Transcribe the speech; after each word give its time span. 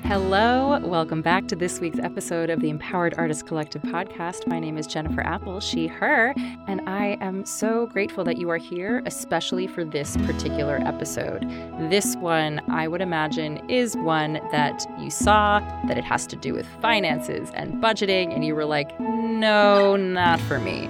Hello, 0.00 0.80
welcome 0.80 1.22
back 1.22 1.46
to 1.48 1.54
this 1.54 1.78
week's 1.78 1.98
episode 1.98 2.50
of 2.50 2.60
the 2.60 2.70
Empowered 2.70 3.14
Artist 3.16 3.46
Collective 3.46 3.82
podcast. 3.82 4.46
My 4.46 4.58
name 4.58 4.76
is 4.76 4.86
Jennifer 4.86 5.20
Apple, 5.20 5.60
she, 5.60 5.86
her, 5.86 6.34
and 6.66 6.80
I 6.88 7.18
am 7.20 7.44
so 7.44 7.86
grateful 7.86 8.24
that 8.24 8.36
you 8.36 8.50
are 8.50 8.56
here, 8.56 9.02
especially 9.06 9.66
for 9.66 9.84
this 9.84 10.16
particular 10.18 10.80
episode. 10.84 11.42
This 11.90 12.16
one, 12.16 12.60
I 12.68 12.88
would 12.88 13.00
imagine, 13.00 13.58
is 13.70 13.96
one 13.96 14.40
that 14.50 14.84
you 14.98 15.10
saw 15.10 15.60
that 15.86 15.96
it 15.96 16.04
has 16.04 16.26
to 16.28 16.36
do 16.36 16.52
with 16.52 16.66
finances 16.80 17.50
and 17.54 17.74
budgeting, 17.74 18.34
and 18.34 18.44
you 18.44 18.54
were 18.54 18.64
like, 18.64 18.98
no, 19.00 19.96
not 19.96 20.40
for 20.40 20.58
me. 20.58 20.86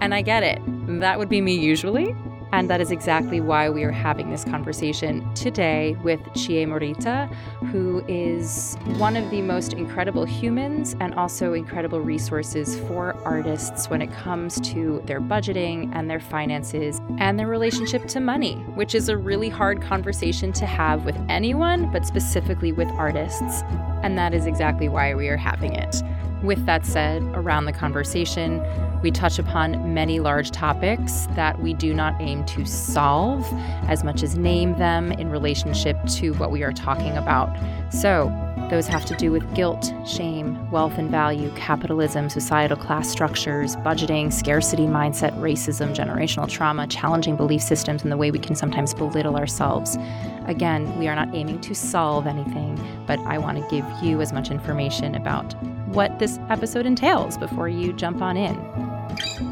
And 0.00 0.14
I 0.14 0.22
get 0.22 0.42
it. 0.42 0.60
That 1.00 1.18
would 1.18 1.28
be 1.28 1.40
me 1.40 1.56
usually. 1.58 2.14
And 2.54 2.70
that 2.70 2.80
is 2.80 2.92
exactly 2.92 3.40
why 3.40 3.68
we 3.68 3.82
are 3.82 3.90
having 3.90 4.30
this 4.30 4.44
conversation 4.44 5.34
today 5.34 5.96
with 6.04 6.20
Chie 6.34 6.64
Morita, 6.64 7.28
who 7.72 8.04
is 8.06 8.76
one 8.96 9.16
of 9.16 9.28
the 9.32 9.42
most 9.42 9.72
incredible 9.72 10.24
humans 10.24 10.94
and 11.00 11.14
also 11.14 11.54
incredible 11.54 12.00
resources 12.00 12.78
for 12.86 13.16
artists 13.24 13.90
when 13.90 14.00
it 14.00 14.12
comes 14.12 14.60
to 14.60 15.02
their 15.04 15.20
budgeting 15.20 15.90
and 15.96 16.08
their 16.08 16.20
finances 16.20 17.00
and 17.18 17.40
their 17.40 17.48
relationship 17.48 18.06
to 18.06 18.20
money, 18.20 18.54
which 18.76 18.94
is 18.94 19.08
a 19.08 19.16
really 19.16 19.48
hard 19.48 19.82
conversation 19.82 20.52
to 20.52 20.64
have 20.64 21.04
with 21.04 21.16
anyone, 21.28 21.90
but 21.90 22.06
specifically 22.06 22.70
with 22.70 22.88
artists. 22.90 23.64
And 24.04 24.16
that 24.16 24.32
is 24.32 24.46
exactly 24.46 24.88
why 24.88 25.12
we 25.16 25.26
are 25.26 25.36
having 25.36 25.74
it. 25.74 25.96
With 26.44 26.66
that 26.66 26.84
said, 26.84 27.22
around 27.34 27.64
the 27.64 27.72
conversation, 27.72 28.62
we 29.00 29.10
touch 29.10 29.38
upon 29.38 29.94
many 29.94 30.20
large 30.20 30.50
topics 30.50 31.26
that 31.30 31.58
we 31.62 31.72
do 31.72 31.94
not 31.94 32.20
aim 32.20 32.44
to 32.44 32.66
solve 32.66 33.50
as 33.88 34.04
much 34.04 34.22
as 34.22 34.36
name 34.36 34.76
them 34.76 35.10
in 35.12 35.30
relationship 35.30 35.96
to 36.16 36.32
what 36.34 36.50
we 36.50 36.62
are 36.62 36.72
talking 36.72 37.16
about. 37.16 37.48
So, 37.90 38.30
those 38.68 38.86
have 38.88 39.06
to 39.06 39.14
do 39.16 39.32
with 39.32 39.54
guilt, 39.54 39.90
shame, 40.06 40.70
wealth 40.70 40.98
and 40.98 41.10
value, 41.10 41.50
capitalism, 41.56 42.28
societal 42.28 42.76
class 42.76 43.08
structures, 43.08 43.76
budgeting, 43.76 44.30
scarcity 44.30 44.86
mindset, 44.86 45.32
racism, 45.40 45.94
generational 45.94 46.48
trauma, 46.48 46.86
challenging 46.86 47.36
belief 47.36 47.62
systems, 47.62 48.02
and 48.02 48.12
the 48.12 48.18
way 48.18 48.30
we 48.30 48.38
can 48.38 48.54
sometimes 48.54 48.92
belittle 48.92 49.36
ourselves. 49.36 49.96
Again, 50.44 50.98
we 50.98 51.08
are 51.08 51.14
not 51.14 51.34
aiming 51.34 51.62
to 51.62 51.74
solve 51.74 52.26
anything, 52.26 52.78
but 53.06 53.18
I 53.20 53.38
want 53.38 53.56
to 53.58 53.68
give 53.70 53.86
you 54.02 54.20
as 54.20 54.30
much 54.30 54.50
information 54.50 55.14
about 55.14 55.54
what 55.94 56.18
this 56.18 56.38
episode 56.48 56.86
entails 56.86 57.38
before 57.38 57.68
you 57.68 57.92
jump 57.92 58.20
on 58.20 58.36
in. 58.36 58.54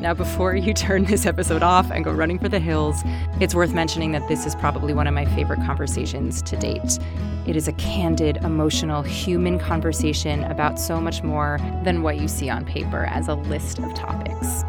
Now, 0.00 0.14
before 0.14 0.54
you 0.54 0.74
turn 0.74 1.04
this 1.04 1.26
episode 1.26 1.62
off 1.62 1.90
and 1.90 2.04
go 2.04 2.12
running 2.12 2.38
for 2.38 2.48
the 2.48 2.58
hills, 2.58 3.02
it's 3.40 3.54
worth 3.54 3.72
mentioning 3.72 4.12
that 4.12 4.26
this 4.28 4.44
is 4.44 4.54
probably 4.56 4.92
one 4.92 5.06
of 5.06 5.14
my 5.14 5.24
favorite 5.24 5.60
conversations 5.60 6.42
to 6.42 6.56
date. 6.56 6.98
It 7.46 7.56
is 7.56 7.68
a 7.68 7.72
candid, 7.72 8.38
emotional, 8.38 9.02
human 9.02 9.58
conversation 9.58 10.44
about 10.44 10.78
so 10.78 11.00
much 11.00 11.22
more 11.22 11.58
than 11.84 12.02
what 12.02 12.18
you 12.20 12.28
see 12.28 12.50
on 12.50 12.64
paper 12.64 13.04
as 13.06 13.28
a 13.28 13.34
list 13.34 13.78
of 13.78 13.94
topics. 13.94 14.64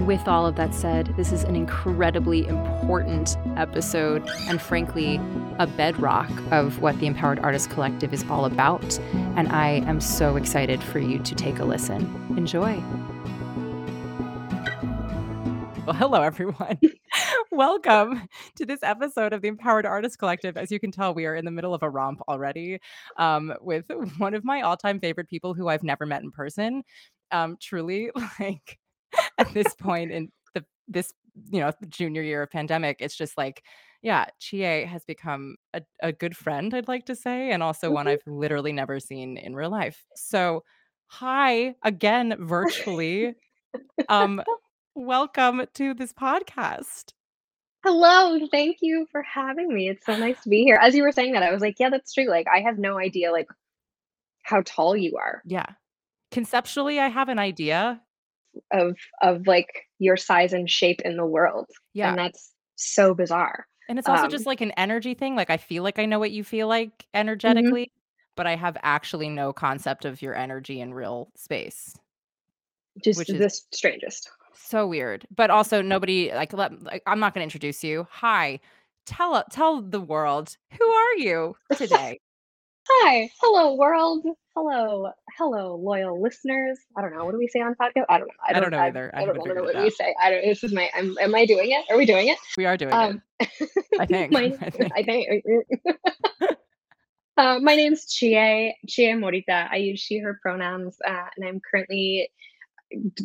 With 0.00 0.26
all 0.26 0.44
of 0.44 0.56
that 0.56 0.74
said, 0.74 1.14
this 1.16 1.30
is 1.30 1.44
an 1.44 1.54
incredibly 1.54 2.48
important 2.48 3.36
episode 3.56 4.28
and, 4.48 4.60
frankly, 4.60 5.20
a 5.60 5.68
bedrock 5.68 6.28
of 6.50 6.80
what 6.82 6.98
the 6.98 7.06
Empowered 7.06 7.38
Artist 7.38 7.70
Collective 7.70 8.12
is 8.12 8.24
all 8.28 8.44
about. 8.44 8.98
And 9.36 9.48
I 9.52 9.84
am 9.86 10.00
so 10.00 10.34
excited 10.34 10.82
for 10.82 10.98
you 10.98 11.20
to 11.20 11.34
take 11.36 11.60
a 11.60 11.64
listen. 11.64 12.02
Enjoy. 12.36 12.82
Well, 15.86 15.94
hello, 15.94 16.22
everyone. 16.22 16.80
Welcome 17.52 18.28
to 18.56 18.66
this 18.66 18.82
episode 18.82 19.32
of 19.32 19.42
the 19.42 19.48
Empowered 19.48 19.86
Artist 19.86 20.18
Collective. 20.18 20.56
As 20.56 20.72
you 20.72 20.80
can 20.80 20.90
tell, 20.90 21.14
we 21.14 21.24
are 21.24 21.36
in 21.36 21.44
the 21.44 21.52
middle 21.52 21.72
of 21.72 21.84
a 21.84 21.88
romp 21.88 22.20
already 22.26 22.80
um, 23.16 23.54
with 23.60 23.84
one 24.18 24.34
of 24.34 24.44
my 24.44 24.62
all 24.62 24.76
time 24.76 24.98
favorite 24.98 25.28
people 25.28 25.54
who 25.54 25.68
I've 25.68 25.84
never 25.84 26.04
met 26.04 26.24
in 26.24 26.32
person. 26.32 26.82
Um, 27.30 27.56
truly, 27.60 28.10
like 28.40 28.78
at 29.38 29.52
this 29.54 29.74
point 29.74 30.10
in 30.12 30.30
the 30.54 30.64
this 30.88 31.12
you 31.50 31.60
know 31.60 31.72
junior 31.88 32.22
year 32.22 32.42
of 32.42 32.50
pandemic, 32.50 32.98
it's 33.00 33.16
just 33.16 33.36
like 33.36 33.62
yeah, 34.02 34.26
Chie 34.38 34.84
has 34.84 35.02
become 35.06 35.56
a, 35.72 35.80
a 36.02 36.12
good 36.12 36.36
friend, 36.36 36.74
I'd 36.74 36.88
like 36.88 37.06
to 37.06 37.16
say, 37.16 37.50
and 37.52 37.62
also 37.62 37.90
one 37.90 38.04
Mhm. 38.04 38.10
I've 38.10 38.26
literally 38.26 38.72
never 38.72 39.00
seen 39.00 39.38
in 39.38 39.56
real 39.56 39.70
life. 39.70 40.04
So, 40.14 40.62
hi 41.06 41.74
again, 41.82 42.36
virtually. 42.38 43.34
Um, 44.10 44.42
welcome 44.94 45.62
to 45.74 45.94
this 45.94 46.12
podcast. 46.12 47.14
Hello, 47.82 48.38
thank 48.50 48.78
you 48.82 49.06
for 49.10 49.22
having 49.22 49.72
me. 49.74 49.88
It's 49.88 50.04
so 50.04 50.16
nice 50.16 50.42
to 50.42 50.50
be 50.50 50.64
here. 50.64 50.76
As 50.80 50.94
you 50.94 51.02
were 51.02 51.12
saying 51.12 51.32
that, 51.32 51.42
I 51.42 51.50
was 51.50 51.62
like, 51.62 51.76
yeah, 51.78 51.88
that's 51.88 52.12
true. 52.12 52.28
Like, 52.28 52.46
I 52.52 52.60
have 52.60 52.78
no 52.78 52.98
idea 52.98 53.32
like 53.32 53.48
how 54.42 54.62
tall 54.66 54.94
you 54.94 55.16
are 55.16 55.40
Yeah. 55.46 55.66
Conceptually, 56.30 56.98
I 57.00 57.08
have 57.08 57.28
an 57.30 57.38
idea. 57.38 58.02
Of 58.72 58.96
of 59.22 59.46
like 59.46 59.68
your 59.98 60.16
size 60.16 60.52
and 60.52 60.68
shape 60.68 61.00
in 61.04 61.16
the 61.16 61.26
world. 61.26 61.66
Yeah. 61.92 62.10
And 62.10 62.18
that's 62.18 62.52
so 62.76 63.14
bizarre. 63.14 63.66
And 63.88 63.98
it's 63.98 64.08
also 64.08 64.28
just 64.28 64.46
Um, 64.46 64.50
like 64.50 64.60
an 64.60 64.70
energy 64.72 65.14
thing. 65.14 65.36
Like, 65.36 65.50
I 65.50 65.56
feel 65.58 65.82
like 65.82 65.98
I 65.98 66.06
know 66.06 66.18
what 66.18 66.30
you 66.30 66.42
feel 66.44 66.68
like 66.68 66.90
mhm, 66.90 67.06
energetically, 67.14 67.92
but 68.36 68.46
I 68.46 68.56
have 68.56 68.76
actually 68.82 69.28
no 69.28 69.52
concept 69.52 70.04
of 70.04 70.22
your 70.22 70.34
energy 70.34 70.80
in 70.80 70.94
real 70.94 71.30
space, 71.36 71.94
just 73.02 73.18
which 73.18 73.28
is 73.32 73.38
the 73.38 73.76
strangest. 73.76 74.30
So 74.52 74.86
weird, 74.86 75.26
but 75.34 75.50
also 75.50 75.82
nobody 75.82 76.32
like 76.32 76.52
let 76.52 76.82
like, 76.82 77.02
I'm 77.06 77.20
not 77.20 77.34
gonna 77.34 77.44
introduce 77.44 77.84
you. 77.84 78.06
Hi. 78.10 78.60
Tell 79.06 79.44
tell 79.50 79.82
the 79.82 80.00
world, 80.00 80.56
who 80.78 80.84
are 80.84 81.14
you 81.16 81.56
today? 81.74 82.20
Hi, 82.86 83.30
hello 83.40 83.74
world. 83.76 84.26
Hello, 84.54 85.10
hello 85.38 85.76
loyal 85.76 86.20
listeners. 86.20 86.78
I 86.96 87.00
don't 87.00 87.14
know. 87.14 87.24
What 87.24 87.32
do 87.32 87.38
we 87.38 87.48
say 87.48 87.60
on 87.60 87.74
podcast? 87.74 88.04
I 88.10 88.18
don't 88.18 88.28
know. 88.28 88.34
I 88.46 88.50
I 88.50 88.52
don't 88.52 88.62
don't. 88.62 88.70
know 88.72 88.78
I, 88.78 88.86
either. 88.88 89.10
I 89.14 89.22
I 89.22 89.24
don't 89.24 89.36
know 89.38 89.62
what 89.62 89.76
we 89.82 89.88
say. 89.88 90.14
I 90.22 90.30
don't. 90.30 90.44
This 90.44 90.62
is 90.62 90.72
my. 90.72 90.90
I'm, 90.94 91.16
am 91.18 91.34
I 91.34 91.46
doing 91.46 91.70
it? 91.70 91.86
Are 91.90 91.96
we 91.96 92.04
doing 92.04 92.28
it? 92.28 92.36
We 92.58 92.66
are 92.66 92.76
doing 92.76 92.92
it. 92.92 92.94
Um, 92.94 93.22
I 93.98 94.06
think. 94.06 94.32
my. 94.32 94.56
I 94.94 95.02
think. 95.02 95.44
Uh, 97.36 97.58
my 97.58 97.74
name's 97.74 98.06
Chie, 98.14 98.76
Chie 98.86 99.08
Morita. 99.08 99.68
I 99.68 99.74
use 99.74 99.98
she, 99.98 100.18
her 100.18 100.38
pronouns, 100.40 100.96
uh, 101.04 101.24
and 101.36 101.44
I'm 101.44 101.60
currently 101.68 102.30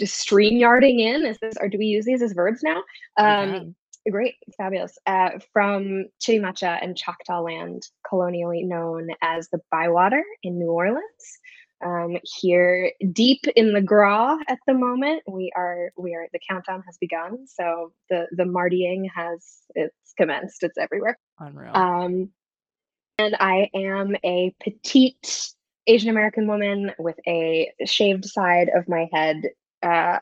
stream 0.03 0.57
yarding 0.57 0.99
in. 0.99 1.27
Is 1.27 1.37
this, 1.39 1.53
or 1.61 1.69
do 1.69 1.77
we 1.77 1.85
use 1.85 2.05
these 2.05 2.23
as 2.23 2.33
verbs 2.33 2.63
now? 2.63 2.81
Um. 3.17 3.75
Great, 4.09 4.35
fabulous. 4.57 4.97
Uh, 5.05 5.31
from 5.53 6.05
Chitimacha 6.21 6.79
and 6.81 6.97
Choctaw 6.97 7.41
land, 7.41 7.83
colonially 8.09 8.63
known 8.63 9.09
as 9.21 9.49
the 9.49 9.59
Bywater 9.71 10.23
in 10.43 10.59
New 10.59 10.71
Orleans. 10.71 11.03
Um, 11.83 12.17
here, 12.41 12.91
deep 13.13 13.45
in 13.55 13.73
the 13.73 13.81
Gra 13.81 14.37
at 14.49 14.59
the 14.67 14.73
moment, 14.73 15.23
we 15.27 15.51
are 15.55 15.91
we 15.97 16.13
are 16.13 16.27
the 16.33 16.39
countdown 16.49 16.83
has 16.85 16.97
begun. 16.99 17.47
So 17.47 17.93
the 18.09 18.27
the 18.31 18.45
Martying 18.45 19.09
has 19.15 19.45
it's 19.75 20.13
commenced. 20.17 20.63
It's 20.63 20.77
everywhere. 20.77 21.17
Unreal. 21.39 21.75
Um, 21.75 22.29
and 23.17 23.35
I 23.39 23.69
am 23.73 24.15
a 24.25 24.53
petite 24.61 25.53
Asian 25.87 26.09
American 26.09 26.47
woman 26.47 26.91
with 26.99 27.17
a 27.27 27.71
shaved 27.85 28.25
side 28.25 28.69
of 28.75 28.87
my 28.87 29.07
head, 29.11 29.41
uh, 29.83 30.19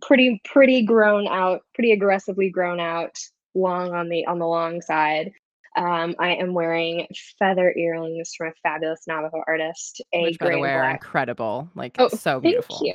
pretty 0.00 0.40
pretty 0.44 0.82
grown 0.84 1.26
out, 1.28 1.62
pretty 1.74 1.92
aggressively 1.92 2.50
grown 2.50 2.80
out, 2.80 3.18
long 3.54 3.92
on 3.94 4.08
the 4.08 4.26
on 4.26 4.38
the 4.38 4.46
long 4.46 4.80
side. 4.80 5.32
Um, 5.76 6.14
I 6.20 6.36
am 6.36 6.54
wearing 6.54 7.06
feather 7.38 7.74
earrings 7.76 8.32
from 8.36 8.48
a 8.48 8.52
fabulous 8.62 9.00
Navajo 9.08 9.42
artist, 9.46 10.00
a 10.12 10.22
Which, 10.22 10.38
by 10.38 10.50
the 10.50 10.60
way, 10.60 10.72
are 10.72 10.88
incredible. 10.90 11.68
Like, 11.74 11.96
Oh, 11.98 12.06
so 12.08 12.40
thank 12.40 12.64
you, 12.80 12.92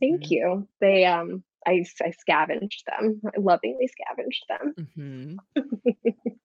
thank 0.00 0.22
Mhm. 0.22 0.30
you. 0.30 0.68
They 0.80 1.04
um, 1.04 1.44
I 1.66 1.84
scavenged 2.18 2.84
them, 2.86 3.20
I 3.26 3.38
lovingly 3.38 3.86
scavenged 3.88 4.44
them. 4.48 4.74
Mhm. 4.96 5.36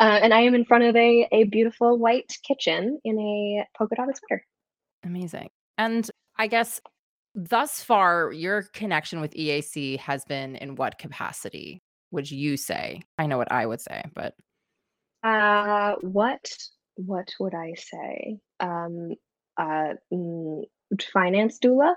Uh, 0.00 0.20
and 0.22 0.32
I 0.32 0.42
am 0.42 0.54
in 0.54 0.64
front 0.64 0.84
of 0.84 0.94
a, 0.94 1.26
a 1.32 1.42
beautiful 1.42 1.98
white 1.98 2.32
kitchen 2.44 3.00
in 3.02 3.18
a 3.18 3.66
polka 3.76 3.96
dotted 3.96 4.16
sweater. 4.16 4.46
Amazing. 5.02 5.50
And 5.76 6.08
I 6.36 6.46
guess 6.46 6.80
thus 7.34 7.82
far, 7.82 8.32
your 8.32 8.62
connection 8.72 9.20
with 9.20 9.34
EAC 9.34 9.98
has 9.98 10.24
been 10.24 10.56
in 10.56 10.76
what 10.76 10.98
capacity 10.98 11.82
would 12.10 12.30
you 12.30 12.56
say? 12.56 13.02
I 13.18 13.26
know 13.26 13.38
what 13.38 13.52
I 13.52 13.66
would 13.66 13.80
say, 13.80 14.02
but 14.14 14.34
Uh, 15.22 15.94
what 16.00 16.40
what 16.96 17.28
would 17.40 17.54
I 17.54 17.74
say? 17.74 18.38
Um, 18.60 19.14
uh, 19.56 19.94
mm, 20.12 20.64
finance 21.12 21.58
doula? 21.58 21.94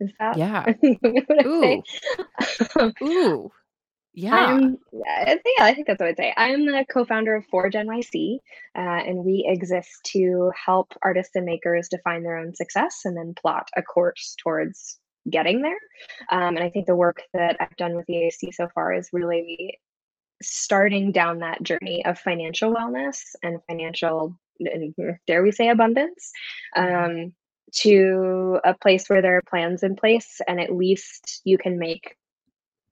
Is 0.00 0.12
that 0.18 0.38
yeah. 0.38 0.64
what 1.00 1.26
I 1.30 1.50
say? 1.60 1.82
Ooh. 2.78 2.92
Ooh. 3.02 3.50
Yeah. 4.14 4.34
I'm 4.34 4.78
I 5.08 5.40
yeah, 5.56 5.64
I 5.64 5.74
think 5.74 5.86
that's 5.86 6.00
what 6.00 6.08
I'd 6.10 6.16
say. 6.16 6.34
I'm 6.36 6.66
the 6.66 6.84
co-founder 6.92 7.34
of 7.34 7.46
Forge 7.46 7.74
NYC, 7.74 8.36
uh, 8.76 8.78
and 8.78 9.24
we 9.24 9.44
exist 9.48 9.90
to 10.12 10.52
help 10.66 10.92
artists 11.02 11.34
and 11.34 11.46
makers 11.46 11.88
define 11.88 12.22
their 12.22 12.36
own 12.36 12.54
success 12.54 13.00
and 13.04 13.16
then 13.16 13.34
plot 13.34 13.68
a 13.76 13.82
course 13.82 14.36
towards 14.42 14.98
getting 15.30 15.62
there. 15.62 15.78
Um, 16.30 16.56
and 16.56 16.64
I 16.64 16.68
think 16.70 16.86
the 16.86 16.96
work 16.96 17.22
that 17.32 17.56
I've 17.60 17.76
done 17.76 17.94
with 17.94 18.06
the 18.06 18.14
EAC 18.14 18.52
so 18.52 18.68
far 18.74 18.92
is 18.92 19.08
really 19.12 19.78
starting 20.42 21.12
down 21.12 21.38
that 21.38 21.62
journey 21.62 22.04
of 22.04 22.18
financial 22.18 22.74
wellness 22.74 23.20
and 23.42 23.60
financial, 23.68 24.36
dare 25.26 25.42
we 25.42 25.52
say 25.52 25.68
abundance, 25.68 26.32
Mm-hmm. 26.76 27.22
um, 27.22 27.32
to 27.74 28.58
a 28.64 28.74
place 28.74 29.08
where 29.08 29.22
there 29.22 29.36
are 29.36 29.42
plans 29.48 29.82
in 29.82 29.96
place 29.96 30.40
and 30.46 30.60
at 30.60 30.74
least 30.74 31.40
you 31.44 31.56
can 31.56 31.78
make 31.78 32.16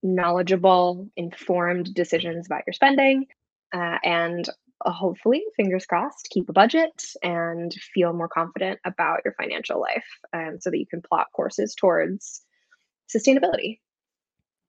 knowledgeable, 0.02 1.08
informed 1.17 1.94
decisions 1.94 2.47
about 2.47 2.62
your 2.67 2.73
spending, 2.73 3.26
uh, 3.75 3.99
and 4.02 4.49
uh, 4.85 4.91
hopefully, 4.91 5.43
fingers 5.56 5.87
crossed, 5.87 6.29
keep 6.31 6.49
a 6.49 6.52
budget 6.52 7.05
and 7.23 7.75
feel 7.94 8.12
more 8.12 8.29
confident 8.29 8.81
about 8.85 9.20
your 9.25 9.35
financial 9.35 9.81
life, 9.81 10.06
um, 10.32 10.58
so 10.61 10.70
that 10.70 10.79
you 10.79 10.87
can 10.87 11.02
plot 11.02 11.26
courses 11.35 11.75
towards 11.75 12.43
sustainability. 13.14 13.79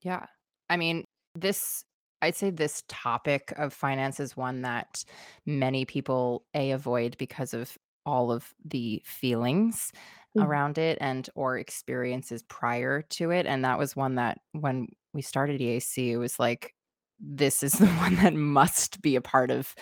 Yeah. 0.02 0.26
I 0.68 0.76
mean, 0.76 1.04
this, 1.34 1.84
I'd 2.20 2.36
say 2.36 2.50
this 2.50 2.82
topic 2.88 3.52
of 3.56 3.72
finance 3.72 4.20
is 4.20 4.36
one 4.36 4.62
that 4.62 5.04
many 5.46 5.84
people 5.84 6.44
A 6.54 6.72
avoid 6.72 7.16
because 7.18 7.54
of 7.54 7.76
all 8.04 8.32
of 8.32 8.52
the 8.64 9.00
feelings 9.04 9.92
Mhm. 10.34 10.62
around 10.62 10.78
it 10.78 10.98
and 11.00 11.28
or 11.34 11.58
experiences 11.58 12.42
prior 12.44 13.02
to 13.02 13.30
it. 13.30 13.46
And 13.46 13.64
that 13.64 13.78
was 13.78 13.96
one 13.96 14.16
that 14.16 14.38
when 14.52 14.88
we 15.12 15.22
started 15.22 15.60
EAC, 15.60 16.12
it 16.12 16.16
was 16.16 16.38
like, 16.38 16.74
this 17.20 17.62
is 17.62 17.72
the 17.74 17.86
one 17.98 18.16
that 18.16 18.34
must 18.34 19.00
be 19.02 19.16
a 19.16 19.20
part 19.20 19.50
of 19.50 19.74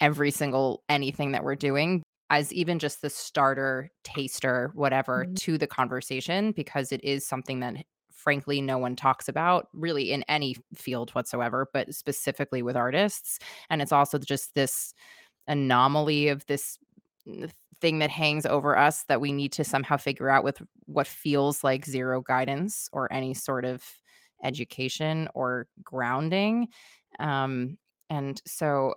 every 0.00 0.30
single 0.30 0.82
anything 0.88 1.32
that 1.32 1.44
we're 1.44 1.54
doing 1.56 2.02
as 2.30 2.52
even 2.52 2.78
just 2.78 3.02
the 3.02 3.10
starter, 3.10 3.90
taster, 4.02 4.70
whatever 4.74 5.26
Mhm. 5.26 5.36
to 5.36 5.58
the 5.58 5.66
conversation 5.66 6.52
because 6.52 6.90
it 6.90 7.02
is 7.04 7.26
something 7.26 7.60
that 7.60 7.84
frankly 8.12 8.60
no 8.60 8.78
one 8.78 8.96
talks 8.96 9.28
about 9.28 9.68
really 9.74 10.10
in 10.10 10.22
any 10.24 10.56
field 10.74 11.10
whatsoever, 11.10 11.68
but 11.72 11.94
specifically 11.94 12.62
with 12.62 12.76
artists. 12.76 13.38
And 13.70 13.82
it's 13.82 13.92
also 13.92 14.18
just 14.18 14.54
this 14.54 14.94
anomaly 15.48 16.28
of 16.28 16.46
this 16.46 16.78
thing 17.80 17.98
that 18.00 18.10
hangs 18.10 18.46
over 18.46 18.76
us 18.76 19.04
that 19.04 19.20
we 19.20 19.32
need 19.32 19.52
to 19.52 19.64
somehow 19.64 19.96
figure 19.96 20.30
out 20.30 20.44
with 20.44 20.62
what 20.86 21.06
feels 21.06 21.64
like 21.64 21.84
zero 21.84 22.20
guidance 22.20 22.88
or 22.92 23.12
any 23.12 23.34
sort 23.34 23.64
of 23.64 23.82
education 24.42 25.28
or 25.34 25.66
grounding. 25.82 26.68
Um, 27.18 27.78
and 28.10 28.40
so, 28.46 28.94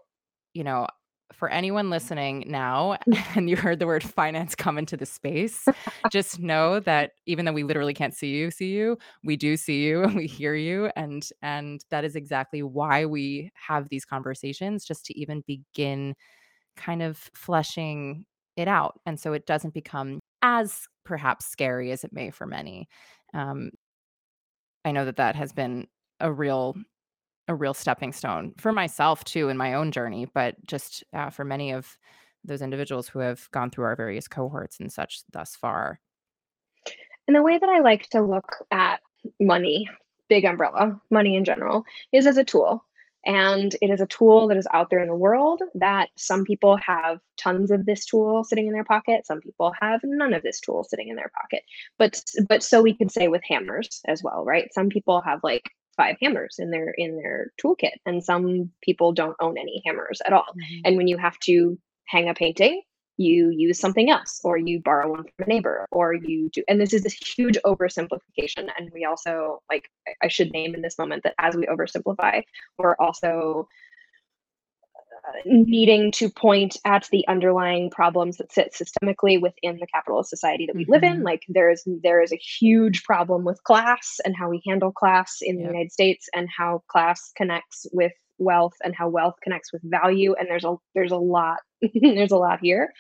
you 0.53 0.63
know, 0.63 0.87
for 1.33 1.49
anyone 1.49 1.89
listening 1.89 2.45
now 2.47 2.97
and 3.35 3.49
you 3.49 3.55
heard 3.55 3.79
the 3.79 3.87
word 3.87 4.03
finance 4.03 4.55
come 4.55 4.77
into 4.77 4.97
the 4.97 5.05
space, 5.05 5.65
just 6.11 6.39
know 6.39 6.79
that 6.81 7.11
even 7.25 7.45
though 7.45 7.53
we 7.53 7.63
literally 7.63 7.93
can't 7.93 8.15
see 8.15 8.29
you, 8.29 8.51
see 8.51 8.69
you, 8.71 8.97
we 9.23 9.35
do 9.35 9.57
see 9.57 9.83
you 9.83 10.03
and 10.03 10.15
we 10.15 10.27
hear 10.27 10.55
you 10.55 10.89
and 10.95 11.29
and 11.41 11.83
that 11.89 12.03
is 12.03 12.15
exactly 12.15 12.63
why 12.63 13.05
we 13.05 13.51
have 13.53 13.89
these 13.89 14.05
conversations 14.05 14.85
just 14.85 15.05
to 15.05 15.19
even 15.19 15.43
begin 15.47 16.15
kind 16.75 17.01
of 17.01 17.17
fleshing 17.33 18.25
it 18.57 18.67
out 18.67 18.99
and 19.05 19.19
so 19.19 19.33
it 19.33 19.45
doesn't 19.45 19.73
become 19.73 20.19
as 20.41 20.87
perhaps 21.05 21.45
scary 21.45 21.91
as 21.91 22.03
it 22.03 22.11
may 22.11 22.31
for 22.31 22.45
many. 22.45 22.89
Um, 23.33 23.71
I 24.83 24.91
know 24.91 25.05
that 25.05 25.17
that 25.17 25.35
has 25.35 25.53
been 25.53 25.87
a 26.19 26.31
real 26.31 26.75
a 27.49 27.55
real 27.55 27.73
stepping 27.73 28.11
stone 28.11 28.53
for 28.57 28.73
myself 28.73 29.23
too 29.23 29.47
in 29.47 29.55
my 29.55 29.73
own 29.73 29.91
journey, 29.91 30.27
but 30.33 30.55
just 30.65 31.03
uh, 31.13 31.29
for 31.29 31.45
many 31.45 31.71
of 31.71 31.97
those 32.43 32.61
individuals 32.61 33.07
who 33.07 33.19
have 33.19 33.49
gone 33.51 33.69
through 33.69 33.85
our 33.85 33.95
various 33.95 34.27
cohorts 34.27 34.79
and 34.79 34.91
such 34.91 35.21
thus 35.31 35.55
far. 35.55 35.99
And 37.27 37.35
the 37.35 37.43
way 37.43 37.57
that 37.57 37.69
I 37.69 37.79
like 37.79 38.09
to 38.09 38.21
look 38.21 38.65
at 38.71 38.99
money, 39.39 39.89
big 40.29 40.45
umbrella, 40.45 40.99
money 41.09 41.35
in 41.35 41.45
general, 41.45 41.83
is 42.11 42.27
as 42.27 42.37
a 42.37 42.43
tool. 42.43 42.83
And 43.27 43.75
it 43.81 43.89
is 43.91 44.01
a 44.01 44.07
tool 44.07 44.47
that 44.47 44.57
is 44.57 44.67
out 44.73 44.89
there 44.89 45.01
in 45.01 45.09
the 45.09 45.15
world 45.15 45.61
that 45.75 46.09
some 46.17 46.45
people 46.45 46.77
have 46.77 47.19
tons 47.37 47.71
of 47.71 47.85
this 47.85 48.05
tool 48.05 48.43
sitting 48.45 48.67
in 48.67 48.73
their 48.73 48.85
pocket, 48.85 49.27
some 49.27 49.41
people 49.41 49.73
have 49.81 50.01
none 50.03 50.33
of 50.33 50.43
this 50.43 50.61
tool 50.61 50.83
sitting 50.85 51.09
in 51.09 51.17
their 51.17 51.31
pocket. 51.39 51.63
But 51.99 52.21
but 52.49 52.63
so 52.63 52.81
we 52.81 52.95
could 52.95 53.11
say 53.11 53.27
with 53.27 53.43
hammers 53.43 54.01
as 54.07 54.23
well, 54.23 54.45
right? 54.45 54.73
Some 54.73 54.89
people 54.89 55.21
have 55.21 55.41
like 55.43 55.69
five 55.97 56.15
hammers 56.21 56.55
in 56.59 56.71
their 56.71 56.93
in 56.97 57.17
their 57.17 57.51
toolkit 57.61 57.93
and 58.05 58.23
some 58.23 58.71
people 58.81 59.13
don't 59.13 59.35
own 59.41 59.57
any 59.57 59.81
hammers 59.85 60.21
at 60.25 60.33
all. 60.33 60.45
Mhm. 60.55 60.81
And 60.85 60.97
when 60.97 61.07
you 61.07 61.17
have 61.17 61.37
to 61.41 61.77
hang 62.07 62.29
a 62.29 62.33
painting 62.33 62.81
you 63.17 63.49
use 63.49 63.79
something 63.79 64.09
else 64.09 64.39
or 64.43 64.57
you 64.57 64.79
borrow 64.83 65.09
one 65.09 65.23
from 65.23 65.45
a 65.45 65.47
neighbor 65.47 65.85
or 65.91 66.13
you 66.13 66.49
do 66.53 66.63
and 66.67 66.79
this 66.79 66.93
is 66.93 67.03
this 67.03 67.13
huge 67.13 67.57
oversimplification 67.65 68.69
and 68.77 68.91
we 68.93 69.03
also 69.05 69.61
like 69.69 69.89
i 70.23 70.27
should 70.27 70.51
name 70.51 70.73
in 70.75 70.81
this 70.81 70.97
moment 70.97 71.23
that 71.23 71.33
as 71.39 71.55
we 71.55 71.65
oversimplify 71.65 72.41
we're 72.77 72.95
also 72.99 73.67
uh, 75.27 75.31
needing 75.45 76.11
to 76.11 76.29
point 76.29 76.77
at 76.85 77.07
the 77.11 77.27
underlying 77.27 77.89
problems 77.89 78.37
that 78.37 78.51
sit 78.53 78.73
systemically 78.73 79.41
within 79.41 79.77
the 79.79 79.87
capitalist 79.87 80.29
society 80.29 80.65
that 80.67 80.75
we 80.75 80.85
live 80.87 81.03
in 81.03 81.21
Mhm. 81.21 81.23
like 81.23 81.41
there 81.49 81.71
is 81.71 81.83
there 82.03 82.21
is 82.21 82.31
a 82.31 82.37
huge 82.59 83.03
problem 83.03 83.43
with 83.43 83.63
class 83.63 84.19
and 84.25 84.35
how 84.37 84.47
we 84.49 84.61
handle 84.65 84.91
class 84.91 85.37
in 85.41 85.57
the 85.57 85.63
united 85.63 85.91
states 85.91 86.29
and 86.35 86.47
how 86.55 86.83
class 86.87 87.31
connects 87.35 87.87
with 87.91 88.13
wealth 88.39 88.73
and 88.83 88.95
how 88.95 89.07
wealth 89.09 89.35
connects 89.43 89.71
with 89.73 89.81
value 89.83 90.33
and 90.39 90.47
there's 90.49 90.65
a 90.65 90.75
there's 90.93 91.11
a 91.11 91.17
lot 91.17 91.59
there's 92.01 92.31
a 92.31 92.37
lot 92.37 92.59
here 92.61 92.91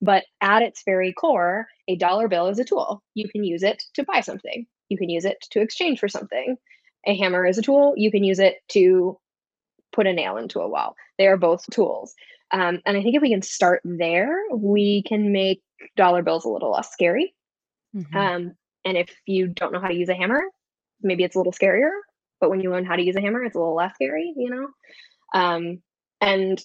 but 0.00 0.24
at 0.40 0.62
its 0.62 0.82
very 0.84 1.12
core 1.12 1.66
a 1.88 1.96
dollar 1.96 2.28
bill 2.28 2.48
is 2.48 2.58
a 2.58 2.64
tool 2.64 3.02
you 3.14 3.28
can 3.28 3.44
use 3.44 3.62
it 3.62 3.82
to 3.94 4.04
buy 4.04 4.20
something 4.20 4.66
you 4.88 4.98
can 4.98 5.08
use 5.08 5.24
it 5.24 5.38
to 5.50 5.60
exchange 5.60 5.98
for 5.98 6.08
something 6.08 6.56
a 7.06 7.16
hammer 7.16 7.46
is 7.46 7.58
a 7.58 7.62
tool 7.62 7.94
you 7.96 8.10
can 8.10 8.24
use 8.24 8.38
it 8.38 8.56
to 8.68 9.18
put 9.94 10.06
a 10.06 10.12
nail 10.12 10.36
into 10.36 10.60
a 10.60 10.68
wall. 10.68 10.96
They 11.18 11.28
are 11.28 11.36
both 11.36 11.64
tools. 11.70 12.14
Um, 12.50 12.80
and 12.84 12.96
I 12.96 13.02
think 13.02 13.16
if 13.16 13.22
we 13.22 13.30
can 13.30 13.42
start 13.42 13.80
there, 13.84 14.36
we 14.52 15.02
can 15.06 15.32
make 15.32 15.62
dollar 15.96 16.22
bills 16.22 16.44
a 16.44 16.48
little 16.48 16.72
less 16.72 16.90
scary. 16.92 17.34
Mhm. 17.94 18.14
Um, 18.14 18.56
and 18.84 18.98
if 18.98 19.14
you 19.24 19.48
don't 19.48 19.72
know 19.72 19.80
how 19.80 19.88
to 19.88 19.94
use 19.94 20.08
a 20.08 20.14
hammer, 20.14 20.42
maybe 21.00 21.24
it's 21.24 21.36
a 21.36 21.38
little 21.38 21.52
scarier. 21.52 21.90
But 22.40 22.50
when 22.50 22.60
you 22.60 22.70
learn 22.70 22.84
how 22.84 22.96
to 22.96 23.02
use 23.02 23.16
a 23.16 23.20
hammer, 23.20 23.44
it's 23.44 23.56
a 23.56 23.58
little 23.58 23.74
less 23.76 23.94
scary, 23.94 24.32
you 24.36 24.50
know? 24.50 24.68
Um, 25.34 25.82
and 26.20 26.62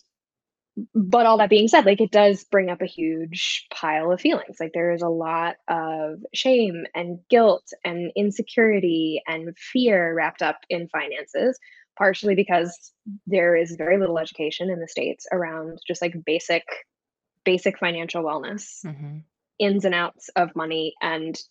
but 0.94 1.26
all 1.26 1.38
that 1.38 1.50
being 1.50 1.68
said, 1.68 1.86
like 1.86 2.00
it 2.00 2.12
does 2.12 2.46
bring 2.46 2.70
up 2.70 2.82
a 2.82 2.86
huge 2.86 3.68
pile 3.74 4.12
of 4.12 4.22
feelings. 4.22 4.58
Like 4.60 4.72
there 4.74 4.92
is 4.92 5.02
a 5.02 5.10
lot 5.10 5.56
of 5.68 6.20
shame 6.34 6.86
and 6.96 7.20
guilt 7.30 7.68
and 7.84 8.12
insecurity 8.16 9.22
and 9.28 9.58
fear 9.58 10.14
wrapped 10.16 10.42
up 10.42 10.58
in 10.70 10.88
finances, 10.88 11.60
partially 11.98 12.36
because 12.36 12.94
there 13.28 13.56
is 13.56 13.76
very 13.78 13.98
little 14.00 14.20
education 14.20 14.70
in 14.70 14.80
the 14.80 14.88
States 14.88 15.26
around 15.32 15.80
just 15.88 16.02
like 16.02 16.16
basic 16.26 16.64
basic 17.46 17.80
financial 17.80 18.24
wellness, 18.24 18.86
Mhm. 18.86 19.24
ins 19.60 19.86
and 19.86 19.96
outs 19.96 20.30
of 20.36 20.56
money 20.56 20.94
and 21.02 21.42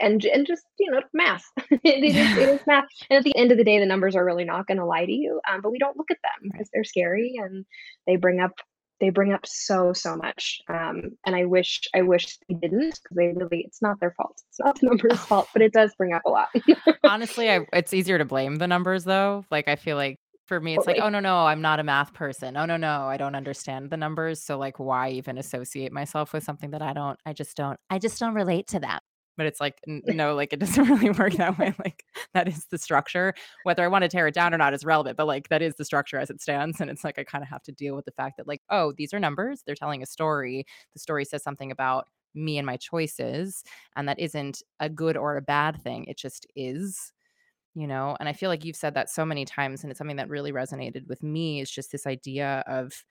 and 0.00 0.24
and 0.24 0.46
just 0.46 0.64
you 0.78 0.90
know 0.90 1.00
math 1.12 1.44
it, 1.70 2.04
is 2.04 2.14
it 2.14 2.48
is 2.48 2.60
math 2.66 2.84
and 3.08 3.18
at 3.18 3.24
the 3.24 3.36
end 3.36 3.52
of 3.52 3.58
the 3.58 3.64
day 3.64 3.78
the 3.78 3.86
numbers 3.86 4.16
are 4.16 4.24
really 4.24 4.44
not 4.44 4.66
going 4.66 4.78
to 4.78 4.84
lie 4.84 5.04
to 5.04 5.12
you 5.12 5.40
um, 5.50 5.60
but 5.60 5.70
we 5.70 5.78
don't 5.78 5.96
look 5.96 6.10
at 6.10 6.18
them 6.22 6.50
because 6.50 6.68
they're 6.72 6.84
scary 6.84 7.34
and 7.42 7.64
they 8.06 8.16
bring 8.16 8.40
up 8.40 8.52
they 9.00 9.10
bring 9.10 9.32
up 9.32 9.46
so 9.46 9.92
so 9.92 10.16
much 10.16 10.60
um, 10.68 11.10
and 11.24 11.36
i 11.36 11.44
wish 11.44 11.82
i 11.94 12.02
wish 12.02 12.38
they 12.48 12.54
didn't 12.56 12.98
because 13.02 13.16
they 13.16 13.28
really 13.28 13.64
it's 13.66 13.82
not 13.82 13.98
their 14.00 14.12
fault 14.12 14.42
it's 14.48 14.60
not 14.60 14.78
the 14.80 14.86
numbers 14.88 15.18
fault 15.20 15.48
but 15.52 15.62
it 15.62 15.72
does 15.72 15.94
bring 15.96 16.12
up 16.12 16.22
a 16.26 16.30
lot 16.30 16.48
Honestly, 17.10 17.50
I 17.50 17.66
it's 17.72 17.92
easier 17.92 18.18
to 18.18 18.24
blame 18.24 18.56
the 18.56 18.68
numbers 18.68 19.04
though. 19.04 19.44
Like 19.50 19.66
I 19.68 19.74
feel 19.76 19.96
like 19.96 20.18
for 20.46 20.60
me 20.60 20.76
it's 20.76 20.86
like, 20.86 20.98
"Oh 21.00 21.08
no, 21.08 21.18
no, 21.18 21.38
I'm 21.38 21.60
not 21.60 21.80
a 21.80 21.82
math 21.82 22.12
person. 22.14 22.56
Oh 22.56 22.66
no, 22.66 22.76
no, 22.76 23.02
I 23.06 23.16
don't 23.16 23.34
understand 23.34 23.90
the 23.90 23.96
numbers." 23.96 24.40
So 24.40 24.58
like 24.58 24.78
why 24.78 25.10
even 25.10 25.38
associate 25.38 25.92
myself 25.92 26.32
with 26.32 26.44
something 26.44 26.70
that 26.70 26.82
I 26.82 26.92
don't 26.92 27.18
I 27.26 27.32
just 27.32 27.56
don't 27.56 27.78
I 27.90 27.98
just 27.98 28.20
don't 28.20 28.34
relate 28.34 28.68
to 28.68 28.80
that. 28.80 29.00
But 29.36 29.46
it's 29.46 29.60
like 29.60 29.80
n- 29.88 30.02
no, 30.06 30.34
like 30.34 30.52
it 30.52 30.60
doesn't 30.60 30.84
really 30.88 31.10
work 31.10 31.34
that 31.34 31.58
way. 31.58 31.74
Like 31.78 32.04
that 32.34 32.48
is 32.48 32.66
the 32.66 32.78
structure. 32.78 33.34
Whether 33.64 33.84
I 33.84 33.88
want 33.88 34.02
to 34.02 34.08
tear 34.08 34.26
it 34.26 34.34
down 34.34 34.54
or 34.54 34.58
not 34.58 34.74
is 34.74 34.84
relevant, 34.84 35.16
but 35.16 35.26
like 35.26 35.48
that 35.48 35.62
is 35.62 35.74
the 35.76 35.84
structure 35.84 36.18
as 36.18 36.30
it 36.30 36.40
stands 36.40 36.80
and 36.80 36.90
it's 36.90 37.04
like 37.04 37.18
I 37.18 37.24
kind 37.24 37.42
of 37.42 37.48
have 37.48 37.62
to 37.64 37.72
deal 37.72 37.96
with 37.96 38.04
the 38.04 38.12
fact 38.12 38.36
that 38.36 38.48
like, 38.48 38.62
"Oh, 38.70 38.92
these 38.96 39.14
are 39.14 39.20
numbers. 39.20 39.62
They're 39.64 39.74
telling 39.74 40.02
a 40.02 40.06
story. 40.06 40.66
The 40.92 40.98
story 41.00 41.24
says 41.24 41.42
something 41.42 41.70
about 41.70 42.06
me 42.34 42.58
and 42.58 42.66
my 42.66 42.76
choices, 42.76 43.64
and 43.96 44.08
that 44.08 44.18
isn't 44.20 44.62
a 44.78 44.88
good 44.88 45.16
or 45.16 45.36
a 45.36 45.42
bad 45.42 45.82
thing. 45.82 46.04
It 46.06 46.18
just 46.18 46.46
is." 46.56 47.12
you 47.74 47.86
know 47.86 48.16
and 48.18 48.28
i 48.28 48.32
feel 48.32 48.48
like 48.48 48.64
you've 48.64 48.76
said 48.76 48.94
that 48.94 49.08
so 49.08 49.24
many 49.24 49.44
times 49.44 49.82
and 49.82 49.90
it's 49.90 49.98
something 49.98 50.16
that 50.16 50.28
really 50.28 50.52
resonated 50.52 51.06
with 51.06 51.22
me 51.22 51.60
is 51.60 51.70
just 51.70 51.92
this 51.92 52.06
idea 52.06 52.64
of 52.66 53.04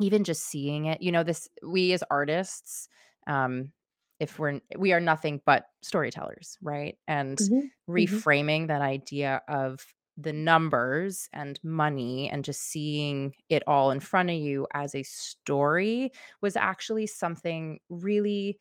even 0.00 0.24
just 0.24 0.46
seeing 0.46 0.86
it 0.86 1.00
you 1.00 1.12
know 1.12 1.22
this 1.22 1.48
we 1.66 1.92
as 1.92 2.02
artists 2.10 2.88
um 3.26 3.72
if 4.20 4.38
we're 4.38 4.60
we 4.78 4.92
are 4.92 5.00
nothing 5.00 5.40
but 5.46 5.66
storytellers 5.82 6.58
right? 6.62 6.98
And 7.08 7.38
hmm 7.38 7.68
hmm 7.96 8.24
reframing 8.28 8.68
that 8.68 8.82
idea 8.82 9.42
of 9.48 9.84
the 10.16 10.32
numbers 10.32 11.28
and 11.32 11.58
money 11.64 12.30
and 12.30 12.44
just 12.44 12.62
seeing 12.62 13.34
it 13.48 13.62
all 13.66 13.90
in 13.90 14.00
front 14.00 14.30
of 14.30 14.36
you 14.36 14.66
as 14.72 14.94
a 14.94 15.02
story 15.02 16.12
was 16.40 16.56
actually 16.56 17.06
something 17.06 17.80
really 17.90 18.58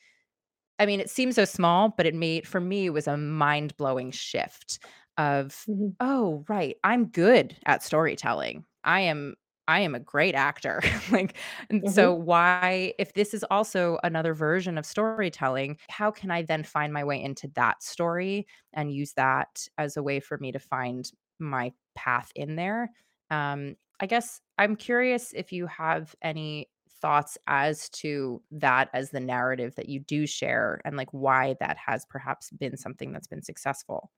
I 0.80 0.86
mean, 0.86 1.00
it 1.00 1.10
seems 1.10 1.36
so 1.36 1.46
small, 1.46 1.90
but 1.96 2.06
it 2.06 2.16
made 2.16 2.48
for 2.48 2.60
me, 2.60 2.90
was 2.90 3.08
a 3.08 3.18
mind-blowing 3.18 4.12
shift 4.12 4.80
of, 5.18 5.68
hmm 5.68 5.94
"Oh, 6.00 6.44
right, 6.50 6.78
I'm 6.84 7.06
good 7.08 7.58
at 7.66 7.84
storytelling. 7.84 8.66
I 8.84 9.02
am 9.02 9.36
I 9.68 9.80
am 9.82 9.96
a 9.96 10.00
great 10.00 10.36
actor. 10.36 10.82
like, 11.12 11.38
Mhm. 11.82 11.84
so 11.86 12.14
why, 12.14 12.94
if 13.00 13.14
this 13.14 13.34
is 13.34 13.44
also 13.50 13.98
another 14.04 14.34
version 14.34 14.78
of 14.78 14.86
storytelling, 14.86 15.78
how 15.90 16.12
can 16.12 16.32
I 16.32 16.42
then 16.44 16.64
find 16.64 16.92
my 16.94 17.04
way 17.04 17.22
into 17.22 17.48
that 17.56 17.82
story 17.84 18.48
and 18.74 18.94
use 18.94 19.14
that 19.14 19.68
as 19.78 19.96
a 19.98 20.04
way 20.04 20.20
for 20.20 20.38
me 20.38 20.52
to 20.52 20.60
find 20.60 21.10
my 21.40 21.72
path 21.96 22.32
in 22.36 22.56
there? 22.56 22.92
Um, 23.30 23.76
I 24.00 24.06
guess 24.06 24.42
I'm 24.58 24.76
curious 24.76 25.34
if 25.34 25.52
you 25.52 25.68
have 25.68 26.16
any 26.22 26.70
thoughts 27.02 27.38
as 27.48 27.90
to 27.90 28.42
that 28.52 28.90
as 28.94 29.12
the 29.12 29.20
narrative 29.20 29.76
that 29.76 29.90
you 29.90 30.00
do 30.00 30.26
share 30.26 30.82
and 30.86 30.96
like 30.98 31.10
why 31.12 31.56
that 31.60 31.78
has 31.78 32.06
perhaps 32.06 32.50
been 32.52 32.78
something 32.78 33.12
that's 33.12 33.28
been 33.28 33.44
successful. 33.44 34.12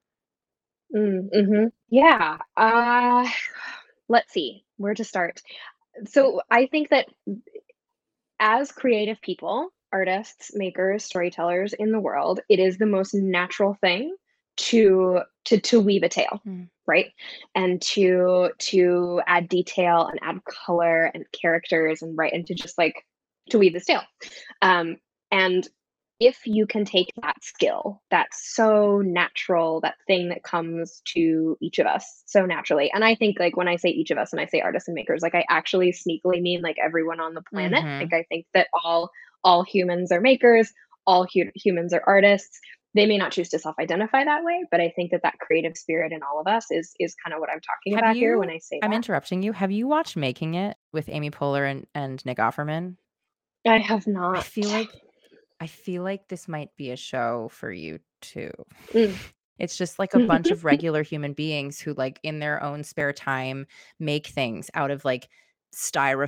Mm, 0.94 1.28
mhm. 1.34 1.72
Yeah, 1.88 2.38
uh, 2.56 3.28
let's 4.08 4.32
see, 4.32 4.64
where 4.76 4.94
to 4.94 5.04
start. 5.04 5.40
So, 6.06 6.40
I 6.50 6.66
think 6.66 6.90
that 6.90 7.06
as 8.38 8.70
creative 8.72 9.20
people, 9.20 9.70
artists, 9.92 10.50
makers, 10.54 11.04
storytellers 11.04 11.72
in 11.72 11.92
the 11.92 12.00
world, 12.00 12.40
it 12.48 12.58
is 12.58 12.76
the 12.78 12.86
most 12.86 13.14
natural 13.14 13.74
thing 13.80 14.14
to 14.58 15.20
to 15.44 15.58
to 15.60 15.80
weave 15.80 16.02
a 16.02 16.08
tale, 16.08 16.40
Mm. 16.46 16.68
right? 16.86 17.12
And 17.54 17.80
to 17.82 18.50
to 18.58 19.20
add 19.26 19.48
detail 19.48 20.06
and 20.06 20.18
add 20.22 20.44
color 20.44 21.10
and 21.14 21.24
characters 21.32 22.02
and 22.02 22.16
right 22.16 22.32
and 22.32 22.46
to 22.46 22.54
just 22.54 22.78
like 22.78 23.04
to 23.50 23.58
weave 23.58 23.72
this 23.72 23.84
tale. 23.86 24.02
Um, 24.62 24.96
and 25.30 25.66
if 26.18 26.46
you 26.46 26.66
can 26.66 26.84
take 26.84 27.12
that 27.22 27.36
skill, 27.42 28.02
that's 28.10 28.54
so 28.54 29.00
natural, 29.00 29.80
that 29.82 29.96
thing 30.06 30.30
that 30.30 30.42
comes 30.42 31.02
to 31.14 31.58
each 31.60 31.78
of 31.78 31.86
us 31.86 32.22
so 32.26 32.46
naturally. 32.46 32.90
And 32.92 33.04
I 33.04 33.14
think 33.14 33.38
like 33.38 33.56
when 33.56 33.68
I 33.68 33.76
say 33.76 33.90
each 33.90 34.10
of 34.10 34.18
us 34.18 34.32
and 34.32 34.40
I 34.40 34.46
say 34.46 34.60
artists 34.60 34.88
and 34.88 34.94
makers, 34.94 35.20
like 35.22 35.34
I 35.34 35.44
actually 35.50 35.92
sneakily 35.92 36.40
mean 36.40 36.62
like 36.62 36.76
everyone 36.82 37.20
on 37.20 37.34
the 37.34 37.42
planet. 37.42 37.84
Like 37.84 38.10
Mhm. 38.10 38.14
I 38.14 38.22
think 38.30 38.46
that 38.54 38.68
all 38.72 39.10
all 39.44 39.62
humans 39.62 40.10
are 40.10 40.20
makers, 40.20 40.72
all 41.06 41.26
hu- 41.32 41.52
humans 41.54 41.92
are 41.92 42.02
artists. 42.06 42.58
They 42.94 43.04
may 43.04 43.18
not 43.18 43.30
choose 43.32 43.50
to 43.50 43.58
self-identify 43.58 44.24
that 44.24 44.42
way, 44.42 44.64
but 44.70 44.80
I 44.80 44.88
think 44.96 45.10
that 45.10 45.22
that 45.22 45.38
creative 45.38 45.76
spirit 45.76 46.12
in 46.12 46.22
all 46.22 46.40
of 46.40 46.46
us 46.46 46.70
is 46.70 46.94
is 46.98 47.14
kind 47.22 47.34
of 47.34 47.40
what 47.40 47.50
I'm 47.50 47.60
talking 47.60 47.92
Have 47.94 48.04
about 48.04 48.16
here 48.16 48.38
when 48.38 48.48
I 48.48 48.56
say 48.58 48.80
I'm 48.82 48.90
that. 48.90 48.96
interrupting 48.96 49.42
you. 49.42 49.52
Have 49.52 49.70
you 49.70 49.86
watched 49.86 50.16
Making 50.16 50.54
It 50.54 50.78
with 50.94 51.10
Amy 51.10 51.30
Poehler 51.30 51.70
and 51.70 51.86
and 51.94 52.24
Nick 52.24 52.38
Offerman? 52.38 52.96
I 53.66 53.78
have 53.78 54.06
not 54.06 54.30
I 54.30 54.34
not. 54.36 54.44
feel 54.44 54.70
like 54.70 54.88
I 55.60 55.66
feel 55.66 56.02
like 56.02 56.28
this 56.28 56.48
might 56.48 56.74
be 56.76 56.90
a 56.90 56.96
show 56.96 57.48
for 57.50 57.72
you 57.72 58.00
too. 58.20 58.50
Mm. 58.92 59.20
It's 59.58 59.76
just 59.76 59.98
like 59.98 60.14
a 60.14 60.20
bunch 60.20 60.50
of 60.50 60.64
regular 60.64 61.02
human 61.02 61.32
beings 61.32 61.80
who, 61.80 61.94
like, 61.94 62.20
in 62.22 62.40
their 62.40 62.62
own 62.62 62.84
spare 62.84 63.12
time, 63.12 63.66
make 63.98 64.26
things 64.26 64.70
out 64.74 64.90
of 64.90 65.04
like 65.04 65.28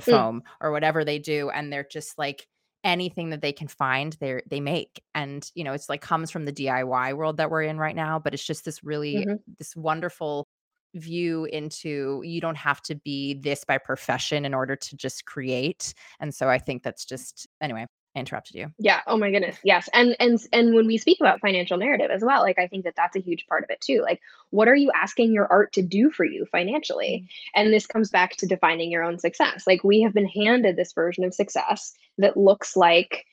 Mm, 0.07 0.27
styrofoam 0.27 0.41
or 0.61 0.71
whatever 0.71 1.03
they 1.05 1.19
do, 1.19 1.49
and 1.49 1.71
they're 1.71 1.87
just 1.89 2.17
like 2.17 2.47
anything 2.83 3.29
that 3.31 3.41
they 3.41 3.53
can 3.53 3.67
find, 3.67 4.13
they 4.19 4.41
they 4.47 4.59
make. 4.59 5.03
And 5.15 5.49
you 5.55 5.63
know, 5.63 5.73
it's 5.73 5.89
like 5.89 6.01
comes 6.01 6.31
from 6.31 6.45
the 6.45 6.53
DIY 6.53 7.13
world 7.15 7.37
that 7.37 7.51
we're 7.51 7.63
in 7.63 7.77
right 7.77 7.95
now, 7.95 8.19
but 8.19 8.33
it's 8.33 8.45
just 8.45 8.65
this 8.65 8.83
really 8.83 9.27
mhm. 9.27 9.39
this 9.59 9.75
wonderful 9.75 10.47
view 10.95 11.45
into 11.45 12.21
you 12.25 12.41
don't 12.41 12.57
have 12.57 12.81
to 12.81 12.95
be 12.95 13.35
this 13.35 13.63
by 13.63 13.77
profession 13.77 14.45
in 14.45 14.53
order 14.53 14.75
to 14.75 14.95
just 14.95 15.25
create. 15.25 15.93
And 16.19 16.33
so 16.33 16.49
I 16.49 16.57
think 16.57 16.83
that's 16.83 17.05
just 17.05 17.47
anyway, 17.61 17.85
I 18.15 18.19
interrupted 18.19 18.55
you. 18.55 18.73
Yeah, 18.79 19.01
oh 19.05 19.17
my 19.17 19.29
goodness, 19.29 19.57
yes, 19.63 19.87
and 19.93 20.15
and 20.19 20.39
and 20.51 20.73
when 20.73 20.87
we 20.87 20.97
speak 20.97 21.19
about 21.19 21.41
financial 21.41 21.77
narrative 21.77 22.09
as 22.11 22.23
well, 22.23 22.41
like, 22.41 22.57
I 22.57 22.67
think 22.67 22.85
that 22.85 22.95
that's 22.95 23.15
a 23.15 23.21
huge 23.21 23.45
part 23.47 23.63
of 23.63 23.69
it 23.69 23.81
too, 23.81 24.01
like, 24.01 24.19
what 24.49 24.67
are 24.67 24.75
you 24.75 24.91
asking 24.95 25.31
your 25.31 25.47
art 25.51 25.73
to 25.73 25.83
do 25.83 26.09
for 26.09 26.25
you 26.25 26.47
financially? 26.51 27.25
Mm. 27.25 27.29
And 27.55 27.73
this 27.73 27.85
comes 27.85 28.09
back 28.09 28.35
to 28.37 28.47
defining 28.47 28.91
your 28.91 29.03
own 29.03 29.19
success, 29.19 29.65
like, 29.67 29.83
we 29.83 30.01
have 30.01 30.13
been 30.13 30.27
handed 30.27 30.75
this 30.75 30.93
version 30.93 31.23
of 31.23 31.33
success 31.35 31.93
that 32.17 32.35
looks 32.35 32.75
like 32.75 33.25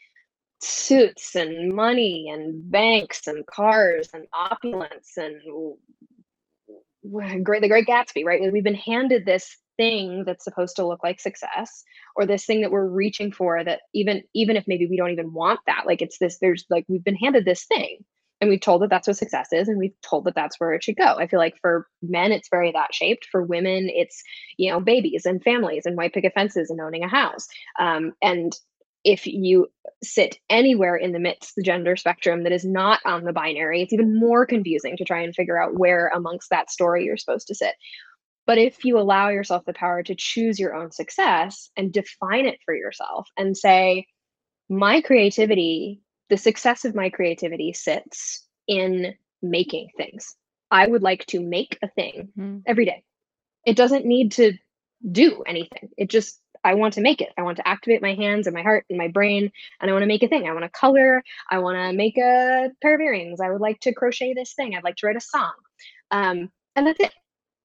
suits 0.61 1.35
and 1.35 1.75
money 1.75 2.29
and 2.33 2.71
banks 2.71 3.27
and 3.27 3.47
cars 3.47 4.09
and 4.13 4.27
opulence 4.33 5.17
and 5.17 5.41
great 7.43 7.61
the 7.61 7.69
great 7.69 7.87
gatsby 7.87 8.25
right 8.25 8.41
we've 8.53 8.65
been 8.65 8.75
handed 8.75 9.27
this 9.27 9.59
thing 9.77 10.25
that's 10.25 10.45
supposed 10.45 10.77
to 10.77 10.87
look 10.87 11.03
like 11.03 11.21
success 11.21 11.85
or 12.15 12.27
this 12.27 12.45
thing 12.45 12.63
that 12.63 12.71
we're 12.71 12.87
reaching 12.87 13.33
for 13.33 13.63
that 13.63 13.81
even 13.95 14.23
even 14.35 14.57
if 14.57 14.65
maybe 14.67 14.87
we 14.87 14.97
don't 14.97 15.11
even 15.11 15.33
want 15.33 15.61
that 15.67 15.85
like 15.87 16.03
it's 16.03 16.19
this 16.19 16.39
there's 16.39 16.65
like 16.71 16.85
we've 16.89 17.05
been 17.05 17.17
handed 17.17 17.45
this 17.45 17.65
thing 17.65 17.99
and 18.41 18.51
we've 18.51 18.61
told 18.61 18.83
that 18.83 18.91
that's 18.91 19.09
what 19.09 19.17
success 19.17 19.49
is 19.53 19.69
and 19.69 19.79
we've 19.79 19.99
told 20.03 20.25
that 20.25 20.35
that's 20.35 20.61
where 20.61 20.75
it 20.75 20.85
should 20.85 20.97
go. 20.97 21.17
I 21.17 21.27
feel 21.27 21.39
like 21.39 21.57
for 21.61 21.87
men 22.03 22.33
it's 22.33 22.51
very 22.51 22.71
that 22.73 22.95
shaped. 22.95 23.27
For 23.31 23.43
women 23.43 23.89
it's 23.89 24.23
you 24.59 24.71
know 24.71 24.81
babies 24.81 25.25
and 25.25 25.43
families 25.43 25.87
and 25.87 25.97
white 25.97 26.13
picket 26.13 26.35
fences 26.35 26.71
and 26.71 26.81
owning 26.81 27.05
a 27.05 27.09
house. 27.09 27.47
Um, 27.79 28.13
and 28.23 28.55
if 29.05 29.25
you 29.25 29.69
sit 30.03 30.39
anywhere 30.51 30.97
in 30.97 31.13
the 31.13 31.21
midst 31.21 31.55
the 31.57 31.63
gender 31.63 31.97
spectrum 31.97 32.43
that 32.43 32.53
is 32.53 32.65
not 32.65 33.01
on 33.07 33.25
the 33.25 33.33
binary 33.33 33.81
it's 33.81 33.93
even 33.93 34.19
more 34.19 34.45
confusing 34.45 34.97
to 34.97 35.05
try 35.05 35.21
and 35.21 35.35
figure 35.35 35.63
out 35.63 35.79
where 35.79 36.09
amongst 36.09 36.51
that 36.51 36.71
story 36.71 37.05
you're 37.05 37.17
supposed 37.17 37.47
to 37.47 37.55
sit 37.55 37.75
but 38.47 38.59
if 38.59 38.85
you 38.85 38.99
allow 38.99 39.29
yourself 39.29 39.65
the 39.67 39.73
power 39.73 40.03
to 40.03 40.15
choose 40.15 40.59
your 40.59 40.75
own 40.75 40.91
success 40.91 41.71
and 41.77 41.93
define 41.93 42.47
it 42.47 42.59
for 42.65 42.75
yourself 42.75 43.29
and 43.37 43.57
say 43.57 44.07
my 44.69 45.01
creativity 45.01 46.01
the 46.29 46.37
success 46.37 46.85
of 46.85 46.95
my 46.95 47.09
creativity 47.11 47.73
sits 47.73 48.47
in 48.69 49.15
making 49.43 49.89
things 49.97 50.35
i 50.71 50.87
would 50.87 51.03
like 51.03 51.25
to 51.27 51.41
make 51.41 51.79
a 51.83 51.89
thing 51.89 52.29
Mm. 52.39 52.63
every 52.67 52.85
day 52.85 53.03
it 53.65 53.77
doesn't 53.77 54.05
need 54.07 54.33
to 54.33 54.53
do 55.11 55.43
anything. 55.47 55.91
It 55.97 56.09
just 56.11 56.41
I 56.65 56.75
want 56.75 56.95
to 56.95 57.01
make 57.01 57.21
it. 57.21 57.29
I 57.39 57.43
want 57.43 57.59
to 57.59 57.69
activate 57.69 58.03
my 58.03 58.15
hands 58.15 58.47
and 58.47 58.55
my 58.55 58.63
heart 58.63 58.85
and 58.89 58.99
my 58.99 59.09
brain 59.09 59.51
and 59.81 59.91
I 59.91 59.93
want 59.93 60.03
to 60.03 60.09
make 60.09 60.23
a 60.23 60.29
thing. 60.29 60.49
I 60.49 60.53
want 60.53 60.65
to 60.65 60.71
color. 60.71 61.23
I 61.51 61.59
want 61.59 61.77
to 61.77 61.93
make 61.93 62.17
a 62.19 62.71
pair 62.83 62.95
of 62.95 63.01
earrings. 63.01 63.41
I 63.41 63.51
would 63.51 63.61
like 63.61 63.79
to 63.81 63.95
crochet 63.95 64.35
this 64.35 64.55
thing. 64.55 64.75
I'd 64.75 64.85
like 64.85 64.97
to 64.97 65.07
write 65.07 65.17
a 65.17 65.21
song. 65.21 65.53
Um, 66.11 66.51
and 66.75 66.87
that's 66.87 67.01
it. 67.01 67.13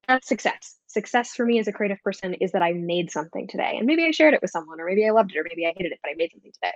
That's 0.08 0.28
success. 0.28 0.78
Success 0.88 1.34
for 1.34 1.46
me 1.46 1.60
as 1.60 1.68
a 1.68 1.72
creative 1.72 2.02
person 2.04 2.34
is 2.36 2.52
that 2.52 2.62
I 2.62 2.74
made 2.74 3.12
something 3.12 3.48
today. 3.48 3.76
And 3.78 3.86
maybe 3.86 4.04
I 4.04 4.12
shared 4.12 4.34
it 4.34 4.42
with 4.42 4.52
someone, 4.52 4.80
or 4.80 4.86
maybe 4.86 5.08
I 5.08 5.12
loved 5.12 5.32
it, 5.34 5.40
or 5.40 5.46
maybe 5.48 5.66
I 5.66 5.74
hated 5.76 5.94
it, 5.94 6.00
but 6.04 6.10
I 6.10 6.16
made 6.18 6.32
something 6.32 6.52
today. 6.52 6.74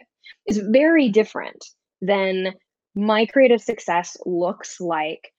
Is 0.47 0.57
very 0.57 1.09
different 1.09 1.65
than 2.01 2.53
my 2.95 3.25
creative 3.25 3.61
success 3.61 4.15
looks 4.25 4.79
like 4.79 5.33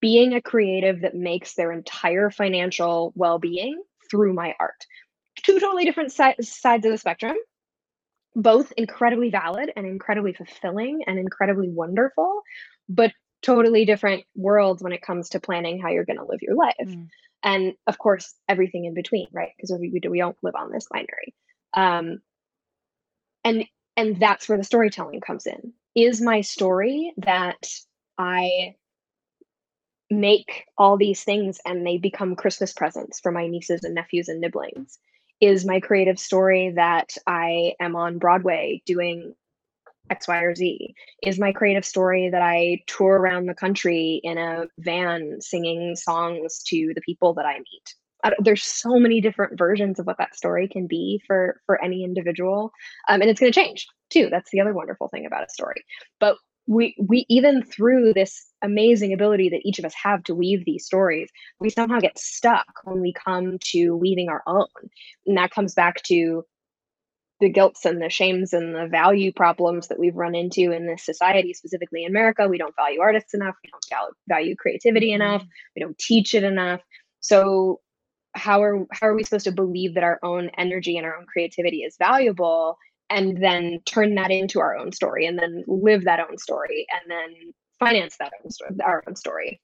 being 0.00 0.34
a 0.34 0.42
creative 0.42 1.00
that 1.02 1.14
makes 1.14 1.54
their 1.54 1.72
entire 1.72 2.30
financial 2.30 3.12
well-being 3.16 3.82
through 4.10 4.32
my 4.32 4.54
art. 4.60 4.86
Two 5.42 5.58
totally 5.58 5.84
different 5.84 6.12
si- 6.12 6.42
sides 6.42 6.86
of 6.86 6.92
the 6.92 6.98
spectrum, 6.98 7.36
both 8.34 8.72
incredibly 8.76 9.30
valid 9.30 9.72
and 9.76 9.86
incredibly 9.86 10.32
fulfilling 10.32 11.02
and 11.06 11.18
incredibly 11.18 11.68
wonderful, 11.68 12.42
but 12.88 13.12
totally 13.44 13.84
different 13.84 14.24
worlds 14.34 14.82
when 14.82 14.92
it 14.92 15.02
comes 15.02 15.28
to 15.30 15.40
planning 15.40 15.80
how 15.80 15.90
you're 15.90 16.04
going 16.04 16.18
to 16.18 16.24
live 16.24 16.42
your 16.42 16.56
life. 16.56 16.74
Mm. 16.82 17.08
And 17.42 17.74
of 17.86 17.98
course, 17.98 18.34
everything 18.48 18.86
in 18.86 18.94
between, 18.94 19.28
right? 19.32 19.50
Because 19.56 19.76
we, 19.78 19.90
we, 19.90 20.00
we 20.08 20.18
don't 20.18 20.36
live 20.42 20.54
on 20.56 20.72
this 20.72 20.86
binary. 20.90 21.34
Um, 21.74 22.20
and 23.44 23.66
and 23.96 24.18
that's 24.18 24.48
where 24.48 24.58
the 24.58 24.64
storytelling 24.64 25.20
comes 25.20 25.46
in. 25.46 25.72
Is 25.94 26.20
my 26.20 26.40
story 26.40 27.12
that 27.18 27.68
I 28.18 28.74
make 30.10 30.64
all 30.76 30.96
these 30.96 31.22
things 31.22 31.60
and 31.64 31.86
they 31.86 31.98
become 31.98 32.34
Christmas 32.34 32.72
presents 32.72 33.20
for 33.20 33.30
my 33.30 33.46
nieces 33.46 33.84
and 33.84 33.94
nephews 33.94 34.28
and 34.28 34.42
niblings? 34.42 34.96
Is 35.40 35.66
my 35.66 35.80
creative 35.80 36.18
story 36.18 36.72
that 36.76 37.10
I 37.26 37.74
am 37.78 37.94
on 37.94 38.18
Broadway 38.18 38.82
doing 38.86 39.34
X, 40.10 40.28
Y, 40.28 40.38
or 40.42 40.54
Z? 40.54 40.94
Is 41.22 41.38
my 41.38 41.52
creative 41.52 41.84
story 41.84 42.28
that 42.30 42.42
I 42.42 42.82
tour 42.86 43.18
around 43.18 43.46
the 43.46 43.54
country 43.54 44.20
in 44.22 44.38
a 44.38 44.66
van 44.78 45.40
singing 45.40 45.96
songs 45.96 46.62
to 46.68 46.92
the 46.94 47.00
people 47.00 47.34
that 47.34 47.46
I 47.46 47.58
meet? 47.58 47.94
There's 48.38 48.62
so 48.62 48.98
many 48.98 49.20
different 49.20 49.58
versions 49.58 49.98
of 49.98 50.06
what 50.06 50.16
that 50.18 50.34
story 50.34 50.66
can 50.66 50.86
be 50.86 51.22
for 51.26 51.60
for 51.66 51.82
any 51.84 52.04
individual, 52.04 52.72
um, 53.08 53.20
and 53.20 53.30
it's 53.30 53.38
going 53.38 53.52
to 53.52 53.60
change 53.60 53.86
too. 54.08 54.28
That's 54.30 54.50
the 54.50 54.60
other 54.60 54.72
wonderful 54.72 55.08
thing 55.08 55.26
about 55.26 55.44
a 55.44 55.52
story. 55.52 55.84
But 56.20 56.36
we 56.66 56.96
we 56.98 57.26
even 57.28 57.62
through 57.62 58.14
this 58.14 58.46
amazing 58.62 59.12
ability 59.12 59.50
that 59.50 59.60
each 59.64 59.78
of 59.78 59.84
us 59.84 59.94
have 60.02 60.22
to 60.24 60.34
weave 60.34 60.64
these 60.64 60.86
stories, 60.86 61.28
we 61.60 61.68
somehow 61.68 61.98
get 62.00 62.18
stuck 62.18 62.66
when 62.84 63.00
we 63.00 63.12
come 63.12 63.58
to 63.60 63.94
weaving 63.96 64.30
our 64.30 64.42
own, 64.46 64.68
and 65.26 65.36
that 65.36 65.50
comes 65.50 65.74
back 65.74 66.02
to 66.04 66.44
the 67.44 67.50
guilts 67.50 67.84
and 67.84 68.00
the 68.00 68.08
shames 68.08 68.54
and 68.54 68.74
the 68.74 68.88
value 68.88 69.30
problems 69.32 69.88
that 69.88 69.98
we've 69.98 70.16
run 70.16 70.34
into 70.34 70.72
in 70.72 70.86
this 70.86 71.04
society, 71.04 71.52
specifically 71.52 72.04
in 72.04 72.10
America. 72.10 72.48
We 72.48 72.56
don't 72.58 72.74
value 72.74 73.00
artists 73.00 73.34
enough. 73.34 73.54
We 73.62 73.70
don't 73.70 74.14
value 74.26 74.56
creativity 74.56 75.12
enough. 75.12 75.42
Mhm. 75.42 75.48
We 75.76 75.80
don't 75.82 75.98
teach 75.98 76.34
it 76.34 76.42
enough. 76.44 76.80
So 77.20 77.80
how 78.34 78.62
are 78.62 78.86
how 78.92 79.08
are 79.08 79.14
we 79.14 79.24
supposed 79.24 79.44
to 79.44 79.52
believe 79.52 79.94
that 79.94 80.04
our 80.04 80.18
own 80.22 80.50
energy 80.58 80.96
and 80.96 81.06
our 81.06 81.16
own 81.16 81.26
creativity 81.26 81.82
is 81.82 81.96
valuable 81.98 82.78
and 83.10 83.36
then 83.36 83.80
turn 83.84 84.14
that 84.16 84.30
into 84.30 84.58
our 84.60 84.76
own 84.76 84.90
story 84.92 85.26
and 85.26 85.38
then 85.38 85.64
live 85.68 86.04
that 86.04 86.20
own 86.20 86.38
story 86.38 86.86
and 86.90 87.10
then 87.10 87.52
finance 87.78 88.16
that 88.18 88.32
own 88.42 88.50
story, 88.50 88.70
our 88.84 89.04
own 89.06 89.16
story? 89.16 89.60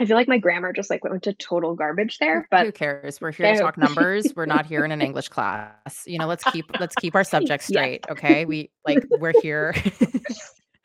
I 0.00 0.06
feel 0.06 0.16
like 0.16 0.28
my 0.28 0.38
grammar 0.38 0.72
just 0.72 0.90
like 0.90 1.02
went 1.02 1.24
to 1.24 1.32
total 1.32 1.74
garbage 1.74 2.18
there, 2.18 2.46
but 2.50 2.66
who 2.66 2.72
cares? 2.72 3.20
We're 3.20 3.32
here 3.32 3.54
to 3.54 3.60
talk 3.60 3.76
numbers. 3.76 4.32
We're 4.36 4.46
not 4.46 4.64
here 4.64 4.84
in 4.84 4.92
an 4.92 5.02
English 5.02 5.28
class. 5.30 6.04
You 6.06 6.18
know, 6.18 6.26
let's 6.26 6.44
keep 6.44 6.66
let's 6.78 6.94
keep 6.94 7.16
our 7.16 7.24
subjects 7.24 7.66
straight, 7.66 8.04
yes. 8.08 8.12
okay? 8.12 8.44
We 8.44 8.70
like 8.86 9.04
we're 9.18 9.32
here. 9.42 9.74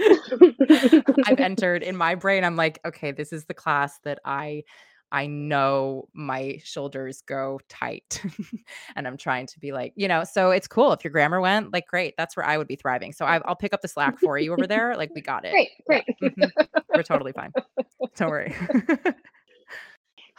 I've 1.26 1.38
entered 1.38 1.82
in 1.82 1.96
my 1.96 2.14
brain. 2.14 2.44
I'm 2.44 2.56
like, 2.56 2.80
okay, 2.84 3.12
this 3.12 3.32
is 3.32 3.44
the 3.44 3.54
class 3.54 3.98
that 4.04 4.18
I 4.24 4.64
I 5.12 5.26
know 5.26 6.08
my 6.14 6.58
shoulders 6.64 7.20
go 7.20 7.60
tight 7.68 8.22
and 8.96 9.06
I'm 9.06 9.18
trying 9.18 9.46
to 9.48 9.60
be 9.60 9.70
like, 9.70 9.92
you 9.94 10.08
know, 10.08 10.24
so 10.24 10.50
it's 10.50 10.66
cool. 10.66 10.92
If 10.92 11.04
your 11.04 11.10
grammar 11.10 11.40
went, 11.40 11.70
like, 11.70 11.86
great, 11.86 12.14
that's 12.16 12.34
where 12.34 12.46
I 12.46 12.56
would 12.56 12.66
be 12.66 12.76
thriving. 12.76 13.12
So 13.12 13.26
I, 13.26 13.40
will 13.46 13.54
pick 13.54 13.74
up 13.74 13.82
the 13.82 13.88
slack 13.88 14.18
for 14.18 14.38
you 14.38 14.54
over 14.54 14.66
there. 14.66 14.96
Like, 14.96 15.10
we 15.14 15.20
got 15.32 15.44
it. 15.44 15.52
Great, 15.52 15.68
great. 15.86 16.04
Yeah. 16.20 16.28
Mm-hmm. 16.42 16.94
We're 16.94 17.02
totally 17.02 17.32
fine. 17.32 17.52
Don't 18.16 18.30
worry. 18.30 18.54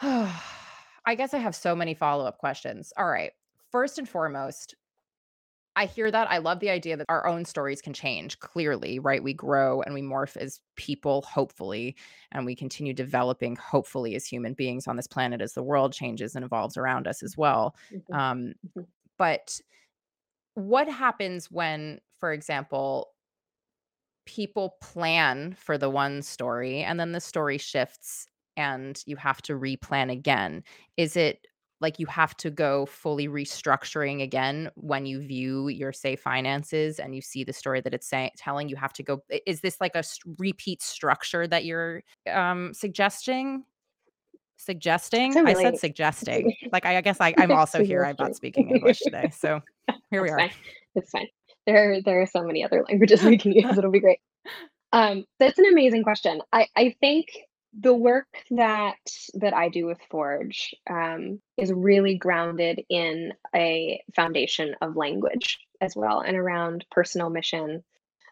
I 0.00 1.14
guess 1.16 1.34
I 1.34 1.38
have 1.38 1.54
so 1.54 1.76
many 1.76 1.94
follow 1.94 2.24
up 2.24 2.38
questions. 2.38 2.92
All 2.96 3.06
right. 3.06 3.30
First 3.70 3.98
and 3.98 4.08
foremost, 4.08 4.74
I 5.76 5.86
hear 5.86 6.10
that. 6.10 6.30
I 6.30 6.38
love 6.38 6.60
the 6.60 6.70
idea 6.70 6.96
that 6.96 7.06
our 7.08 7.26
own 7.26 7.44
stories 7.44 7.82
can 7.82 7.92
change 7.92 8.38
clearly, 8.38 8.98
right? 9.00 9.22
We 9.22 9.34
grow 9.34 9.82
and 9.82 9.92
we 9.92 10.02
morph 10.02 10.36
as 10.36 10.60
people, 10.76 11.22
hopefully, 11.22 11.96
and 12.30 12.46
we 12.46 12.54
continue 12.54 12.92
developing, 12.92 13.56
hopefully, 13.56 14.14
as 14.14 14.24
human 14.24 14.54
beings 14.54 14.86
on 14.86 14.96
this 14.96 15.08
planet 15.08 15.40
as 15.40 15.54
the 15.54 15.62
world 15.62 15.92
changes 15.92 16.36
and 16.36 16.44
evolves 16.44 16.76
around 16.76 17.08
us 17.08 17.22
as 17.22 17.36
well. 17.36 17.74
Mm-hmm. 17.92 18.14
Um, 18.14 18.54
mm-hmm. 18.68 18.82
But 19.18 19.60
what 20.54 20.88
happens 20.88 21.50
when, 21.50 22.00
for 22.20 22.32
example, 22.32 23.10
people 24.26 24.76
plan 24.80 25.56
for 25.58 25.76
the 25.76 25.90
one 25.90 26.22
story 26.22 26.82
and 26.82 26.98
then 26.98 27.12
the 27.12 27.20
story 27.20 27.58
shifts 27.58 28.26
and 28.56 29.02
you 29.06 29.16
have 29.16 29.42
to 29.42 29.54
replan 29.54 30.10
again? 30.10 30.62
Is 30.96 31.16
it 31.16 31.46
like 31.80 31.98
you 31.98 32.06
have 32.06 32.36
to 32.36 32.50
go 32.50 32.86
fully 32.86 33.28
restructuring 33.28 34.22
again 34.22 34.70
when 34.74 35.06
you 35.06 35.20
view 35.20 35.68
your 35.68 35.92
say 35.92 36.16
finances 36.16 36.98
and 36.98 37.14
you 37.14 37.20
see 37.20 37.44
the 37.44 37.52
story 37.52 37.80
that 37.80 37.92
it's 37.92 38.08
saying 38.08 38.30
telling 38.36 38.68
you 38.68 38.76
have 38.76 38.92
to 38.92 39.02
go 39.02 39.20
is 39.46 39.60
this 39.60 39.80
like 39.80 39.94
a 39.94 40.02
repeat 40.38 40.82
structure 40.82 41.46
that 41.46 41.64
you're 41.64 42.02
um 42.32 42.72
suggesting? 42.72 43.64
Suggesting? 44.56 45.34
really, 45.34 45.54
i 45.54 45.70
said 45.70 45.78
suggesting. 45.78 46.54
Like 46.72 46.86
i, 46.86 46.96
I 46.96 47.00
guess 47.00 47.20
I, 47.20 47.34
i'm 47.38 47.52
also 47.52 47.84
here 47.84 48.04
i'm 48.04 48.16
not 48.18 48.34
speaking 48.36 48.70
english 48.70 49.00
today 49.00 49.30
so 49.30 49.60
here 50.10 50.22
we 50.22 50.30
are. 50.30 50.38
fine. 50.38 50.50
it's 50.94 51.10
fine. 51.10 51.28
There 51.66 52.00
there 52.02 52.20
are 52.20 52.26
so 52.26 52.42
many 52.42 52.64
other 52.64 52.84
languages 52.88 53.22
we 53.22 53.38
can 53.38 53.52
use 53.52 53.76
it'll 53.76 53.90
be 53.90 54.00
great. 54.00 54.18
Um 54.92 55.24
that's 55.40 55.58
an 55.58 55.64
amazing 55.72 56.04
question. 56.04 56.40
I 56.52 56.68
i 56.76 56.94
think 57.00 57.26
the 57.80 57.94
work 57.94 58.28
that 58.50 58.96
that 59.34 59.54
I 59.54 59.68
do 59.68 59.86
with 59.86 59.98
Forge 60.10 60.74
um, 60.88 61.40
is 61.56 61.72
really 61.72 62.16
grounded 62.16 62.82
in 62.88 63.32
a 63.54 64.00
foundation 64.14 64.74
of 64.80 64.96
language 64.96 65.58
as 65.80 65.96
well, 65.96 66.20
and 66.20 66.36
around 66.36 66.84
personal 66.90 67.30
mission. 67.30 67.82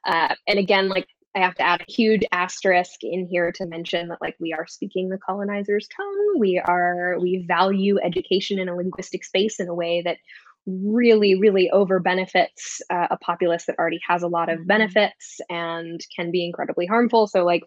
Uh, 0.07 0.35
and 0.47 0.59
again, 0.59 0.89
like 0.89 1.07
I 1.35 1.41
have 1.41 1.55
to 1.57 1.63
add 1.63 1.81
a 1.81 1.93
huge 1.93 2.23
asterisk 2.31 3.03
in 3.03 3.27
here 3.27 3.53
to 3.53 3.67
mention 3.67 4.09
that 4.09 4.21
like 4.21 4.37
we 4.39 4.53
are 4.53 4.67
speaking 4.67 5.09
the 5.09 5.19
colonizer's 5.19 5.89
tongue. 5.89 6.37
We 6.39 6.59
are 6.59 7.17
we 7.21 7.45
value 7.49 7.99
education 8.03 8.59
in 8.59 8.69
a 8.69 8.77
linguistic 8.77 9.25
space 9.25 9.59
in 9.59 9.69
a 9.69 9.75
way 9.75 10.03
that 10.03 10.19
really 10.65 11.35
really 11.35 11.69
over 11.71 11.99
benefits 11.99 12.81
uh, 12.89 13.09
a 13.11 13.17
populace 13.17 13.65
that 13.67 13.77
already 13.81 13.99
has 14.07 14.23
a 14.23 14.29
lot 14.29 14.49
of 14.49 14.59
mm-hmm. 14.59 14.69
benefits 14.69 15.41
and 15.51 16.01
can 16.15 16.31
be 16.31 16.45
incredibly 16.45 16.87
harmful. 16.87 17.27
So 17.27 17.45
like 17.45 17.63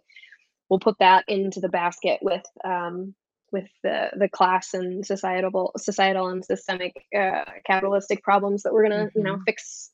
we'll 0.69 0.79
put 0.79 0.97
that 0.99 1.25
into 1.27 1.59
the 1.59 1.69
basket 1.69 2.19
with 2.21 2.43
um, 2.63 3.13
with 3.51 3.69
the 3.83 4.09
the 4.17 4.29
class 4.29 4.73
and 4.73 5.05
societal 5.05 5.71
societal 5.77 6.27
and 6.27 6.43
systemic 6.43 6.93
uh, 7.17 7.45
capitalistic 7.65 8.23
problems 8.23 8.63
that 8.63 8.73
we're 8.73 8.83
gonna 8.83 9.05
mm-hmm. 9.05 9.19
you 9.19 9.23
know 9.23 9.35
mm-hmm. 9.35 9.43
fix 9.45 9.91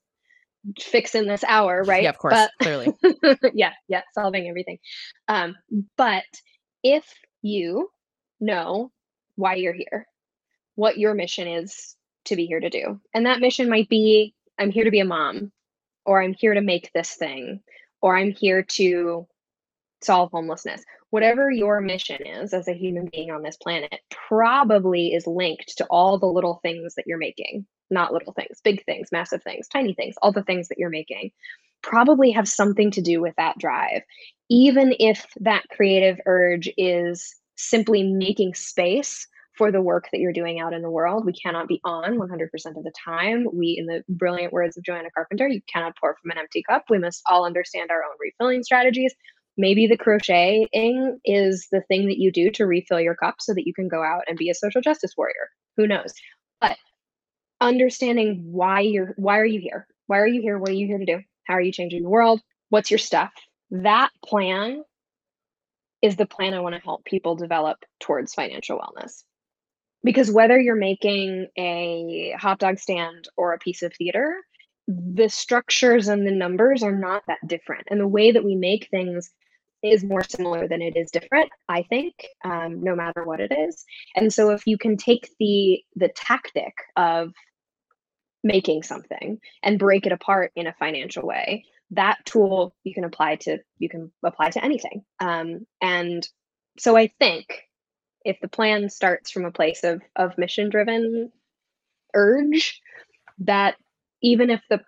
fix 0.80 1.16
in 1.16 1.28
this 1.28 1.44
hour 1.48 1.84
right 1.84 2.04
yeah 2.04 2.10
of 2.10 2.18
course 2.18 2.34
but, 2.34 2.52
clearly 2.62 2.94
yeah 3.54 3.74
yeah 3.88 4.02
solving 4.14 4.48
everything 4.48 4.78
um, 5.28 5.56
but 5.98 6.24
if 6.84 7.06
you 7.42 7.90
know 8.40 8.92
why 9.36 9.56
you're 9.56 9.74
here 9.74 10.08
what 10.76 10.98
your 10.98 11.14
mission 11.14 11.48
is 11.48 11.96
to 12.26 12.36
be 12.36 12.46
here 12.46 12.60
to 12.60 12.70
do 12.70 13.00
and 13.14 13.26
that 13.26 13.40
mission 13.40 13.70
might 13.70 13.90
be 13.90 14.34
i'm 14.60 14.72
here 14.72 14.84
to 14.84 14.92
be 14.92 15.00
a 15.00 15.06
mom 15.06 15.52
or 16.06 16.22
i'm 16.22 16.34
here 16.34 16.54
to 16.54 16.62
make 16.62 16.92
this 16.94 17.16
thing 17.16 17.62
or 18.02 18.16
i'm 18.16 18.32
here 18.32 18.62
to 18.64 19.28
solve 20.02 20.32
homelessness. 20.32 20.84
Whatever 21.10 21.52
your 21.52 21.82
mission 21.82 22.26
is 22.26 22.54
as 22.54 22.68
a 22.68 22.74
human 22.74 23.10
being 23.12 23.32
on 23.32 23.44
this 23.44 23.58
planet 23.58 24.00
probably 24.10 25.14
is 25.14 25.28
linked 25.28 25.78
to 25.78 25.86
all 25.86 26.18
the 26.18 26.26
little 26.26 26.60
things 26.64 26.96
that 26.96 27.06
you're 27.08 27.18
making. 27.18 27.66
Not 27.90 28.14
little 28.14 28.34
things, 28.34 28.62
big 28.64 28.86
things, 28.86 29.10
massive 29.12 29.44
things, 29.44 29.68
tiny 29.68 29.94
things, 29.94 30.16
all 30.22 30.32
the 30.32 30.44
things 30.44 30.70
that 30.70 30.78
you're 30.78 30.90
making 30.90 31.32
probably 31.82 32.32
have 32.32 32.48
something 32.48 32.92
to 32.92 33.02
do 33.02 33.22
with 33.22 33.34
that 33.38 33.58
drive. 33.58 34.02
Even 34.50 34.94
if 35.00 35.26
that 35.40 35.64
creative 35.70 36.20
urge 36.26 36.70
is 36.78 37.36
simply 37.56 38.04
making 38.04 38.54
space 38.54 39.28
for 39.58 39.72
the 39.72 39.82
work 39.82 40.08
that 40.12 40.20
you're 40.20 40.34
doing 40.34 40.60
out 40.60 40.74
in 40.74 40.82
the 40.82 40.90
world. 40.90 41.26
We 41.26 41.34
cannot 41.34 41.68
be 41.68 41.82
on 41.84 42.18
100% 42.18 42.78
of 42.78 42.84
the 42.84 42.94
time. 43.06 43.46
We, 43.54 43.76
in 43.78 43.86
the 43.86 44.04
brilliant 44.10 44.54
words 44.54 44.78
of 44.78 44.84
Joanna 44.84 45.10
Carpenter, 45.14 45.48
you 45.48 45.62
cannot 45.72 45.96
pour 46.00 46.16
from 46.22 46.32
an 46.32 46.38
empty 46.38 46.64
cup. 46.68 46.86
We 46.90 46.98
must 46.98 47.22
all 47.30 47.46
understand 47.46 47.92
our 47.92 48.04
own 48.04 48.16
refilling 48.20 48.64
strategies 48.64 49.14
maybe 49.58 49.88
the 49.88 49.98
crocheting 49.98 51.20
is 51.26 51.68
the 51.72 51.82
thing 51.88 52.08
that 52.08 52.18
you 52.18 52.32
do 52.32 52.50
to 52.52 52.66
refill 52.66 53.00
your 53.00 53.16
cup 53.16 53.36
so 53.40 53.54
that 53.54 53.66
you 53.66 53.74
can 53.74 53.88
go 53.88 54.04
out 54.04 54.24
and 54.28 54.38
be 54.38 54.50
a 54.50 54.56
social 54.56 54.82
justice 54.82 55.14
warrior. 55.18 55.50
Who 55.78 55.88
knows? 55.88 56.14
But 56.60 56.78
understanding 57.60 58.44
why 58.46 58.82
you're 58.82 59.14
why 59.18 59.40
are 59.40 59.46
you 59.46 59.60
here? 59.60 59.88
Why 60.08 60.20
are 60.20 60.28
you 60.28 60.42
here? 60.42 60.58
What 60.58 60.70
are 60.70 60.74
you 60.74 60.88
here 60.88 60.98
to 60.98 61.06
do? 61.06 61.20
How 61.46 61.56
are 61.56 61.62
you 61.62 61.72
changing 61.72 62.04
the 62.04 62.10
world? 62.10 62.42
What's 62.70 62.92
your 62.92 62.98
stuff? 62.98 63.32
That 63.72 64.10
plan 64.26 64.84
is 66.02 66.16
the 66.16 66.26
plan 66.26 66.56
i 66.56 66.60
want 66.60 66.74
to 66.74 66.82
help 66.82 67.06
people 67.06 67.36
develop 67.36 67.78
towards 68.00 68.34
financial 68.34 68.80
wellness. 68.80 69.24
Because 70.04 70.32
whether 70.32 70.60
you're 70.60 70.76
making 70.76 71.48
a 71.58 72.34
hot 72.40 72.58
dog 72.58 72.80
stand 72.80 73.30
or 73.38 73.54
a 73.54 73.60
piece 73.60 73.84
of 73.84 73.94
theater 73.96 74.36
the 74.88 75.30
structures 75.30 76.08
and 76.08 76.26
the 76.26 76.32
numbers 76.32 76.84
are 76.84 76.96
not 76.96 77.24
that 77.28 77.40
different. 77.48 77.88
And 77.90 78.00
the 78.00 78.08
way 78.08 78.32
that 78.32 78.44
we 78.44 78.56
make 78.56 78.90
things 78.90 79.32
is 79.84 80.04
more 80.04 80.24
similar 80.24 80.68
than 80.68 80.82
it 80.82 80.96
is 80.96 81.12
different 81.12 81.50
i 81.70 81.84
think 81.84 82.14
um, 82.44 82.84
no 82.84 82.96
matter 82.96 83.24
what 83.24 83.40
it 83.40 83.52
is. 83.52 83.84
And 84.16 84.32
so 84.34 84.50
if 84.52 84.68
you 84.68 84.78
can 84.78 84.98
take 84.98 85.30
the 85.40 85.84
the 85.96 86.10
tactic 86.10 86.74
of 86.96 87.34
making 88.44 88.84
something 88.84 89.40
and 89.62 89.80
break 89.80 90.06
it 90.06 90.12
apart 90.12 90.52
in 90.56 90.68
a 90.68 90.74
financial 90.74 91.26
way 91.26 91.66
that 91.92 92.18
tool 92.26 92.74
you 92.84 92.94
can 92.94 93.04
apply 93.04 93.36
to 93.36 93.60
you 93.78 93.90
can 93.90 94.12
apply 94.24 94.50
to 94.52 94.64
anything. 94.64 95.04
Um, 95.20 95.66
and 95.82 96.28
so 96.80 96.96
i 96.96 97.08
think 97.20 97.68
if 98.24 98.40
the 98.42 98.48
plan 98.48 98.90
starts 98.90 99.32
from 99.32 99.46
a 99.46 99.52
place 99.52 99.84
of 99.84 100.02
of 100.16 100.38
mission 100.38 100.70
driven 100.70 101.32
urge 102.14 102.82
that 103.40 103.76
even 104.22 104.50
if 104.50 104.62
the 104.70 104.82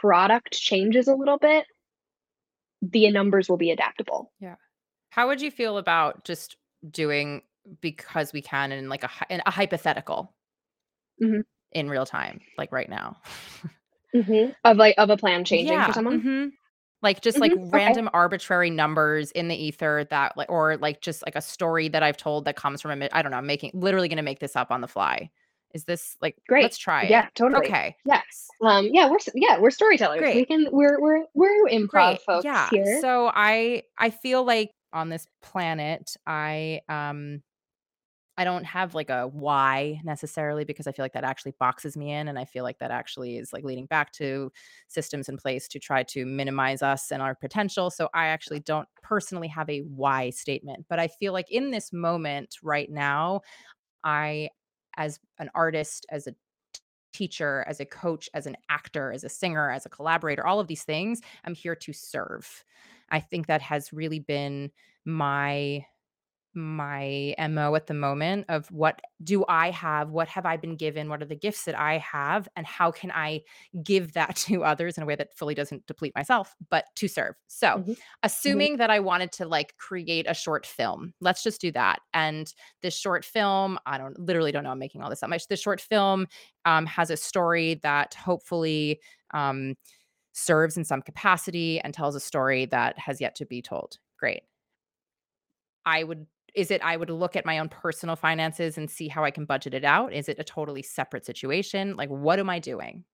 product 0.00 0.52
changes 0.52 1.08
a 1.08 1.14
little 1.14 1.38
bit 1.38 1.64
the 2.82 3.10
numbers 3.10 3.48
will 3.48 3.56
be 3.56 3.70
adaptable. 3.70 4.32
Yeah. 4.40 4.56
How 5.10 5.28
would 5.28 5.40
you 5.40 5.50
feel 5.50 5.78
about 5.78 6.24
just 6.24 6.56
doing 6.90 7.42
because 7.80 8.32
we 8.32 8.42
can 8.42 8.72
in 8.72 8.88
like 8.88 9.04
a 9.04 9.10
in 9.30 9.40
a 9.46 9.50
hypothetical 9.50 10.34
mm-hmm. 11.22 11.40
in 11.70 11.88
real 11.88 12.04
time, 12.04 12.40
like 12.58 12.72
right 12.72 12.88
now? 12.88 13.16
mm-hmm. 14.14 14.50
Of 14.64 14.76
like 14.76 14.96
of 14.98 15.10
a 15.10 15.16
plan 15.16 15.44
changing 15.44 15.74
yeah. 15.74 15.86
for 15.86 15.92
someone. 15.92 16.20
Mm-hmm. 16.20 16.48
Like 17.02 17.20
just 17.20 17.38
like 17.38 17.52
mm-hmm. 17.52 17.70
random 17.70 18.06
okay. 18.06 18.14
arbitrary 18.14 18.70
numbers 18.70 19.30
in 19.32 19.48
the 19.48 19.56
ether 19.56 20.06
that 20.10 20.36
like 20.36 20.50
or 20.50 20.76
like 20.76 21.00
just 21.00 21.24
like 21.26 21.36
a 21.36 21.42
story 21.42 21.88
that 21.88 22.02
I've 22.02 22.16
told 22.16 22.44
that 22.44 22.56
comes 22.56 22.80
from 22.80 23.02
a 23.02 23.08
I 23.12 23.22
don't 23.22 23.30
know, 23.32 23.38
I'm 23.38 23.46
making 23.46 23.72
literally 23.74 24.08
gonna 24.08 24.22
make 24.22 24.40
this 24.40 24.56
up 24.56 24.70
on 24.70 24.80
the 24.80 24.88
fly. 24.88 25.30
Is 25.74 25.84
this 25.84 26.16
like 26.20 26.36
great? 26.48 26.62
Let's 26.62 26.78
try 26.78 27.04
it. 27.04 27.10
Yeah, 27.10 27.28
totally. 27.34 27.66
Okay. 27.66 27.96
Yes. 28.04 28.48
Um. 28.62 28.88
Yeah. 28.92 29.10
We're 29.10 29.18
yeah 29.34 29.58
we're 29.58 29.70
storytellers. 29.70 30.20
Great. 30.20 30.36
We 30.36 30.44
can 30.44 30.68
we're 30.70 31.00
we're 31.00 31.24
we're 31.34 31.68
improv 31.68 31.88
great. 31.88 32.20
folks 32.22 32.44
yeah. 32.44 32.68
here. 32.70 33.00
So 33.00 33.30
I 33.34 33.82
I 33.98 34.10
feel 34.10 34.44
like 34.44 34.70
on 34.92 35.08
this 35.08 35.26
planet 35.42 36.14
I 36.26 36.80
um 36.88 37.42
I 38.38 38.44
don't 38.44 38.64
have 38.64 38.94
like 38.94 39.10
a 39.10 39.28
why 39.28 40.00
necessarily 40.04 40.64
because 40.64 40.86
I 40.86 40.92
feel 40.92 41.04
like 41.04 41.12
that 41.12 41.24
actually 41.24 41.54
boxes 41.60 41.96
me 41.96 42.12
in. 42.12 42.28
And 42.28 42.38
I 42.38 42.46
feel 42.46 42.64
like 42.64 42.78
that 42.78 42.90
actually 42.90 43.36
is 43.36 43.52
like 43.52 43.62
leading 43.62 43.86
back 43.86 44.10
to 44.12 44.50
systems 44.88 45.28
in 45.28 45.36
place 45.36 45.68
to 45.68 45.78
try 45.78 46.02
to 46.04 46.24
minimize 46.24 46.80
us 46.82 47.12
and 47.12 47.20
our 47.20 47.34
potential. 47.34 47.90
So 47.90 48.08
I 48.14 48.26
actually 48.28 48.60
don't 48.60 48.88
personally 49.02 49.48
have 49.48 49.68
a 49.68 49.80
why 49.80 50.30
statement. 50.30 50.86
But 50.88 50.98
I 50.98 51.08
feel 51.08 51.34
like 51.34 51.50
in 51.50 51.70
this 51.70 51.92
moment 51.92 52.56
right 52.62 52.90
now, 52.90 53.42
I 54.02 54.48
as 54.96 55.18
an 55.38 55.50
artist, 55.54 56.06
as 56.10 56.26
a 56.26 56.34
teacher, 57.12 57.64
as 57.68 57.80
a 57.80 57.84
coach, 57.84 58.28
as 58.34 58.46
an 58.46 58.56
actor, 58.68 59.12
as 59.12 59.24
a 59.24 59.28
singer, 59.28 59.70
as 59.70 59.86
a 59.86 59.90
collaborator, 59.90 60.46
all 60.46 60.60
of 60.60 60.66
these 60.66 60.84
things, 60.84 61.20
I'm 61.44 61.54
here 61.54 61.76
to 61.76 61.92
serve. 61.92 62.64
I 63.10 63.20
think 63.20 63.46
that 63.46 63.62
has 63.62 63.92
really 63.92 64.18
been 64.18 64.70
my 65.04 65.84
my 66.54 67.34
MO 67.38 67.74
at 67.74 67.86
the 67.86 67.94
moment 67.94 68.46
of 68.48 68.70
what 68.70 69.00
do 69.24 69.44
I 69.48 69.70
have? 69.70 70.10
What 70.10 70.28
have 70.28 70.44
I 70.46 70.56
been 70.56 70.76
given? 70.76 71.08
What 71.08 71.22
are 71.22 71.26
the 71.26 71.36
gifts 71.36 71.64
that 71.64 71.78
I 71.78 71.98
have? 71.98 72.48
And 72.56 72.66
how 72.66 72.90
can 72.90 73.10
I 73.10 73.42
give 73.82 74.12
that 74.14 74.36
to 74.48 74.64
others 74.64 74.96
in 74.96 75.02
a 75.02 75.06
way 75.06 75.16
that 75.16 75.34
fully 75.34 75.54
doesn't 75.54 75.86
deplete 75.86 76.14
myself, 76.14 76.54
but 76.70 76.86
to 76.96 77.08
serve? 77.08 77.34
So, 77.48 77.80
Mhm. 77.80 77.96
Mhm. 78.46 78.70
assuming 78.70 78.76
that 78.78 78.90
I 78.90 79.00
wanted 79.00 79.32
to 79.32 79.46
like 79.46 79.76
create 79.78 80.26
a 80.28 80.34
short 80.34 80.66
film, 80.66 81.14
let's 81.20 81.42
just 81.42 81.60
do 81.60 81.70
that. 81.72 82.00
And 82.14 82.52
this 82.82 82.96
short 82.96 83.24
film, 83.24 83.78
I 83.86 83.98
don't 83.98 84.18
literally 84.18 84.52
don't 84.52 84.64
know, 84.64 84.70
I'm 84.70 84.78
making 84.78 85.02
all 85.02 85.10
this 85.10 85.22
up. 85.22 85.30
My 85.30 85.38
this 85.48 85.60
short 85.60 85.80
film 85.80 86.26
um, 86.64 86.86
has 86.86 87.10
a 87.10 87.16
story 87.16 87.74
that 87.82 88.14
hopefully 88.14 89.00
um, 89.32 89.74
serves 90.32 90.76
in 90.76 90.84
some 90.84 91.02
capacity 91.02 91.80
and 91.80 91.94
tells 91.94 92.14
a 92.14 92.20
story 92.20 92.66
that 92.66 92.98
has 92.98 93.20
yet 93.20 93.34
to 93.36 93.46
be 93.46 93.62
told. 93.62 93.98
Great. 94.18 94.42
I 95.84 96.04
would 96.04 96.26
is 96.54 96.70
it 96.70 96.82
I 96.82 96.96
would 96.96 97.10
look 97.10 97.36
at 97.36 97.46
my 97.46 97.58
own 97.58 97.68
personal 97.68 98.16
finances 98.16 98.76
and 98.76 98.90
see 98.90 99.08
how 99.08 99.24
I 99.24 99.30
can 99.30 99.44
budget 99.44 99.74
it 99.74 99.84
out? 99.84 100.12
Is 100.12 100.28
it 100.28 100.38
a 100.38 100.44
totally 100.44 100.82
separate 100.82 101.24
situation? 101.24 101.96
Like, 101.96 102.10
what 102.10 102.38
am 102.38 102.50
I 102.50 102.58
doing? 102.58 103.04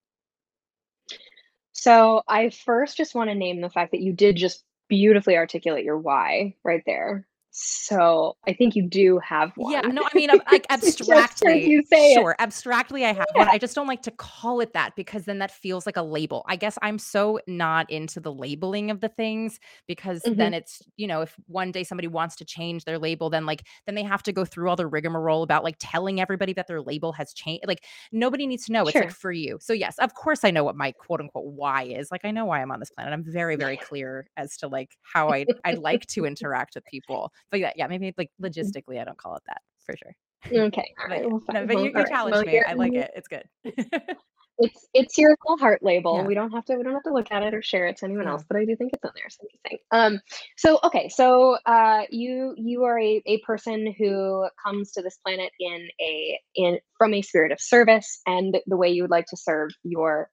So 1.72 2.22
I 2.26 2.50
first 2.50 2.96
just 2.96 3.14
want 3.14 3.30
to 3.30 3.36
name 3.36 3.60
the 3.60 3.70
fact 3.70 3.92
that 3.92 4.00
you 4.00 4.12
did 4.12 4.36
just 4.36 4.64
beautifully 4.88 5.36
articulate 5.36 5.84
your 5.84 5.98
why 5.98 6.56
right 6.64 6.82
there. 6.86 7.27
So 7.50 8.36
I 8.46 8.52
think 8.52 8.76
you 8.76 8.88
do 8.88 9.18
have 9.18 9.52
one. 9.56 9.72
Yeah, 9.72 9.82
no, 9.90 10.02
I 10.04 10.10
mean, 10.14 10.30
like 10.52 10.66
abstractly, 10.70 11.74
say 11.90 12.14
it. 12.14 12.26
sure, 12.26 12.36
abstractly 12.38 13.04
I 13.04 13.12
have 13.12 13.26
one. 13.32 13.48
I 13.48 13.58
just 13.58 13.74
don't 13.74 13.88
like 13.88 14.02
to 14.02 14.12
call 14.12 14.60
it 14.60 14.72
that 14.72 14.94
because 14.94 15.24
then 15.24 15.40
that 15.40 15.50
feels 15.50 15.84
like 15.84 15.96
a 15.96 16.02
label. 16.02 16.44
I 16.46 16.54
guess 16.54 16.78
I'm 16.80 16.96
so 16.98 17.40
not 17.48 17.90
into 17.90 18.20
the 18.20 18.32
labeling 18.32 18.92
of 18.92 19.00
the 19.00 19.08
things 19.08 19.58
because 19.88 20.26
Mhm. 20.26 20.34
then 20.36 20.54
it's, 20.54 20.80
you 20.96 21.08
know, 21.08 21.22
if 21.22 21.34
one 21.46 21.72
day 21.72 21.82
somebody 21.82 22.06
wants 22.06 22.36
to 22.36 22.44
change 22.44 22.84
their 22.84 22.98
label, 23.00 23.30
then 23.30 23.46
like 23.46 23.66
then 23.86 23.96
they 23.96 24.04
have 24.04 24.22
to 24.24 24.32
go 24.32 24.44
through 24.44 24.68
all 24.70 24.76
the 24.76 24.86
rigmarole 24.86 25.42
about 25.42 25.64
like 25.64 25.76
telling 25.80 26.20
everybody 26.20 26.52
that 26.52 26.68
their 26.68 26.80
label 26.80 27.12
has 27.14 27.32
changed. 27.32 27.64
Like 27.66 27.84
nobody 28.12 28.46
needs 28.46 28.64
to 28.66 28.72
know. 28.72 28.86
It's 28.86 29.00
like 29.00 29.10
for 29.10 29.32
you. 29.32 29.58
So 29.60 29.72
yes, 29.72 29.98
of 29.98 30.14
course 30.14 30.44
I 30.44 30.52
know 30.52 30.62
what 30.62 30.76
my 30.76 30.92
quote 30.92 31.20
unquote 31.20 31.46
why 31.46 31.82
is. 31.82 32.12
Like 32.12 32.24
I 32.24 32.30
know 32.30 32.44
why 32.44 32.62
I'm 32.62 32.70
on 32.70 32.78
this 32.78 32.90
planet. 32.92 33.12
I'm 33.12 33.24
very, 33.24 33.56
very 33.56 33.76
clear 33.76 34.28
as 34.36 34.56
to 34.58 34.68
like 34.68 34.96
how 35.02 35.32
I 35.32 35.46
I'd 35.64 35.78
like 35.78 36.06
to 36.08 36.24
interact 36.24 36.76
with 36.76 36.84
people. 36.84 37.32
But 37.50 37.60
yeah, 37.60 37.72
yeah, 37.76 37.86
maybe 37.86 38.14
like 38.16 38.30
logistically 38.40 39.00
I 39.00 39.04
don't 39.04 39.18
call 39.18 39.36
it 39.36 39.42
that 39.46 39.62
for 39.84 39.96
sure. 39.96 40.14
Okay. 40.50 40.94
All 40.98 41.06
But 41.08 41.10
right. 41.10 41.22
yeah. 41.22 41.28
Well, 41.28 41.42
No, 41.52 41.66
but 41.66 41.78
you 41.78 41.84
you 41.84 41.92
right. 41.94 42.10
Well, 42.30 42.44
me. 42.44 42.62
I 42.66 42.72
like 42.74 42.94
it. 42.94 43.10
It's 43.16 43.28
good. 43.28 43.44
it's 44.58 44.88
it's 44.92 45.16
your 45.18 45.36
little 45.44 45.58
heart 45.58 45.82
label. 45.82 46.16
Yeah. 46.16 46.26
We 46.26 46.34
don't 46.34 46.50
have 46.52 46.64
to 46.66 46.76
we 46.76 46.82
don't 46.82 46.92
have 46.94 47.04
to 47.04 47.12
look 47.12 47.30
at 47.30 47.42
it 47.42 47.54
or 47.54 47.62
share 47.62 47.86
it 47.86 47.98
to 47.98 48.06
anyone 48.06 48.24
Yeah. 48.24 48.32
else, 48.32 48.44
but 48.48 48.56
I 48.56 48.64
do 48.64 48.74
think 48.76 48.92
it's 48.92 49.04
in 49.04 49.10
there. 49.14 49.24
It's 49.26 49.38
interesting. 49.40 49.78
Um 49.92 50.20
so 50.56 50.80
okay, 50.84 51.08
so 51.08 51.58
uh 51.66 52.02
you 52.10 52.54
you 52.56 52.84
are 52.84 52.98
a, 52.98 53.22
a 53.26 53.38
person 53.42 53.94
who 53.98 54.48
comes 54.64 54.92
to 54.92 55.02
this 55.02 55.16
planet 55.18 55.52
in 55.60 55.88
a 56.00 56.40
in 56.56 56.78
from 56.96 57.14
a 57.14 57.22
spirit 57.22 57.52
of 57.52 57.60
service 57.60 58.20
and 58.26 58.56
the 58.66 58.76
way 58.76 58.88
you 58.90 59.02
would 59.02 59.10
like 59.10 59.26
to 59.26 59.36
serve 59.36 59.70
your 59.84 60.30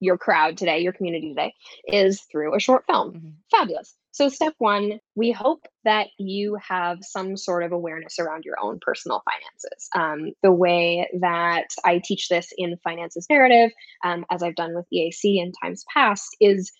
your 0.00 0.18
crowd 0.18 0.56
today, 0.56 0.80
your 0.80 0.92
community 0.92 1.28
today, 1.30 1.54
is 1.86 2.20
through 2.30 2.54
a 2.54 2.60
short 2.60 2.84
film. 2.86 3.12
Mhm. 3.14 3.32
Fabulous. 3.50 3.96
So, 4.18 4.28
step 4.28 4.54
one, 4.58 4.98
we 5.14 5.30
hope 5.30 5.60
that 5.84 6.08
you 6.18 6.56
have 6.56 6.98
some 7.02 7.36
sort 7.36 7.62
of 7.62 7.70
awareness 7.70 8.18
around 8.18 8.44
your 8.44 8.56
own 8.60 8.80
personal 8.80 9.22
finances. 9.24 9.88
Um, 9.94 10.32
the 10.42 10.50
way 10.50 11.08
that 11.20 11.68
I 11.84 12.00
teach 12.04 12.28
this 12.28 12.48
in 12.58 12.78
Finances 12.82 13.28
Narrative, 13.30 13.70
um, 14.04 14.24
as 14.28 14.42
I've 14.42 14.56
done 14.56 14.74
with 14.74 14.86
EAC 14.92 15.40
in 15.40 15.52
times 15.62 15.84
past, 15.94 16.36
is 16.40 16.72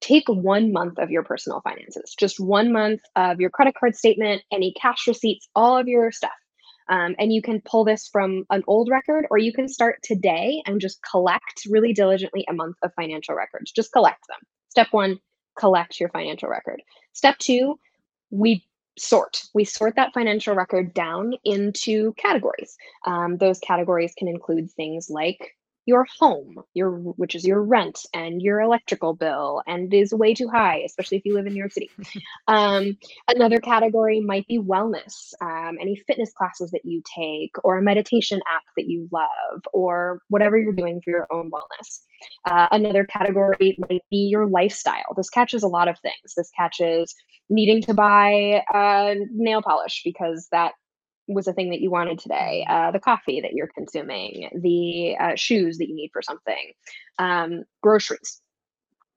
take 0.00 0.26
one 0.26 0.72
month 0.72 0.98
of 0.98 1.10
your 1.10 1.22
personal 1.22 1.60
finances, 1.60 2.14
just 2.18 2.40
one 2.40 2.72
month 2.72 3.02
of 3.14 3.40
your 3.40 3.50
credit 3.50 3.74
card 3.78 3.94
statement, 3.94 4.40
any 4.50 4.72
cash 4.80 5.06
receipts, 5.06 5.46
all 5.54 5.76
of 5.76 5.88
your 5.88 6.10
stuff. 6.10 6.30
Um, 6.88 7.14
and 7.18 7.30
you 7.30 7.42
can 7.42 7.60
pull 7.60 7.84
this 7.84 8.08
from 8.10 8.44
an 8.48 8.62
old 8.66 8.88
record, 8.90 9.26
or 9.30 9.36
you 9.36 9.52
can 9.52 9.68
start 9.68 9.98
today 10.02 10.62
and 10.64 10.80
just 10.80 11.00
collect 11.02 11.66
really 11.68 11.92
diligently 11.92 12.46
a 12.48 12.54
month 12.54 12.76
of 12.82 12.90
financial 12.96 13.34
records. 13.34 13.70
Just 13.70 13.92
collect 13.92 14.26
them. 14.30 14.38
Step 14.70 14.88
one, 14.92 15.18
collect 15.56 15.98
your 16.00 16.08
financial 16.10 16.48
record. 16.48 16.82
Step 17.12 17.38
two, 17.38 17.78
we 18.30 18.64
sort. 18.98 19.44
We 19.54 19.64
sort 19.64 19.96
that 19.96 20.14
financial 20.14 20.54
record 20.54 20.94
down 20.94 21.34
into 21.44 22.12
categories. 22.14 22.76
Um, 23.06 23.36
those 23.38 23.58
categories 23.58 24.14
can 24.16 24.28
include 24.28 24.70
things 24.70 25.10
like 25.10 25.55
your 25.86 26.06
home, 26.18 26.62
your 26.74 26.90
which 26.90 27.34
is 27.34 27.46
your 27.46 27.62
rent 27.62 28.00
and 28.12 28.42
your 28.42 28.60
electrical 28.60 29.14
bill, 29.14 29.62
and 29.66 29.92
is 29.94 30.12
way 30.12 30.34
too 30.34 30.48
high, 30.48 30.82
especially 30.84 31.16
if 31.16 31.24
you 31.24 31.34
live 31.34 31.46
in 31.46 31.52
New 31.54 31.58
York 31.58 31.72
City. 31.72 31.90
Um, 32.48 32.96
another 33.28 33.58
category 33.58 34.20
might 34.20 34.46
be 34.46 34.58
wellness, 34.58 35.32
um, 35.40 35.78
any 35.80 35.96
fitness 36.06 36.32
classes 36.32 36.70
that 36.70 36.84
you 36.84 37.02
take, 37.16 37.52
or 37.64 37.78
a 37.78 37.82
meditation 37.82 38.40
app 38.52 38.62
that 38.76 38.86
you 38.86 39.08
love, 39.10 39.62
or 39.72 40.20
whatever 40.28 40.56
you're 40.56 40.72
doing 40.72 41.00
for 41.02 41.10
your 41.10 41.26
own 41.30 41.50
wellness. 41.50 42.00
Uh, 42.48 42.68
another 42.70 43.04
category 43.04 43.76
might 43.90 44.02
be 44.10 44.28
your 44.30 44.46
lifestyle. 44.46 45.14
This 45.16 45.30
catches 45.30 45.62
a 45.62 45.68
lot 45.68 45.88
of 45.88 45.98
things. 46.00 46.34
This 46.36 46.50
catches 46.56 47.14
needing 47.48 47.82
to 47.82 47.94
buy 47.94 48.62
uh, 48.72 49.14
nail 49.32 49.62
polish 49.62 50.02
because 50.04 50.48
that 50.52 50.72
was 51.28 51.48
a 51.48 51.52
thing 51.52 51.70
that 51.70 51.80
you 51.80 51.90
wanted 51.90 52.18
today, 52.18 52.64
uh, 52.68 52.90
the 52.90 53.00
coffee 53.00 53.40
that 53.40 53.52
you're 53.52 53.70
consuming, 53.74 54.48
the 54.62 55.16
uh, 55.18 55.34
shoes 55.34 55.78
that 55.78 55.88
you 55.88 55.94
need 55.94 56.10
for 56.12 56.22
something, 56.22 56.72
um, 57.18 57.64
groceries. 57.82 58.40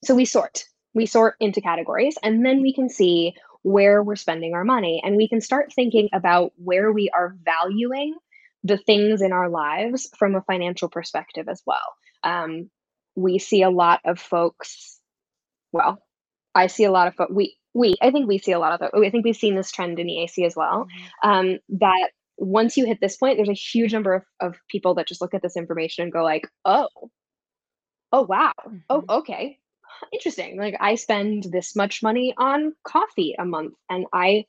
So 0.03 0.15
we 0.15 0.25
sort. 0.25 0.65
We 0.95 1.05
sort 1.05 1.35
into 1.39 1.61
categories, 1.61 2.17
and 2.23 2.43
then 2.45 2.61
we 2.61 2.73
can 2.73 2.89
see 2.89 3.35
where 3.61 4.01
we're 4.01 4.15
spending 4.15 4.53
our 4.53 4.63
money, 4.63 5.01
and 5.03 5.17
we 5.17 5.27
can 5.27 5.41
start 5.41 5.71
thinking 5.73 6.09
about 6.13 6.51
where 6.55 6.91
we 6.91 7.09
are 7.09 7.35
valuing 7.43 8.15
the 8.63 8.77
things 8.77 9.21
in 9.21 9.31
our 9.31 9.49
lives 9.49 10.09
from 10.17 10.35
a 10.35 10.41
financial 10.41 10.89
perspective 10.89 11.47
as 11.47 11.61
well. 11.65 11.95
Um, 12.23 12.69
we 13.15 13.37
see 13.37 13.61
a 13.61 13.69
lot 13.69 14.01
of 14.03 14.19
folks. 14.19 14.99
Well, 15.71 16.01
I 16.55 16.67
see 16.67 16.85
a 16.85 16.91
lot 16.91 17.07
of 17.07 17.15
folks. 17.15 17.31
We 17.33 17.58
we 17.73 17.95
I 18.01 18.11
think 18.11 18.27
we 18.27 18.37
see 18.37 18.51
a 18.51 18.59
lot 18.59 18.73
of. 18.73 18.79
That. 18.79 18.91
I 18.97 19.09
think 19.09 19.25
we've 19.25 19.35
seen 19.35 19.55
this 19.55 19.71
trend 19.71 19.99
in 19.99 20.07
EAC 20.09 20.45
as 20.45 20.55
well. 20.55 20.87
Mhm. 21.23 21.29
Um, 21.29 21.59
that 21.79 22.09
once 22.37 22.77
you 22.77 22.85
hit 22.85 22.99
this 23.01 23.17
point, 23.17 23.37
there's 23.37 23.49
a 23.49 23.53
huge 23.53 23.93
number 23.93 24.13
of, 24.13 24.23
of 24.39 24.55
people 24.69 24.93
that 24.95 25.07
just 25.07 25.21
look 25.21 25.33
at 25.33 25.41
this 25.41 25.57
information 25.57 26.03
and 26.03 26.11
go 26.13 26.23
like, 26.23 26.47
oh, 26.65 26.87
oh 28.11 28.23
wow, 28.23 28.53
oh 28.89 29.01
Mhm. 29.01 29.09
okay, 29.19 29.59
interesting. 30.13 30.57
Like 30.57 30.75
I 30.79 30.95
spend 30.95 31.43
this 31.51 31.75
much 31.75 32.01
money 32.01 32.33
on 32.37 32.75
coffee 32.83 33.35
a 33.37 33.45
month, 33.45 33.75
and 33.89 34.05
I 34.13 34.45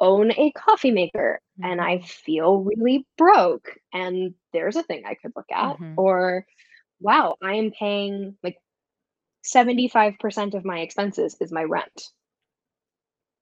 own 0.00 0.32
a 0.32 0.50
coffee 0.52 0.90
maker, 0.90 1.40
and 1.62 1.80
I 1.80 1.98
Mhm. 1.98 2.06
feel 2.08 2.58
really 2.64 3.06
broke. 3.18 3.76
And 3.92 4.34
there's 4.52 4.76
a 4.76 4.82
thing 4.82 5.04
I 5.04 5.14
could 5.14 5.32
look 5.36 5.50
at, 5.52 5.76
Mhm. 5.78 5.94
or 5.98 6.46
wow, 7.00 7.36
I 7.42 7.54
am 7.56 7.70
paying 7.72 8.38
like 8.42 8.56
75% 9.44 10.54
of 10.54 10.64
my 10.64 10.80
expenses 10.80 11.36
is 11.40 11.52
my 11.52 11.64
rent. 11.64 12.02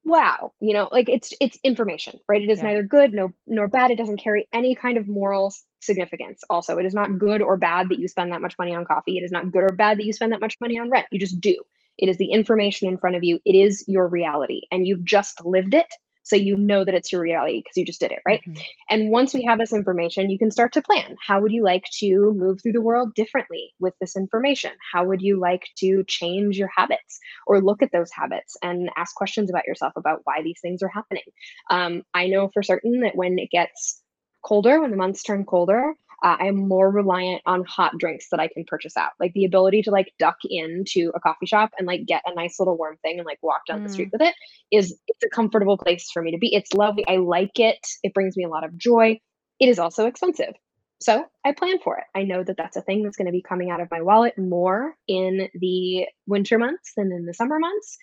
Wow, 0.05 0.53
you 0.61 0.73
know, 0.73 0.89
like 0.91 1.09
it's 1.09 1.35
it's 1.41 1.59
information, 1.65 2.19
right? 2.29 2.43
It 2.43 2.49
is 2.51 2.59
Yeah. 2.59 2.69
neither 2.69 2.83
good 2.83 3.13
no 3.13 3.33
nor 3.47 3.69
bad. 3.69 3.91
It 3.91 3.99
doesn't 3.99 4.19
carry 4.23 4.49
any 4.53 4.75
kind 4.75 4.97
of 4.97 5.07
moral 5.07 5.53
significance. 5.81 6.43
Also, 6.49 6.79
it 6.79 6.87
is 6.87 6.95
not 6.95 7.19
good 7.19 7.43
or 7.43 7.57
bad 7.59 7.91
that 7.91 7.99
you 7.99 8.09
spend 8.09 8.33
that 8.33 8.41
much 8.41 8.57
money 8.59 8.75
on 8.75 8.85
coffee. 8.87 9.19
It 9.19 9.25
is 9.25 9.33
not 9.33 9.53
good 9.53 9.65
or 9.65 9.73
bad 9.77 9.99
that 9.99 10.05
you 10.07 10.13
spend 10.13 10.33
that 10.33 10.41
much 10.41 10.57
money 10.61 10.79
on 10.79 10.91
rent. 10.91 11.07
You 11.11 11.21
just 11.21 11.41
do. 11.41 11.57
It 11.99 12.09
is 12.09 12.17
the 12.17 12.31
information 12.33 12.89
in 12.89 12.97
front 12.97 13.17
of 13.17 13.25
you. 13.25 13.41
It 13.45 13.55
is 13.55 13.85
your 13.89 14.09
reality, 14.09 14.63
and 14.71 14.87
you've 14.87 15.05
just 15.05 15.45
lived 15.45 15.75
it, 15.75 15.93
so 16.29 16.37
you 16.37 16.57
know 16.57 16.85
that 16.85 16.95
it's 16.95 17.12
your 17.12 17.23
reality 17.23 17.61
because 17.61 17.77
you 17.77 17.85
just 17.85 18.01
did 18.01 18.12
it, 18.12 18.21
right? 18.27 18.43
Mhm. 18.47 18.62
And 18.91 19.11
once 19.11 19.35
we 19.35 19.45
have 19.45 19.59
this 19.59 19.73
information, 19.73 20.31
you 20.31 20.38
can 20.38 20.51
start 20.51 20.73
to 20.75 20.83
plan. 20.83 21.17
How 21.27 21.41
would 21.41 21.53
you 21.53 21.64
like 21.64 21.85
to 22.01 22.35
move 22.37 22.61
through 22.62 22.73
the 22.73 22.81
world 22.83 23.14
differently 23.14 23.73
with 23.81 23.95
this 24.01 24.17
information? 24.17 24.73
How 24.93 25.05
would 25.05 25.23
you 25.23 25.38
like 25.41 25.64
to 25.79 26.05
change 26.07 26.59
your 26.59 26.71
habits 26.77 27.19
or 27.47 27.61
look 27.61 27.83
at 27.83 27.93
those 27.93 28.11
habits 28.12 28.57
and 28.62 28.91
ask 28.97 29.14
questions 29.14 29.51
about 29.51 29.67
yourself 29.67 29.93
about 29.97 30.21
why 30.25 30.43
these 30.43 30.61
things 30.61 30.83
are 30.83 30.88
happening? 30.88 31.25
Um, 31.71 32.03
I 32.14 32.27
know 32.29 32.49
for 32.53 32.62
certain 32.62 33.01
that 33.01 33.17
when 33.17 33.38
it 33.38 33.51
gets 33.51 34.03
colder, 34.45 34.81
when 34.81 34.91
the 34.91 34.97
months 34.97 35.23
turn 35.23 35.45
colder, 35.45 35.95
uh, 36.23 36.37
I'm 36.41 36.57
more 36.69 36.91
reliant 36.91 37.43
on 37.47 37.65
hot 37.65 37.97
drinks 37.99 38.29
that 38.31 38.41
I 38.41 38.49
can 38.49 38.65
purchase 38.67 38.97
out. 38.97 39.13
Like 39.21 39.33
the 39.35 39.45
ability 39.45 39.83
to 39.83 39.91
like 39.91 40.13
duck 40.19 40.37
into 40.45 41.13
a 41.15 41.21
coffee 41.21 41.47
shop 41.47 41.71
and 41.79 41.87
like 41.87 42.07
get 42.07 42.23
a 42.27 42.35
nice 42.35 42.59
little 42.59 42.77
warm 42.77 42.97
thing 43.03 43.19
and 43.19 43.27
like 43.27 43.39
walk 43.43 43.67
down 43.67 43.83
the 43.83 43.89
street 43.89 44.09
Mm. 44.09 44.13
with 44.13 44.23
it 44.23 44.35
is 44.73 44.99
it's 45.07 45.23
a 45.25 45.29
comfortable 45.29 45.79
place 45.79 46.11
for 46.11 46.23
me 46.23 46.33
to 46.33 46.39
be. 46.39 46.55
It's 46.55 46.73
lovely. 46.73 47.05
I 47.07 47.17
like 47.17 47.59
it. 47.61 47.79
It 48.03 48.15
brings 48.15 48.37
me 48.37 48.45
a 48.45 48.49
lot 48.49 48.65
of 48.65 48.77
joy. 48.77 49.21
It 49.61 49.69
is 49.69 49.79
also 49.79 50.07
expensive. 50.07 50.55
So 51.01 51.25
I 51.45 51.53
plan 51.53 51.79
for 51.79 51.97
it. 51.99 52.05
I 52.15 52.25
know 52.25 52.43
that 52.43 52.57
that's 52.57 52.77
a 52.77 52.83
thing 52.83 53.05
that's 53.05 53.17
going 53.17 53.27
to 53.27 53.33
be 53.33 53.43
coming 53.43 53.71
out 53.71 53.81
of 53.81 53.89
my 53.91 54.03
wallet 54.03 54.37
more 54.37 54.95
in 55.07 55.49
the 55.55 56.07
winter 56.27 56.59
months 56.59 56.93
than 56.97 57.13
in 57.13 57.25
the 57.25 57.35
summer 57.35 57.61
months. 57.61 57.97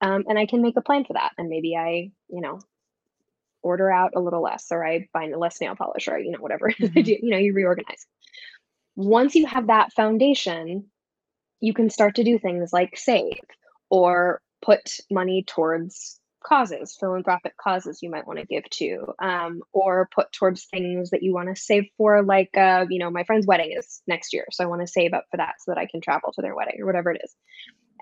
Um, 0.00 0.24
and 0.26 0.38
I 0.38 0.46
can 0.46 0.62
make 0.62 0.76
a 0.76 0.82
plan 0.82 1.04
for 1.04 1.12
that. 1.12 1.30
And 1.38 1.48
maybe 1.48 1.76
I, 1.76 2.10
you 2.28 2.40
know, 2.40 2.58
order 3.62 3.90
out 3.90 4.12
a 4.16 4.20
little 4.20 4.42
less 4.42 4.66
or 4.70 4.86
I 4.86 5.08
buy 5.12 5.26
less 5.28 5.60
nail 5.60 5.76
polish 5.76 6.08
or, 6.08 6.18
you 6.18 6.32
know, 6.32 6.38
whatever 6.40 6.68
it 6.68 6.76
is 6.80 6.90
I 6.96 7.02
Mhm. 7.02 7.04
do, 7.04 7.16
you 7.22 7.30
know, 7.30 7.38
you 7.38 7.52
reorganize. 7.54 8.06
Once 8.96 9.34
you 9.34 9.46
have 9.46 9.68
that 9.68 9.92
foundation, 9.92 10.90
you 11.60 11.74
can 11.74 11.90
start 11.90 12.16
to 12.16 12.24
do 12.24 12.38
things 12.38 12.72
like 12.72 12.96
save 12.96 13.40
or 13.90 14.40
put 14.62 14.98
money 15.10 15.44
towards 15.46 16.20
causes, 16.44 16.96
philanthropic 16.98 17.56
causes 17.58 18.02
you 18.02 18.10
might 18.10 18.26
want 18.26 18.38
to 18.38 18.46
give 18.46 18.64
to, 18.70 19.12
um, 19.20 19.60
or 19.72 20.08
put 20.14 20.32
towards 20.32 20.64
things 20.66 21.10
that 21.10 21.22
you 21.22 21.34
want 21.34 21.54
to 21.54 21.60
save 21.60 21.84
for, 21.98 22.22
like, 22.22 22.56
uh, 22.56 22.86
you 22.88 22.98
know, 22.98 23.10
my 23.10 23.24
friend's 23.24 23.46
wedding 23.46 23.72
is 23.76 24.02
next 24.06 24.32
year. 24.32 24.46
So 24.50 24.64
I 24.64 24.66
want 24.66 24.80
to 24.80 24.86
save 24.86 25.12
up 25.12 25.26
for 25.30 25.36
that 25.36 25.56
so 25.60 25.70
that 25.72 25.78
I 25.78 25.86
can 25.86 26.00
travel 26.00 26.32
to 26.32 26.42
their 26.42 26.54
wedding 26.54 26.76
or 26.80 26.86
whatever 26.86 27.10
it 27.10 27.20
is. 27.22 27.34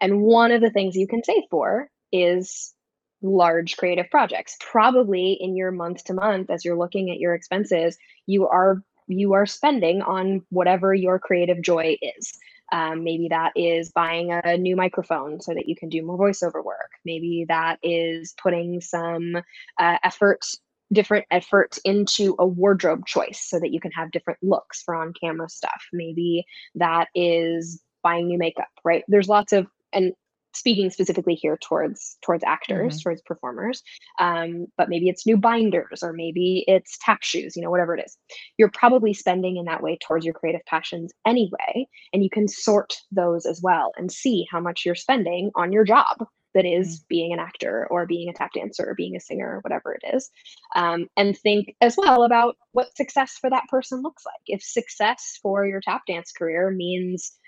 And 0.00 0.22
one 0.22 0.52
of 0.52 0.60
the 0.60 0.70
things 0.70 0.96
you 0.96 1.08
can 1.08 1.24
save 1.24 1.44
for 1.50 1.88
is 2.12 2.74
large 3.22 3.76
creative 3.76 4.10
projects. 4.10 4.56
Probably 4.60 5.32
in 5.32 5.56
your 5.56 5.70
month 5.70 6.04
to 6.04 6.14
month, 6.14 6.50
as 6.50 6.64
you're 6.64 6.78
looking 6.78 7.10
at 7.10 7.18
your 7.18 7.34
expenses, 7.34 7.98
you 8.26 8.46
are 8.48 8.82
you 9.08 9.32
are 9.32 9.46
spending 9.46 10.02
on 10.02 10.42
whatever 10.50 10.94
your 10.94 11.18
creative 11.18 11.62
joy 11.62 11.96
is. 12.02 12.38
Um, 12.70 13.02
maybe 13.02 13.28
that 13.28 13.52
is 13.56 13.90
buying 13.90 14.30
a 14.30 14.58
new 14.58 14.76
microphone 14.76 15.40
so 15.40 15.54
that 15.54 15.68
you 15.68 15.74
can 15.74 15.88
do 15.88 16.04
more 16.04 16.18
voiceover 16.18 16.62
work. 16.62 16.90
Maybe 17.04 17.46
that 17.48 17.78
is 17.82 18.34
putting 18.42 18.82
some 18.82 19.36
uh, 19.78 19.96
effort, 20.04 20.44
different 20.92 21.24
effort 21.30 21.78
into 21.86 22.36
a 22.38 22.46
wardrobe 22.46 23.06
choice 23.06 23.40
so 23.42 23.58
that 23.58 23.72
you 23.72 23.80
can 23.80 23.92
have 23.92 24.10
different 24.10 24.40
looks 24.42 24.82
for 24.82 24.94
on 24.94 25.14
camera 25.18 25.48
stuff. 25.48 25.82
Maybe 25.94 26.44
that 26.74 27.08
is 27.14 27.82
buying 28.02 28.26
new 28.26 28.38
makeup, 28.38 28.68
right? 28.84 29.02
There's 29.08 29.28
lots 29.28 29.54
of, 29.54 29.66
and 29.94 30.12
speaking 30.58 30.90
specifically 30.90 31.34
here 31.34 31.58
towards 31.62 32.16
towards 32.22 32.44
actors 32.44 32.94
mm-hmm. 32.94 33.02
towards 33.02 33.22
performers 33.22 33.82
um, 34.18 34.66
but 34.76 34.88
maybe 34.88 35.08
it's 35.08 35.26
new 35.26 35.36
binders 35.36 36.02
or 36.02 36.12
maybe 36.12 36.64
it's 36.66 36.98
tap 37.04 37.22
shoes 37.22 37.56
you 37.56 37.62
know 37.62 37.70
whatever 37.70 37.96
it 37.96 38.04
is 38.04 38.16
you're 38.56 38.70
probably 38.70 39.14
spending 39.14 39.56
in 39.56 39.64
that 39.64 39.82
way 39.82 39.98
towards 40.06 40.24
your 40.24 40.34
creative 40.34 40.64
passions 40.66 41.12
anyway 41.26 41.86
and 42.12 42.22
you 42.22 42.30
can 42.30 42.48
sort 42.48 42.96
those 43.12 43.46
as 43.46 43.60
well 43.62 43.92
and 43.96 44.10
see 44.10 44.46
how 44.50 44.60
much 44.60 44.84
you're 44.84 44.94
spending 44.94 45.50
on 45.54 45.72
your 45.72 45.84
job 45.84 46.26
that 46.54 46.64
is 46.64 46.96
mm-hmm. 46.96 47.04
being 47.08 47.32
an 47.32 47.38
actor 47.38 47.86
or 47.90 48.06
being 48.06 48.28
a 48.28 48.32
tap 48.32 48.52
dancer 48.52 48.88
or 48.88 48.94
being 48.94 49.16
a 49.16 49.20
singer 49.20 49.56
or 49.56 49.60
whatever 49.60 49.94
it 49.94 50.14
is 50.14 50.30
um, 50.74 51.06
and 51.16 51.38
think 51.38 51.74
as 51.80 51.96
well 51.96 52.24
about 52.24 52.56
what 52.72 52.96
success 52.96 53.36
for 53.40 53.50
that 53.50 53.68
person 53.68 54.02
looks 54.02 54.24
like 54.24 54.40
if 54.46 54.62
success 54.62 55.38
for 55.42 55.66
your 55.66 55.80
tap 55.80 56.02
dance 56.06 56.32
career 56.32 56.70
means 56.70 57.38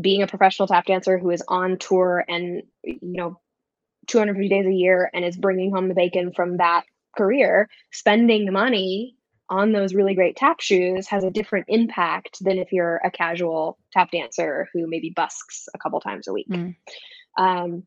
being 0.00 0.22
a 0.22 0.26
professional 0.26 0.68
tap 0.68 0.86
dancer 0.86 1.18
who 1.18 1.30
is 1.30 1.42
on 1.48 1.78
tour 1.78 2.24
and 2.28 2.62
you 2.82 2.98
know 3.02 3.40
250 4.08 4.48
days 4.48 4.66
a 4.66 4.72
year 4.72 5.10
and 5.14 5.24
is 5.24 5.36
bringing 5.36 5.72
home 5.72 5.88
the 5.88 5.94
bacon 5.94 6.32
from 6.32 6.56
that 6.58 6.84
career 7.16 7.68
spending 7.92 8.44
the 8.44 8.52
money 8.52 9.16
on 9.50 9.72
those 9.72 9.94
really 9.94 10.14
great 10.14 10.36
tap 10.36 10.60
shoes 10.60 11.06
has 11.06 11.22
a 11.22 11.30
different 11.30 11.66
impact 11.68 12.42
than 12.42 12.58
if 12.58 12.72
you're 12.72 12.96
a 13.04 13.10
casual 13.10 13.78
tap 13.92 14.10
dancer 14.10 14.68
who 14.72 14.86
maybe 14.88 15.12
busks 15.14 15.68
a 15.74 15.78
couple 15.78 16.00
times 16.00 16.26
a 16.26 16.32
week. 16.32 16.48
Mm. 16.50 16.74
um, 17.38 17.84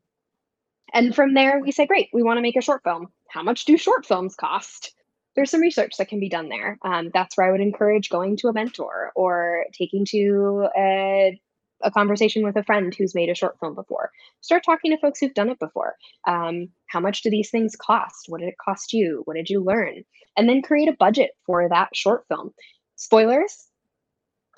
and 0.94 1.14
from 1.14 1.34
there 1.34 1.60
we 1.60 1.70
say 1.70 1.86
great 1.86 2.08
we 2.12 2.22
want 2.22 2.38
to 2.38 2.42
make 2.42 2.56
a 2.56 2.62
short 2.62 2.82
film. 2.82 3.08
How 3.28 3.42
much 3.42 3.64
do 3.66 3.76
short 3.76 4.06
films 4.06 4.34
cost? 4.34 4.94
There's 5.34 5.50
some 5.50 5.60
research 5.60 5.96
that 5.98 6.08
can 6.08 6.20
be 6.20 6.30
done 6.30 6.48
there. 6.48 6.78
Um, 6.82 7.10
that's 7.12 7.36
where 7.36 7.46
i 7.46 7.52
would 7.52 7.60
encourage 7.60 8.08
going 8.08 8.36
to 8.38 8.48
a 8.48 8.52
mentor 8.52 9.12
or 9.14 9.66
taking 9.72 10.06
to 10.06 10.68
a 10.76 11.38
a 11.82 11.90
conversation 11.90 12.44
with 12.44 12.56
a 12.56 12.64
friend 12.64 12.94
who's 12.94 13.14
made 13.14 13.28
a 13.28 13.34
short 13.34 13.58
film 13.60 13.74
before. 13.74 14.10
Start 14.40 14.62
talking 14.64 14.90
to 14.90 14.98
folks 14.98 15.20
who've 15.20 15.34
done 15.34 15.50
it 15.50 15.58
before. 15.58 15.94
Um, 16.26 16.68
how 16.86 17.00
much 17.00 17.22
do 17.22 17.30
these 17.30 17.50
things 17.50 17.76
cost? 17.76 18.26
What 18.28 18.40
did 18.40 18.48
it 18.48 18.58
cost 18.64 18.92
you? 18.92 19.22
What 19.24 19.34
did 19.34 19.48
you 19.48 19.62
learn? 19.62 20.04
And 20.36 20.48
then 20.48 20.62
create 20.62 20.88
a 20.88 20.96
budget 20.98 21.30
for 21.46 21.68
that 21.68 21.94
short 21.94 22.24
film. 22.28 22.52
Spoilers 22.96 23.68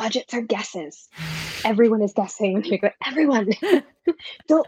budgets 0.01 0.33
are 0.33 0.41
guesses. 0.41 1.09
Everyone 1.63 2.01
is 2.01 2.15
guessing. 2.15 2.65
Everyone. 3.07 3.51
Don't, 4.49 4.67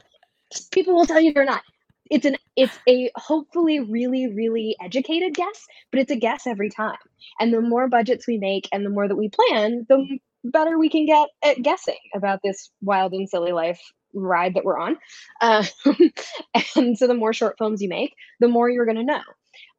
people 0.70 0.94
will 0.94 1.06
tell 1.06 1.20
you 1.20 1.32
they're 1.32 1.46
not. 1.46 1.62
It's 2.10 2.26
an 2.26 2.36
it's 2.56 2.78
a 2.86 3.10
hopefully 3.16 3.80
really 3.80 4.26
really 4.26 4.76
educated 4.82 5.34
guess, 5.34 5.66
but 5.90 6.00
it's 6.00 6.10
a 6.10 6.16
guess 6.16 6.46
every 6.46 6.68
time. 6.68 6.98
And 7.40 7.54
the 7.54 7.62
more 7.62 7.88
budgets 7.88 8.26
we 8.26 8.36
make 8.36 8.68
and 8.70 8.84
the 8.84 8.90
more 8.90 9.08
that 9.08 9.16
we 9.16 9.30
plan, 9.30 9.86
the 9.88 10.18
better 10.44 10.78
we 10.78 10.88
can 10.88 11.06
get 11.06 11.28
at 11.44 11.62
guessing 11.62 11.98
about 12.14 12.40
this 12.42 12.70
wild 12.80 13.12
and 13.12 13.28
silly 13.28 13.52
life 13.52 13.80
ride 14.14 14.54
that 14.54 14.64
we're 14.64 14.78
on. 14.78 14.96
Uh, 15.40 15.64
and 16.76 16.98
so 16.98 17.06
the 17.06 17.14
more 17.14 17.32
short 17.32 17.56
films 17.58 17.80
you 17.80 17.88
make, 17.88 18.14
the 18.40 18.48
more 18.48 18.68
you're 18.68 18.84
going 18.84 18.96
to 18.96 19.04
know. 19.04 19.22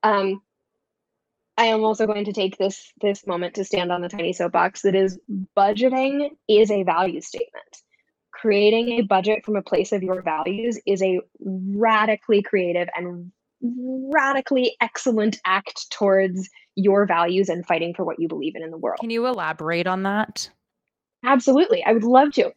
Um, 0.03 0.41
I 1.57 1.65
am 1.65 1.83
also 1.83 2.07
going 2.07 2.25
to 2.25 2.33
take 2.33 2.57
this 2.57 2.91
this 3.01 3.27
moment 3.27 3.55
to 3.55 3.63
stand 3.63 3.91
on 3.91 4.01
the 4.01 4.09
tiny 4.09 4.33
soapbox 4.33 4.81
that 4.81 4.95
is 4.95 5.19
budgeting 5.55 6.31
is 6.47 6.71
a 6.71 6.83
value 6.83 7.21
statement. 7.21 7.77
Creating 8.31 8.89
a 8.93 9.01
budget 9.01 9.45
from 9.45 9.55
a 9.55 9.61
place 9.61 9.91
of 9.91 10.01
your 10.01 10.21
values 10.23 10.79
is 10.87 11.01
a 11.03 11.19
radically 11.39 12.41
creative 12.41 12.89
and 12.95 13.31
radically 13.61 14.75
excellent 14.81 15.39
act 15.45 15.91
towards 15.91 16.49
your 16.75 17.05
values 17.05 17.49
and 17.49 17.65
fighting 17.65 17.93
for 17.93 18.03
what 18.03 18.19
you 18.19 18.27
believe 18.27 18.55
in 18.55 18.63
in 18.63 18.71
the 18.71 18.77
world. 18.77 18.99
Can 18.99 19.09
you 19.09 19.25
elaborate 19.25 19.87
on 19.87 20.03
that? 20.03 20.49
Absolutely. 21.23 21.83
I 21.83 21.93
would 21.93 22.03
love 22.03 22.33
to. 22.33 22.51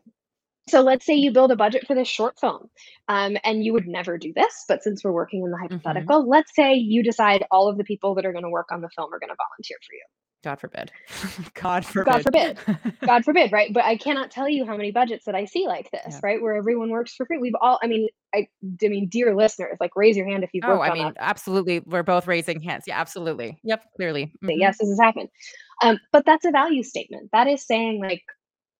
So 0.68 0.80
let's 0.80 1.06
say 1.06 1.14
you 1.14 1.30
build 1.30 1.52
a 1.52 1.56
budget 1.56 1.86
for 1.86 1.94
this 1.94 2.08
short 2.08 2.40
film, 2.40 2.68
um, 3.06 3.36
and 3.44 3.64
you 3.64 3.72
would 3.72 3.86
never 3.86 4.18
do 4.18 4.32
this, 4.34 4.64
but 4.66 4.82
since 4.82 5.04
we're 5.04 5.12
working 5.12 5.44
in 5.44 5.50
the 5.52 5.56
mm-hmm. 5.56 5.74
hypothetical, 5.74 6.22
mm-hmm. 6.22 6.30
let's 6.30 6.52
say 6.56 6.74
you 6.74 7.04
decide 7.04 7.44
all 7.52 7.68
of 7.68 7.78
the 7.78 7.84
people 7.84 8.16
that 8.16 8.26
are 8.26 8.32
going 8.32 8.42
to 8.42 8.50
work 8.50 8.72
on 8.72 8.80
the 8.80 8.88
film 8.96 9.14
are 9.14 9.20
going 9.20 9.30
to 9.30 9.36
volunteer 9.36 9.76
for 9.86 9.94
you. 9.94 10.02
God 10.46 10.60
forbid. 10.60 10.92
God 11.54 11.84
forbid. 11.84 12.12
God 12.12 12.22
forbid. 12.22 12.58
God 13.04 13.24
forbid, 13.24 13.50
right? 13.50 13.72
But 13.74 13.84
I 13.84 13.96
cannot 13.96 14.30
tell 14.30 14.48
you 14.48 14.64
how 14.64 14.76
many 14.76 14.92
budgets 14.92 15.24
that 15.24 15.34
I 15.34 15.44
see 15.44 15.66
like 15.66 15.90
this, 15.90 16.02
yeah. 16.08 16.20
right? 16.22 16.40
Where 16.40 16.54
everyone 16.54 16.88
works 16.90 17.16
for 17.16 17.26
free. 17.26 17.38
We've 17.38 17.56
all, 17.60 17.80
I 17.82 17.88
mean, 17.88 18.06
I, 18.32 18.46
I 18.62 18.88
mean, 18.88 19.08
dear 19.08 19.34
listeners, 19.34 19.76
like 19.80 19.96
raise 19.96 20.16
your 20.16 20.24
hand 20.24 20.44
if 20.44 20.50
you've 20.52 20.62
Oh, 20.64 20.80
I 20.80 20.94
mean, 20.94 21.02
that. 21.02 21.16
absolutely. 21.18 21.80
We're 21.80 22.04
both 22.04 22.28
raising 22.28 22.60
hands. 22.60 22.84
Yeah, 22.86 23.00
absolutely. 23.00 23.58
Yep, 23.64 23.86
clearly. 23.96 24.26
Mm-hmm. 24.40 24.60
Yes, 24.60 24.78
this 24.78 24.88
has 24.88 25.00
happened. 25.00 25.30
Um, 25.82 25.98
but 26.12 26.24
that's 26.24 26.44
a 26.44 26.52
value 26.52 26.84
statement. 26.84 27.30
That 27.32 27.48
is 27.48 27.66
saying, 27.66 28.00
like, 28.00 28.22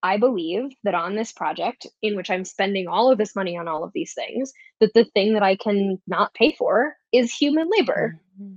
I 0.01 0.15
believe 0.15 0.69
that 0.85 0.95
on 0.95 1.15
this 1.15 1.33
project, 1.33 1.85
in 2.01 2.15
which 2.15 2.29
I'm 2.29 2.45
spending 2.45 2.87
all 2.87 3.11
of 3.11 3.17
this 3.17 3.35
money 3.35 3.57
on 3.57 3.67
all 3.67 3.83
of 3.83 3.91
these 3.93 4.13
things, 4.13 4.53
that 4.79 4.93
the 4.93 5.03
thing 5.03 5.33
that 5.33 5.43
I 5.43 5.57
can 5.57 6.01
not 6.07 6.33
pay 6.33 6.55
for 6.57 6.95
is 7.11 7.33
human 7.33 7.67
labor. 7.77 8.21
Mm-hmm. 8.41 8.55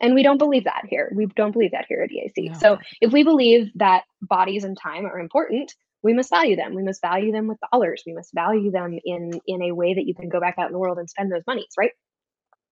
And 0.00 0.14
we 0.14 0.22
don't 0.22 0.38
believe 0.38 0.64
that 0.64 0.84
here. 0.88 1.12
We 1.14 1.26
don't 1.26 1.52
believe 1.52 1.72
that 1.72 1.86
here 1.88 2.02
at 2.02 2.10
EAC. 2.10 2.52
No. 2.52 2.58
So 2.58 2.78
if 3.00 3.12
we 3.12 3.22
believe 3.22 3.70
that 3.76 4.04
bodies 4.22 4.64
and 4.64 4.76
time 4.76 5.04
are 5.04 5.18
important, 5.18 5.74
we 6.02 6.14
must 6.14 6.30
value 6.30 6.56
them. 6.56 6.74
We 6.74 6.82
must 6.82 7.02
value 7.02 7.32
them 7.32 7.46
with 7.46 7.58
dollars. 7.70 8.02
We 8.06 8.14
must 8.14 8.32
value 8.32 8.70
them 8.70 8.98
in 9.04 9.32
in 9.46 9.62
a 9.62 9.72
way 9.72 9.94
that 9.94 10.06
you 10.06 10.14
can 10.14 10.30
go 10.30 10.40
back 10.40 10.54
out 10.58 10.66
in 10.66 10.72
the 10.72 10.78
world 10.78 10.98
and 10.98 11.10
spend 11.10 11.30
those 11.30 11.46
monies, 11.46 11.72
right? 11.78 11.92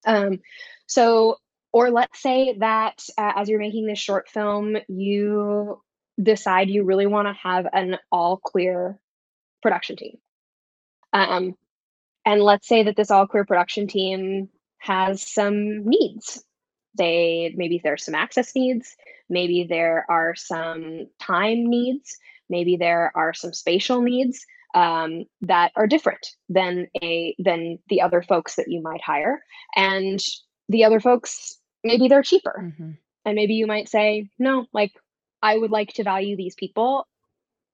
Um, 0.06 0.40
so, 0.86 1.36
or 1.72 1.90
let's 1.90 2.22
say 2.22 2.56
that 2.58 3.04
uh, 3.18 3.32
as 3.36 3.48
you're 3.48 3.58
making 3.58 3.86
this 3.86 3.98
short 3.98 4.28
film, 4.28 4.76
you 4.88 5.82
decide 6.20 6.70
you 6.70 6.84
really 6.84 7.06
want 7.06 7.28
to 7.28 7.34
have 7.34 7.66
an 7.72 7.98
all 8.10 8.38
clear 8.38 8.98
production 9.60 9.96
team. 9.96 10.16
Um, 11.12 11.54
and 12.24 12.42
let's 12.42 12.66
say 12.66 12.84
that 12.84 12.96
this 12.96 13.10
all 13.10 13.26
clear 13.26 13.44
production 13.44 13.86
team 13.86 14.48
has 14.78 15.26
some 15.30 15.86
needs 15.86 16.42
they 16.98 17.54
maybe 17.56 17.80
there's 17.82 18.04
some 18.04 18.14
access 18.14 18.54
needs 18.54 18.96
maybe 19.30 19.66
there 19.68 20.04
are 20.10 20.34
some 20.34 21.06
time 21.18 21.66
needs 21.66 22.18
maybe 22.50 22.76
there 22.76 23.12
are 23.14 23.32
some 23.32 23.52
spatial 23.52 24.02
needs 24.02 24.44
um, 24.74 25.24
that 25.40 25.72
are 25.76 25.86
different 25.86 26.34
than 26.48 26.88
a 27.02 27.34
than 27.38 27.78
the 27.88 28.02
other 28.02 28.22
folks 28.22 28.56
that 28.56 28.68
you 28.68 28.82
might 28.82 29.00
hire. 29.00 29.42
And 29.76 30.20
the 30.68 30.84
other 30.84 31.00
folks 31.00 31.58
maybe 31.84 32.08
they're 32.08 32.22
cheaper. 32.22 32.60
Mm-hmm. 32.62 32.90
and 33.24 33.34
maybe 33.36 33.54
you 33.54 33.66
might 33.66 33.88
say 33.88 34.28
no 34.38 34.66
like 34.72 34.92
i 35.42 35.56
would 35.56 35.70
like 35.70 35.92
to 35.94 36.02
value 36.02 36.36
these 36.36 36.54
people 36.54 37.06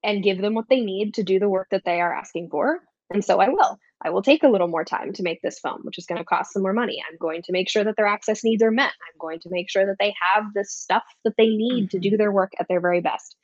and 0.02 0.22
give 0.22 0.38
them 0.38 0.54
what 0.54 0.68
they 0.68 0.80
need 0.80 1.14
to 1.14 1.22
do 1.22 1.38
the 1.38 1.48
work 1.48 1.68
that 1.70 1.84
they 1.84 2.00
are 2.00 2.14
asking 2.14 2.48
for 2.50 2.80
and 3.10 3.24
so 3.24 3.40
i 3.40 3.48
will 3.48 3.78
I 4.04 4.10
will 4.10 4.22
take 4.22 4.42
a 4.42 4.48
little 4.48 4.68
more 4.68 4.84
time 4.84 5.12
to 5.14 5.22
make 5.22 5.40
this 5.40 5.58
film, 5.58 5.80
which 5.82 5.98
is 5.98 6.06
going 6.06 6.18
to 6.18 6.24
cost 6.24 6.52
some 6.52 6.62
more 6.62 6.74
money. 6.74 7.02
I'm 7.10 7.16
going 7.18 7.42
to 7.42 7.52
make 7.52 7.70
sure 7.70 7.84
that 7.84 7.96
their 7.96 8.06
access 8.06 8.44
needs 8.44 8.62
are 8.62 8.70
met. 8.70 8.90
I'm 8.90 9.18
going 9.18 9.40
to 9.40 9.50
make 9.50 9.70
sure 9.70 9.86
that 9.86 9.96
they 9.98 10.14
have 10.34 10.44
the 10.54 10.64
stuff 10.64 11.04
that 11.24 11.34
they 11.38 11.48
need 11.48 11.90
to 11.90 11.98
do 11.98 12.10
mm-hmm. 12.10 12.18
their 12.18 12.32
work 12.32 12.52
at 12.60 12.68
their 12.68 12.80
very 12.80 13.00
best. 13.00 13.34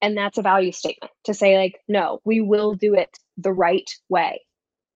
And 0.00 0.16
that's 0.16 0.38
a 0.38 0.42
value 0.42 0.72
statement 0.72 1.12
to 1.24 1.34
say, 1.34 1.56
like, 1.56 1.80
no, 1.88 2.20
we 2.24 2.40
will 2.40 2.74
do 2.74 2.94
it 2.94 3.18
the 3.36 3.52
right 3.52 3.88
way, 4.08 4.42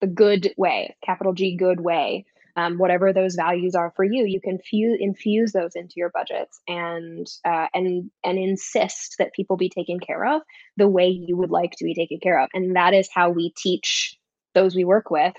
the 0.00 0.06
good 0.06 0.52
way, 0.56 0.96
capital 1.04 1.34
G, 1.34 1.56
good 1.56 1.80
way. 1.80 2.26
Um, 2.56 2.76
whatever 2.76 3.12
those 3.12 3.36
values 3.36 3.76
are 3.76 3.92
for 3.94 4.04
you, 4.04 4.24
you 4.24 4.40
can 4.40 4.58
fuse, 4.58 4.98
infuse 5.00 5.52
those 5.52 5.76
into 5.76 5.94
your 5.96 6.10
budgets 6.10 6.60
and 6.66 7.24
uh, 7.44 7.68
and 7.72 8.10
and 8.24 8.36
insist 8.36 9.14
that 9.20 9.32
people 9.32 9.56
be 9.56 9.68
taken 9.68 10.00
care 10.00 10.26
of 10.26 10.42
the 10.76 10.88
way 10.88 11.06
you 11.06 11.36
would 11.36 11.50
like 11.50 11.70
to 11.76 11.84
be 11.84 11.94
taken 11.94 12.18
care 12.20 12.40
of. 12.40 12.48
And 12.52 12.74
that 12.74 12.94
is 12.94 13.08
how 13.14 13.30
we 13.30 13.52
teach 13.56 14.17
those 14.58 14.74
we 14.74 14.84
work 14.84 15.10
with 15.10 15.34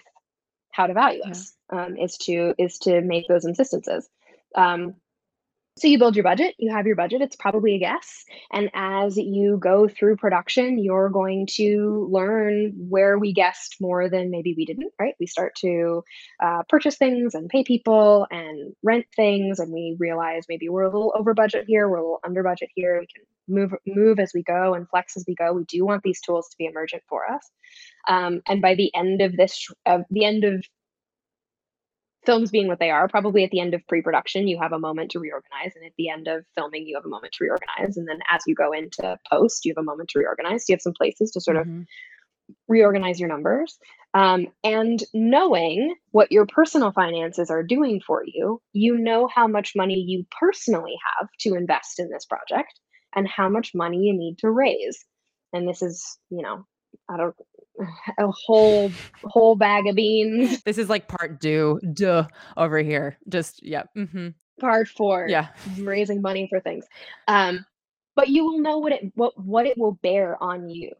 how 0.71 0.88
to 0.88 0.93
value 0.93 1.21
us 1.23 1.53
um, 1.71 1.97
is 1.97 2.17
to 2.17 2.53
is 2.58 2.77
to 2.79 3.01
make 3.01 3.27
those 3.27 3.45
insistences 3.45 4.08
um, 4.55 4.95
so 5.79 5.88
you 5.88 5.97
build 5.97 6.17
your 6.17 6.23
budget, 6.23 6.55
you 6.58 6.73
have 6.73 6.86
your 6.88 6.97
budget, 6.97 7.21
it's 7.21 7.38
probably 7.38 7.75
a 7.75 7.79
guess. 7.79 8.25
And 8.51 8.69
as 8.73 9.17
you 9.17 9.58
go 9.58 9.88
through 9.88 10.17
production, 10.17 10.77
you're 10.77 11.08
going 11.10 11.47
to 11.51 12.10
learn 12.12 12.73
where 12.75 13.17
we 13.17 13.32
guessed 13.32 13.77
more 13.79 14.10
than 14.10 14.29
maybe 14.29 14.53
we 14.58 14.65
didn't, 14.65 14.91
right? 14.99 15.15
We 15.21 15.25
start 15.25 15.55
to 15.62 16.03
uh, 16.43 16.63
purchase 16.67 16.97
things 16.97 17.34
and 17.34 17.47
pay 17.47 17.63
people 17.63 18.27
and 18.29 18.73
rent 18.84 19.05
things, 19.15 19.60
and 19.60 19.71
we 19.71 19.95
realize 19.97 20.43
maybe 20.49 20.67
we're 20.67 20.84
a 20.84 20.91
little 20.91 21.13
over 21.17 21.34
budget 21.34 21.63
here, 21.65 21.88
we're 21.88 21.97
a 21.97 22.01
little 22.01 22.19
under 22.25 22.43
budget 22.43 22.69
here. 22.75 22.99
We 22.99 23.08
can 23.08 23.23
move 23.47 23.73
move 23.88 24.19
as 24.19 24.34
we 24.34 24.43
go 24.43 24.73
and 24.73 24.88
flex 24.89 25.15
as 25.15 25.23
we 25.27 25.36
go. 25.36 25.53
We 25.53 25.63
do 25.63 25.86
want 25.86 26.03
these 26.03 26.19
tools 26.19 26.49
to 26.49 26.58
be 26.58 26.65
emergent 26.65 27.03
for 27.08 27.32
us. 27.32 27.49
Um, 28.07 28.41
and 28.47 28.62
by 28.62 28.75
the 28.75 28.93
end 28.95 29.21
of 29.21 29.35
this, 29.35 29.67
uh, 29.85 29.99
the 30.09 30.25
end 30.25 30.43
of 30.43 30.63
films 32.25 32.51
being 32.51 32.67
what 32.67 32.79
they 32.79 32.89
are, 32.89 33.07
probably 33.07 33.43
at 33.43 33.51
the 33.51 33.59
end 33.59 33.73
of 33.73 33.85
pre-production, 33.88 34.47
you 34.47 34.59
have 34.62 34.73
a 34.73 34.79
moment 34.79 35.12
to 35.12 35.19
reorganize, 35.19 35.73
and 35.75 35.85
at 35.85 35.93
the 35.97 36.09
end 36.09 36.27
of 36.27 36.45
filming, 36.55 36.85
you 36.85 36.95
have 36.95 37.05
a 37.05 37.09
moment 37.09 37.33
to 37.33 37.43
reorganize, 37.43 37.97
and 37.97 38.07
then 38.07 38.19
as 38.31 38.41
you 38.45 38.55
go 38.55 38.71
into 38.71 39.17
post, 39.31 39.65
you 39.65 39.73
have 39.75 39.81
a 39.81 39.85
moment 39.85 40.09
to 40.09 40.19
reorganize. 40.19 40.65
you 40.67 40.73
have 40.73 40.81
some 40.81 40.93
places 40.93 41.31
to 41.31 41.41
sort 41.41 41.57
mm-hmm. 41.57 41.81
of 41.81 41.88
reorganize 42.67 43.19
your 43.19 43.29
numbers. 43.29 43.77
Um, 44.13 44.47
and 44.63 45.03
knowing 45.13 45.95
what 46.12 46.31
your 46.31 46.47
personal 46.47 46.91
finances 46.91 47.49
are 47.49 47.63
doing 47.63 48.01
for 48.05 48.23
you, 48.25 48.59
you 48.73 48.97
know 48.97 49.27
how 49.27 49.47
much 49.47 49.73
money 49.75 50.03
you 50.07 50.25
personally 50.39 50.95
have 51.17 51.29
to 51.41 51.53
invest 51.55 51.99
in 51.99 52.09
this 52.09 52.25
project 52.25 52.79
and 53.15 53.27
how 53.27 53.49
much 53.49 53.75
money 53.75 53.97
you 53.97 54.17
need 54.17 54.38
to 54.39 54.49
raise. 54.49 55.05
And 55.53 55.67
this 55.67 55.81
is, 55.81 56.17
you 56.29 56.41
know, 56.41 56.65
I 57.09 57.17
don't 57.17 57.35
a 58.17 58.27
whole 58.27 58.91
whole 59.23 59.55
bag 59.55 59.87
of 59.87 59.95
beans. 59.95 60.61
This 60.63 60.77
is 60.77 60.89
like 60.89 61.07
part 61.07 61.39
due 61.39 61.79
duh 61.93 62.27
over 62.57 62.79
here. 62.79 63.17
Just 63.27 63.63
yeah. 63.63 63.83
Mm-hmm. 63.97 64.29
Part 64.59 64.87
four. 64.87 65.27
Yeah. 65.29 65.47
Raising 65.79 66.21
money 66.21 66.47
for 66.49 66.59
things. 66.59 66.85
Um, 67.27 67.65
but 68.15 68.27
you 68.27 68.43
will 68.45 68.59
know 68.59 68.79
what 68.79 68.91
it 68.91 69.11
what 69.15 69.33
what 69.41 69.65
it 69.65 69.77
will 69.77 69.93
bear 69.93 70.41
on 70.41 70.69
you 70.69 70.91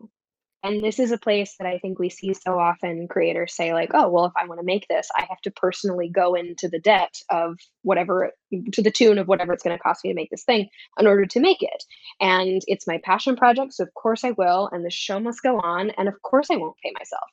and 0.61 0.83
this 0.83 0.99
is 0.99 1.11
a 1.11 1.17
place 1.17 1.55
that 1.57 1.67
I 1.67 1.79
think 1.79 1.99
we 1.99 2.09
see 2.09 2.33
so 2.33 2.59
often 2.59 3.07
creators 3.07 3.55
say, 3.55 3.73
like, 3.73 3.91
oh, 3.93 4.09
well, 4.09 4.25
if 4.25 4.33
I 4.35 4.45
want 4.45 4.59
to 4.59 4.65
make 4.65 4.87
this, 4.87 5.09
I 5.15 5.25
have 5.29 5.39
to 5.41 5.51
personally 5.51 6.09
go 6.09 6.35
into 6.35 6.67
the 6.67 6.79
debt 6.79 7.15
of 7.29 7.57
whatever, 7.83 8.31
to 8.73 8.81
the 8.81 8.91
tune 8.91 9.19
of 9.19 9.27
whatever 9.27 9.53
it's 9.53 9.63
going 9.63 9.77
to 9.77 9.81
cost 9.81 10.03
me 10.03 10.11
to 10.11 10.15
make 10.15 10.29
this 10.29 10.43
thing 10.43 10.67
in 10.99 11.07
order 11.07 11.25
to 11.25 11.39
make 11.39 11.61
it. 11.61 11.83
And 12.19 12.61
it's 12.67 12.87
my 12.87 12.99
passion 13.03 13.37
project. 13.37 13.73
So, 13.73 13.83
of 13.83 13.93
course, 13.93 14.25
I 14.25 14.31
will. 14.31 14.69
And 14.71 14.85
the 14.85 14.91
show 14.91 15.19
must 15.19 15.41
go 15.41 15.59
on. 15.59 15.91
And 15.91 16.09
of 16.09 16.21
course, 16.21 16.47
I 16.51 16.57
won't 16.57 16.77
pay 16.83 16.91
myself. 16.97 17.29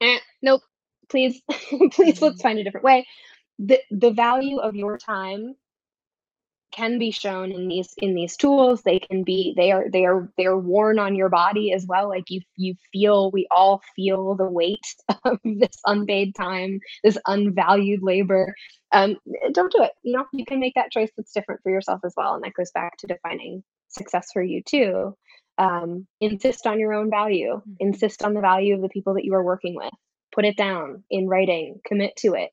Eh, 0.00 0.18
nope. 0.40 0.62
Please, 1.08 1.42
please, 1.48 2.22
let's 2.22 2.36
mm-hmm. 2.36 2.40
find 2.40 2.58
a 2.60 2.64
different 2.64 2.84
way. 2.84 3.04
The, 3.58 3.80
the 3.90 4.12
value 4.12 4.58
of 4.58 4.76
your 4.76 4.96
time 4.96 5.56
can 6.72 6.98
be 6.98 7.10
shown 7.10 7.52
in 7.52 7.68
these 7.68 7.92
in 7.98 8.14
these 8.14 8.36
tools. 8.36 8.82
They 8.82 8.98
can 8.98 9.24
be 9.24 9.54
they 9.56 9.72
are 9.72 9.84
they 9.90 10.04
are 10.04 10.30
they're 10.36 10.56
worn 10.56 10.98
on 10.98 11.14
your 11.14 11.28
body 11.28 11.72
as 11.72 11.86
well. 11.86 12.08
Like 12.08 12.30
you 12.30 12.40
you 12.56 12.74
feel 12.92 13.30
we 13.30 13.46
all 13.50 13.82
feel 13.96 14.34
the 14.34 14.48
weight 14.48 14.86
of 15.24 15.38
this 15.44 15.80
unpaid 15.86 16.34
time 16.34 16.80
this 17.02 17.18
unvalued 17.26 18.02
labor. 18.02 18.54
Um 18.92 19.16
don't 19.52 19.72
do 19.72 19.82
it. 19.82 19.92
You 20.02 20.16
know 20.16 20.26
you 20.32 20.44
can 20.44 20.60
make 20.60 20.74
that 20.74 20.92
choice 20.92 21.10
that's 21.16 21.32
different 21.32 21.62
for 21.62 21.70
yourself 21.70 22.00
as 22.04 22.14
well 22.16 22.34
and 22.34 22.44
that 22.44 22.54
goes 22.54 22.70
back 22.72 22.96
to 22.98 23.06
defining 23.06 23.62
success 23.88 24.28
for 24.32 24.42
you 24.42 24.62
too. 24.62 25.16
Um, 25.58 26.06
insist 26.20 26.66
on 26.66 26.80
your 26.80 26.94
own 26.94 27.10
value. 27.10 27.56
Mm-hmm. 27.56 27.72
insist 27.80 28.24
on 28.24 28.34
the 28.34 28.40
value 28.40 28.74
of 28.74 28.82
the 28.82 28.88
people 28.88 29.14
that 29.14 29.24
you 29.24 29.34
are 29.34 29.44
working 29.44 29.74
with. 29.74 29.92
Put 30.32 30.44
it 30.44 30.56
down 30.56 31.04
in 31.10 31.28
writing. 31.28 31.80
Commit 31.84 32.16
to 32.18 32.34
it. 32.34 32.50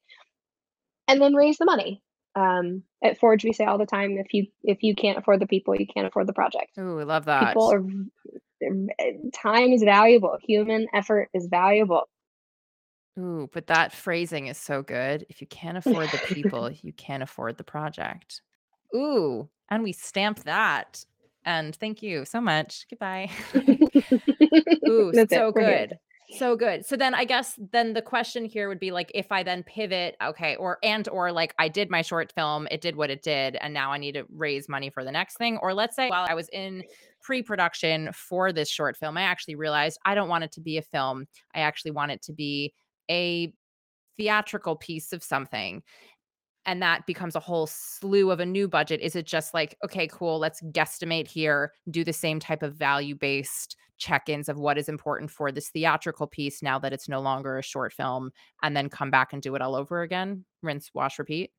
And 1.08 1.22
then 1.22 1.36
raise 1.36 1.58
the 1.58 1.66
money 1.66 2.02
um, 2.38 2.84
at 3.04 3.20
Forge, 3.20 3.44
we 3.44 3.52
say 3.52 3.66
all 3.66 3.80
the 3.80 3.86
time, 3.86 4.18
if 4.18 4.32
you 4.32 4.46
if 4.64 4.84
you 4.84 4.94
can't 4.94 5.18
afford 5.18 5.40
the 5.40 5.48
people, 5.48 5.76
you 5.76 5.88
can't 5.88 6.06
afford 6.06 6.28
the 6.28 6.34
project. 6.34 6.78
Ooh, 6.78 7.00
I 7.00 7.04
love 7.04 7.26
that. 7.26 7.48
People 7.48 7.72
are 7.72 7.84
time 9.34 9.72
is 9.72 9.82
valuable. 9.84 10.38
Human 10.44 10.88
effort 10.94 11.30
is 11.34 11.48
valuable. 11.48 12.08
Ooh, 13.18 13.50
but 13.52 13.68
that 13.68 13.92
phrasing 13.92 14.48
is 14.48 14.58
so 14.60 14.84
good. 14.84 15.26
If 15.30 15.42
you 15.42 15.48
can't 15.48 15.78
afford 15.78 16.12
the 16.12 16.20
people, 16.20 16.70
you 16.84 16.94
can't 16.94 17.24
afford 17.24 17.58
the 17.58 17.64
project. 17.64 18.42
Ooh, 18.96 19.50
and 19.70 19.82
we 19.82 19.92
stamp 19.92 20.44
that. 20.44 21.04
And 21.44 21.76
thank 21.76 22.04
you 22.04 22.26
so 22.26 22.40
much. 22.40 22.86
Goodbye. 22.90 23.32
Ooh, 24.90 25.12
That's 25.12 25.34
so 25.34 25.52
good 25.52 25.98
so 26.32 26.56
good. 26.56 26.86
So 26.86 26.98
then 26.98 27.14
i 27.14 27.24
guess 27.24 27.58
then 27.72 27.94
the 27.94 28.02
question 28.02 28.44
here 28.46 28.68
would 28.68 28.80
be 28.80 28.92
like 28.92 29.12
if 29.16 29.32
i 29.32 29.44
then 29.44 29.64
pivot 29.64 30.16
okay 30.22 30.56
or 30.58 30.78
and 30.84 31.08
or 31.08 31.32
like 31.32 31.54
i 31.58 31.68
did 31.68 31.90
my 31.90 32.02
short 32.02 32.34
film 32.34 32.68
it 32.70 32.82
did 32.82 32.96
what 32.96 33.10
it 33.10 33.22
did 33.24 33.56
and 33.56 33.74
now 33.74 33.92
i 33.92 33.98
need 33.98 34.14
to 34.14 34.26
raise 34.36 34.68
money 34.68 34.90
for 34.90 35.04
the 35.04 35.12
next 35.12 35.38
thing 35.38 35.58
or 35.62 35.74
let's 35.74 35.96
say 35.96 36.10
while 36.10 36.26
i 36.30 36.34
was 36.34 36.50
in 36.50 36.84
pre-production 37.22 38.10
for 38.14 38.52
this 38.52 38.70
short 38.70 38.98
film 38.98 39.18
i 39.18 39.22
actually 39.22 39.56
realized 39.56 39.98
i 40.06 40.14
don't 40.14 40.30
want 40.30 40.44
it 40.44 40.52
to 40.52 40.62
be 40.62 40.78
a 40.78 40.82
film. 40.82 41.28
I 41.54 41.60
actually 41.60 41.92
want 41.92 42.12
it 42.12 42.22
to 42.24 42.34
be 42.34 42.74
a 43.10 43.52
theatrical 44.18 44.76
piece 44.76 45.14
of 45.14 45.24
something 45.24 45.84
and 46.68 46.82
that 46.82 47.06
becomes 47.08 47.36
a 47.36 47.40
whole 47.40 47.66
slew 47.66 48.30
of 48.30 48.40
a 48.40 48.46
new 48.46 48.68
budget 48.68 49.00
is 49.02 49.16
it 49.16 49.26
just 49.26 49.54
like 49.54 49.76
okay 49.84 50.08
cool 50.08 50.38
let's 50.38 50.62
guesstimate 50.72 51.28
here 51.28 51.72
do 51.90 52.04
the 52.04 52.14
same 52.14 52.40
type 52.40 52.62
of 52.62 52.76
value 52.76 53.16
based 53.16 53.76
check-ins 53.98 54.48
of 54.48 54.60
what 54.60 54.78
is 54.78 54.90
important 54.90 55.32
for 55.32 55.52
this 55.52 55.70
theatrical 55.70 56.28
piece 56.28 56.62
now 56.62 56.78
that 56.78 56.94
it's 56.94 57.10
no 57.10 57.20
longer 57.20 57.58
a 57.58 57.64
short 57.64 57.92
film 57.92 58.30
and 58.62 58.78
then 58.78 58.90
come 58.90 59.10
back 59.10 59.34
and 59.34 59.42
do 59.42 59.56
it 59.56 59.62
all 59.62 59.76
over 59.76 60.02
again 60.04 60.46
rinse 60.62 60.92
wash 60.94 61.18
repeat 61.18 61.52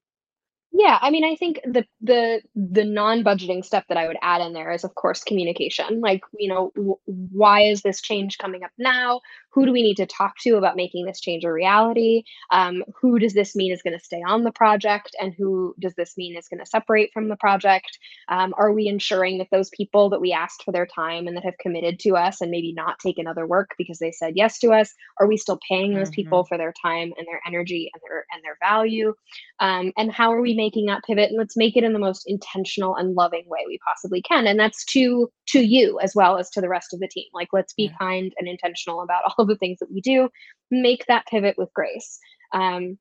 yeah, 0.70 0.98
I 1.00 1.10
mean, 1.10 1.24
I 1.24 1.34
think 1.34 1.60
the 1.64 1.84
the 2.02 2.42
the 2.54 2.84
non-budgeting 2.84 3.64
stuff 3.64 3.84
that 3.88 3.96
I 3.96 4.06
would 4.06 4.18
add 4.20 4.42
in 4.42 4.52
there 4.52 4.70
is, 4.70 4.84
of 4.84 4.94
course, 4.94 5.24
communication. 5.24 6.00
Like, 6.00 6.20
you 6.38 6.48
know, 6.48 6.72
w- 6.76 6.98
why 7.06 7.62
is 7.62 7.80
this 7.80 8.02
change 8.02 8.36
coming 8.36 8.62
up 8.64 8.70
now? 8.76 9.20
Who 9.58 9.66
do 9.66 9.72
we 9.72 9.82
need 9.82 9.96
to 9.96 10.06
talk 10.06 10.36
to 10.42 10.54
about 10.54 10.76
making 10.76 11.04
this 11.04 11.18
change 11.18 11.42
a 11.42 11.52
reality? 11.52 12.22
Um, 12.52 12.84
who 12.94 13.18
does 13.18 13.34
this 13.34 13.56
mean 13.56 13.72
is 13.72 13.82
going 13.82 13.98
to 13.98 14.04
stay 14.04 14.22
on 14.24 14.44
the 14.44 14.52
project, 14.52 15.16
and 15.20 15.34
who 15.36 15.74
does 15.80 15.94
this 15.96 16.16
mean 16.16 16.36
is 16.36 16.46
going 16.46 16.60
to 16.60 16.66
separate 16.66 17.10
from 17.12 17.28
the 17.28 17.34
project? 17.34 17.98
Um, 18.28 18.54
are 18.56 18.72
we 18.72 18.86
ensuring 18.86 19.38
that 19.38 19.48
those 19.50 19.68
people 19.70 20.10
that 20.10 20.20
we 20.20 20.32
asked 20.32 20.62
for 20.62 20.70
their 20.70 20.86
time 20.86 21.26
and 21.26 21.36
that 21.36 21.44
have 21.44 21.58
committed 21.58 21.98
to 22.00 22.14
us 22.16 22.40
and 22.40 22.52
maybe 22.52 22.72
not 22.72 23.00
taken 23.00 23.26
other 23.26 23.48
work 23.48 23.70
because 23.76 23.98
they 23.98 24.12
said 24.12 24.34
yes 24.36 24.60
to 24.60 24.70
us, 24.70 24.94
are 25.20 25.26
we 25.26 25.36
still 25.36 25.58
paying 25.68 25.92
those 25.92 26.08
mm-hmm. 26.08 26.22
people 26.22 26.44
for 26.44 26.56
their 26.56 26.72
time 26.80 27.12
and 27.18 27.26
their 27.26 27.40
energy 27.44 27.90
and 27.92 28.00
their 28.08 28.26
and 28.32 28.44
their 28.44 28.58
value? 28.62 29.12
Um, 29.58 29.92
and 29.96 30.12
how 30.12 30.32
are 30.32 30.40
we 30.40 30.54
making 30.54 30.86
that 30.86 31.02
pivot 31.04 31.30
and 31.30 31.38
let's 31.38 31.56
make 31.56 31.76
it 31.76 31.82
in 31.82 31.94
the 31.94 31.98
most 31.98 32.22
intentional 32.28 32.94
and 32.94 33.16
loving 33.16 33.42
way 33.48 33.64
we 33.66 33.78
possibly 33.84 34.22
can 34.22 34.46
and 34.46 34.58
that's 34.58 34.84
to 34.86 35.30
to 35.46 35.60
you 35.60 35.98
as 36.00 36.14
well 36.14 36.38
as 36.38 36.50
to 36.50 36.60
the 36.60 36.68
rest 36.68 36.92
of 36.92 37.00
the 37.00 37.08
team 37.08 37.24
like 37.32 37.48
let's 37.52 37.72
be 37.72 37.84
yeah. 37.84 37.96
kind 37.98 38.32
and 38.38 38.46
intentional 38.46 39.00
about 39.00 39.22
all 39.38 39.44
of 39.44 39.47
the 39.48 39.56
things 39.56 39.78
that 39.80 39.90
we 39.92 40.00
do 40.00 40.28
make 40.70 41.06
that 41.06 41.26
pivot 41.26 41.56
with 41.58 41.72
grace. 41.74 42.18
Um, 42.52 42.98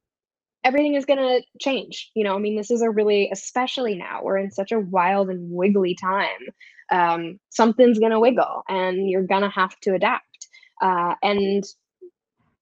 everything 0.64 0.96
is 0.96 1.06
going 1.06 1.20
to 1.20 1.42
change 1.62 2.12
you 2.14 2.24
know 2.24 2.36
i 2.36 2.40
mean 2.40 2.58
this 2.58 2.72
is 2.72 2.82
a 2.82 2.90
really 2.90 3.30
especially 3.32 3.96
now 3.96 4.20
we're 4.24 4.38
in 4.38 4.52
such 4.52 4.72
a 4.72 4.80
wild 4.80 5.30
and 5.30 5.50
wiggly 5.52 5.96
time. 5.96 6.28
Um, 6.92 7.40
something's 7.50 8.00
going 8.00 8.12
to 8.12 8.20
wiggle 8.20 8.64
and 8.68 9.10
you're 9.10 9.24
going 9.24 9.42
to 9.42 9.50
have 9.50 9.78
to 9.82 9.94
adapt. 9.94 10.48
Uh, 10.82 11.16
and 11.22 11.64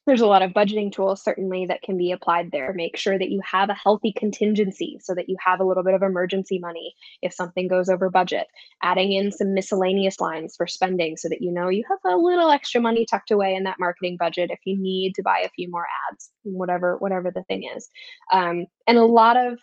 there's 0.06 0.22
a 0.22 0.28
lot 0.28 0.42
of 0.42 0.52
budgeting 0.52 0.92
tools 0.92 1.24
certainly 1.24 1.66
that 1.66 1.82
can 1.82 1.98
be 1.98 2.12
applied 2.12 2.52
there 2.52 2.74
make 2.74 2.98
sure 2.98 3.18
that 3.18 3.30
you 3.30 3.42
have 3.44 3.70
a 3.70 3.74
healthy 3.74 4.14
contingency 4.14 5.00
so 5.02 5.14
that 5.16 5.30
you 5.30 5.36
have 5.44 5.60
a 5.60 5.64
little 5.64 5.84
bit 5.84 5.94
of 5.94 6.02
emergency 6.02 6.60
money 6.60 6.94
if 7.22 7.34
something 7.34 7.68
goes 7.68 7.90
over 7.90 8.10
budget 8.10 8.48
adding 8.84 9.12
in 9.12 9.32
some 9.32 9.54
miscellaneous 9.54 10.20
lines 10.20 10.56
for 10.56 10.68
spending 10.68 11.18
so 11.18 11.30
that 11.30 11.42
you 11.42 11.52
know 11.52 11.70
you 11.70 11.84
have 11.90 12.00
a 12.12 12.18
little 12.18 12.50
extra 12.50 12.80
money 12.82 13.06
tucked 13.06 13.32
away 13.32 13.56
in 13.56 13.64
that 13.64 13.80
marketing 13.80 14.18
budget 14.20 14.52
if 14.52 14.60
you 14.66 14.78
need 14.78 15.14
to 15.14 15.24
buy 15.24 15.40
a 15.40 15.50
few 15.50 15.70
more 15.70 15.86
ads 16.12 16.30
whatever 16.44 16.98
whatever 16.98 17.32
the 17.32 17.44
thing 17.44 17.64
is 17.76 17.90
um, 18.32 18.66
and 18.88 18.98
a 18.98 19.06
lot 19.06 19.38
of 19.38 19.60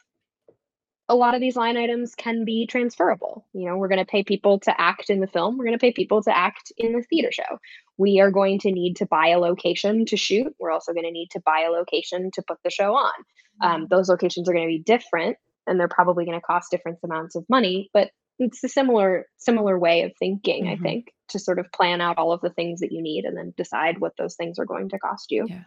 a 1.08 1.14
lot 1.14 1.34
of 1.34 1.40
these 1.40 1.56
line 1.56 1.76
items 1.76 2.14
can 2.14 2.44
be 2.44 2.66
transferable. 2.66 3.46
You 3.52 3.68
know, 3.68 3.76
we're 3.76 3.88
going 3.88 3.98
to 3.98 4.10
pay 4.10 4.24
people 4.24 4.58
to 4.60 4.80
act 4.80 5.10
in 5.10 5.20
the 5.20 5.26
film. 5.26 5.58
We're 5.58 5.66
going 5.66 5.78
to 5.78 5.82
pay 5.82 5.92
people 5.92 6.22
to 6.22 6.36
act 6.36 6.72
in 6.78 6.92
the 6.92 7.02
theater 7.02 7.30
show. 7.30 7.58
We 8.02 8.18
are 8.18 8.32
going 8.32 8.58
to 8.60 8.72
need 8.72 8.96
to 8.96 9.06
buy 9.06 9.28
a 9.28 9.38
location 9.38 10.04
to 10.06 10.16
shoot. 10.16 10.52
We're 10.58 10.72
also 10.72 10.92
going 10.92 11.04
to 11.04 11.12
need 11.12 11.30
to 11.30 11.40
buy 11.40 11.60
a 11.60 11.70
location 11.70 12.30
to 12.34 12.42
put 12.42 12.58
the 12.64 12.70
show 12.70 12.96
on. 12.96 13.12
Um, 13.60 13.70
mm-hmm. 13.70 13.84
those 13.90 14.08
locations 14.08 14.48
are 14.48 14.52
going 14.52 14.66
to 14.66 14.76
be 14.76 14.82
different, 14.82 15.36
and 15.68 15.78
they're 15.78 15.86
probably 15.86 16.24
going 16.24 16.38
to 16.38 16.44
cost 16.44 16.72
different 16.72 16.98
amounts 17.04 17.36
of 17.36 17.44
money. 17.48 17.90
But 17.92 18.10
it's 18.40 18.64
a 18.64 18.68
similar 18.68 19.26
similar 19.38 19.78
way 19.78 20.02
of 20.02 20.12
thinking, 20.18 20.64
mm-hmm. 20.64 20.84
I 20.84 20.88
think, 20.88 21.12
to 21.28 21.38
sort 21.38 21.60
of 21.60 21.70
plan 21.70 22.00
out 22.00 22.18
all 22.18 22.32
of 22.32 22.40
the 22.40 22.50
things 22.50 22.80
that 22.80 22.90
you 22.90 23.02
need 23.02 23.24
and 23.24 23.36
then 23.36 23.54
decide 23.56 24.00
what 24.00 24.16
those 24.18 24.34
things 24.34 24.58
are 24.58 24.66
going 24.66 24.88
to 24.88 24.98
cost 24.98 25.30
you. 25.30 25.46
Yeah. 25.48 25.62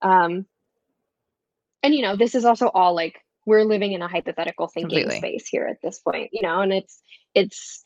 Um, 0.00 0.46
and 1.82 1.94
you 1.94 2.00
know, 2.00 2.16
this 2.16 2.34
is 2.34 2.46
also 2.46 2.68
all 2.68 2.94
like 2.94 3.20
we're 3.44 3.64
living 3.64 3.92
in 3.92 4.00
a 4.00 4.08
hypothetical 4.08 4.68
thinking 4.68 5.02
Completely. 5.02 5.18
space 5.18 5.48
here 5.48 5.66
at 5.66 5.82
this 5.82 5.98
point, 5.98 6.30
you 6.32 6.40
know, 6.40 6.62
and 6.62 6.72
it's 6.72 7.02
it's 7.34 7.84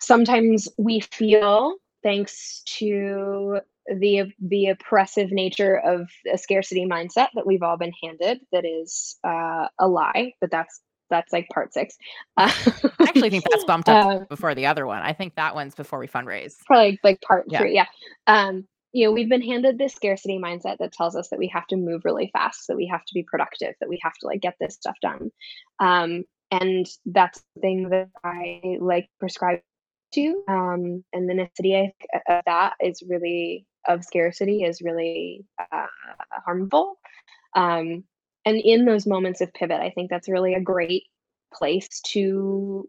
sometimes 0.00 0.68
we 0.78 1.00
feel 1.00 1.74
thanks 2.02 2.62
to 2.64 3.60
the 3.86 4.32
the 4.40 4.66
oppressive 4.68 5.32
nature 5.32 5.76
of 5.76 6.08
a 6.32 6.38
scarcity 6.38 6.86
mindset 6.86 7.28
that 7.34 7.46
we've 7.46 7.62
all 7.62 7.76
been 7.76 7.92
handed 8.02 8.40
that 8.52 8.64
is 8.64 9.16
uh, 9.24 9.66
a 9.78 9.88
lie 9.88 10.32
but 10.40 10.50
that's 10.50 10.80
that's 11.10 11.32
like 11.32 11.48
part 11.52 11.74
six. 11.74 11.96
Uh, 12.36 12.50
I 13.00 13.04
actually 13.08 13.30
think 13.30 13.44
that's 13.50 13.64
bumped 13.64 13.88
up 13.88 14.06
uh, 14.06 14.24
before 14.26 14.54
the 14.54 14.66
other 14.66 14.86
one. 14.86 15.02
I 15.02 15.12
think 15.12 15.34
that 15.34 15.54
one's 15.54 15.74
before 15.74 15.98
we 15.98 16.06
fundraise. 16.06 16.54
Probably 16.64 16.98
like 17.02 17.20
part 17.20 17.46
yeah. 17.48 17.58
three. 17.58 17.74
Yeah. 17.74 17.86
Um, 18.26 18.66
you 18.92 19.04
know, 19.06 19.12
we've 19.12 19.28
been 19.28 19.42
handed 19.42 19.78
this 19.78 19.94
scarcity 19.94 20.38
mindset 20.38 20.78
that 20.78 20.92
tells 20.92 21.14
us 21.14 21.28
that 21.28 21.38
we 21.38 21.48
have 21.48 21.66
to 21.68 21.76
move 21.76 22.02
really 22.04 22.30
fast, 22.32 22.66
that 22.68 22.76
we 22.76 22.86
have 22.86 23.04
to 23.04 23.14
be 23.14 23.22
productive, 23.22 23.74
that 23.80 23.88
we 23.88 24.00
have 24.02 24.14
to 24.14 24.26
like 24.26 24.40
get 24.40 24.54
this 24.60 24.74
stuff 24.74 24.96
done. 25.02 25.30
Um, 25.78 26.24
and 26.50 26.86
that's 27.06 27.42
the 27.54 27.60
thing 27.60 27.88
that 27.90 28.08
I 28.24 28.78
like 28.80 29.08
prescribe 29.20 29.60
to. 30.12 30.42
Um, 30.48 31.04
and 31.12 31.28
the 31.28 31.34
necessity 31.34 31.94
of 32.28 32.42
that 32.46 32.74
is 32.80 33.02
really 33.06 33.66
of 33.88 34.04
scarcity 34.04 34.62
is 34.62 34.82
really 34.82 35.44
uh, 35.72 35.86
harmful. 36.44 36.98
Um, 37.54 38.04
and 38.44 38.56
in 38.56 38.84
those 38.84 39.06
moments 39.06 39.40
of 39.40 39.52
pivot, 39.52 39.80
I 39.80 39.90
think 39.90 40.10
that's 40.10 40.28
really 40.28 40.54
a 40.54 40.60
great 40.60 41.04
place 41.52 42.00
to 42.06 42.88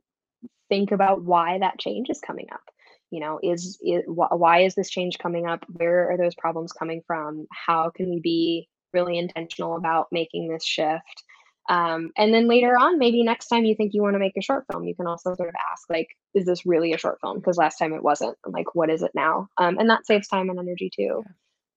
think 0.70 0.92
about 0.92 1.24
why 1.24 1.60
that 1.60 1.80
change 1.80 2.10
is 2.10 2.22
coming 2.26 2.48
up. 2.52 2.62
You 3.10 3.20
know, 3.20 3.40
is, 3.44 3.78
is 3.82 4.04
why 4.08 4.62
is 4.62 4.76
this 4.76 4.90
change 4.90 5.18
coming 5.18 5.46
up? 5.46 5.66
Where 5.68 6.12
are 6.12 6.18
those 6.18 6.36
problems 6.36 6.72
coming 6.72 7.02
from? 7.06 7.46
How 7.52 7.90
can 7.90 8.10
we 8.10 8.22
be 8.22 8.70
really 8.94 9.18
intentional 9.18 9.76
about 9.76 10.08
making 10.12 10.48
this 10.48 10.66
shift? 10.66 11.24
Um, 11.70 12.12
and 12.18 12.34
then 12.34 12.48
later 12.48 12.78
on, 12.78 12.98
maybe 12.98 13.24
next 13.24 13.48
time 13.48 13.66
you 13.66 13.76
think 13.76 13.94
you 13.94 14.02
want 14.02 14.16
to 14.16 14.20
make 14.20 14.36
a 14.38 14.42
short 14.42 14.66
film, 14.72 14.84
you 14.84 14.96
can 14.96 15.08
also 15.08 15.36
sort 15.36 15.50
of 15.50 15.56
ask, 15.72 15.90
like, 15.90 16.08
is 16.34 16.46
this 16.46 16.66
really 16.66 16.94
a 16.94 16.98
short 16.98 17.20
film? 17.22 17.38
Because 17.38 17.58
last 17.58 17.78
time 17.78 17.94
it 17.94 18.04
wasn't. 18.04 18.38
like, 18.46 18.74
what 18.76 18.90
is 18.90 19.04
it 19.04 19.12
now? 19.14 19.48
Um, 19.58 19.78
and 19.78 19.90
that 19.90 20.06
saves 20.06 20.28
time 20.28 20.50
and 20.50 20.60
energy 20.60 20.92
too. 20.94 21.24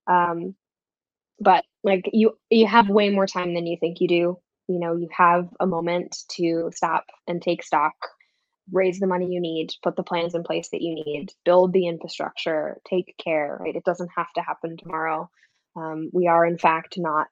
Um, 0.06 0.54
but 1.40 1.64
like 1.82 2.08
you, 2.12 2.36
you 2.50 2.66
have 2.66 2.88
way 2.88 3.10
more 3.10 3.26
time 3.26 3.54
than 3.54 3.66
you 3.66 3.76
think 3.78 4.00
you 4.00 4.08
do. 4.08 4.38
You 4.68 4.78
know, 4.78 4.96
you 4.96 5.08
have 5.16 5.48
a 5.60 5.66
moment 5.66 6.16
to 6.32 6.70
stop 6.74 7.04
and 7.26 7.42
take 7.42 7.62
stock, 7.62 7.94
raise 8.72 8.98
the 8.98 9.06
money 9.06 9.26
you 9.30 9.40
need, 9.40 9.70
put 9.82 9.96
the 9.96 10.02
plans 10.02 10.34
in 10.34 10.42
place 10.42 10.70
that 10.70 10.80
you 10.80 10.94
need, 10.94 11.32
build 11.44 11.72
the 11.72 11.86
infrastructure, 11.86 12.80
take 12.88 13.14
care. 13.22 13.58
Right? 13.60 13.76
It 13.76 13.84
doesn't 13.84 14.10
have 14.16 14.32
to 14.36 14.42
happen 14.42 14.76
tomorrow. 14.76 15.28
Um, 15.76 16.10
we 16.12 16.28
are, 16.28 16.46
in 16.46 16.56
fact, 16.56 16.94
not 16.96 17.28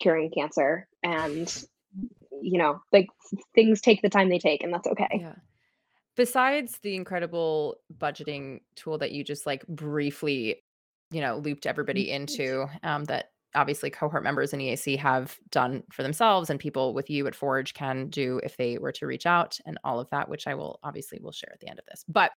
curing 0.00 0.30
cancer, 0.34 0.88
and 1.02 1.64
you 2.42 2.58
know, 2.58 2.80
like 2.92 3.08
things 3.54 3.80
take 3.80 4.02
the 4.02 4.08
time 4.08 4.28
they 4.28 4.38
take, 4.38 4.62
and 4.62 4.72
that's 4.72 4.86
okay. 4.88 5.08
Yeah. 5.12 5.34
Besides 6.16 6.78
the 6.82 6.94
incredible 6.94 7.76
budgeting 7.96 8.60
tool 8.76 8.98
that 8.98 9.12
you 9.12 9.24
just 9.24 9.46
like 9.46 9.66
briefly, 9.66 10.62
you 11.10 11.20
know, 11.20 11.38
looped 11.38 11.66
everybody 11.66 12.06
mm-hmm. 12.06 12.22
into, 12.22 12.66
um, 12.82 13.04
that 13.04 13.30
obviously 13.54 13.90
cohort 13.90 14.22
members 14.22 14.52
in 14.52 14.60
EAC 14.60 14.98
have 14.98 15.38
done 15.50 15.82
for 15.90 16.02
themselves 16.02 16.50
and 16.50 16.58
people 16.58 16.94
with 16.94 17.10
you 17.10 17.26
at 17.26 17.34
Forge 17.34 17.74
can 17.74 18.08
do 18.08 18.40
if 18.42 18.56
they 18.56 18.78
were 18.78 18.92
to 18.92 19.06
reach 19.06 19.26
out 19.26 19.58
and 19.66 19.78
all 19.84 20.00
of 20.00 20.08
that, 20.10 20.28
which 20.28 20.46
I 20.46 20.54
will 20.54 20.78
obviously 20.82 21.18
will 21.20 21.32
share 21.32 21.50
at 21.52 21.60
the 21.60 21.68
end 21.68 21.78
of 21.78 21.84
this. 21.86 22.04
But 22.08 22.32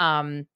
um 0.00 0.46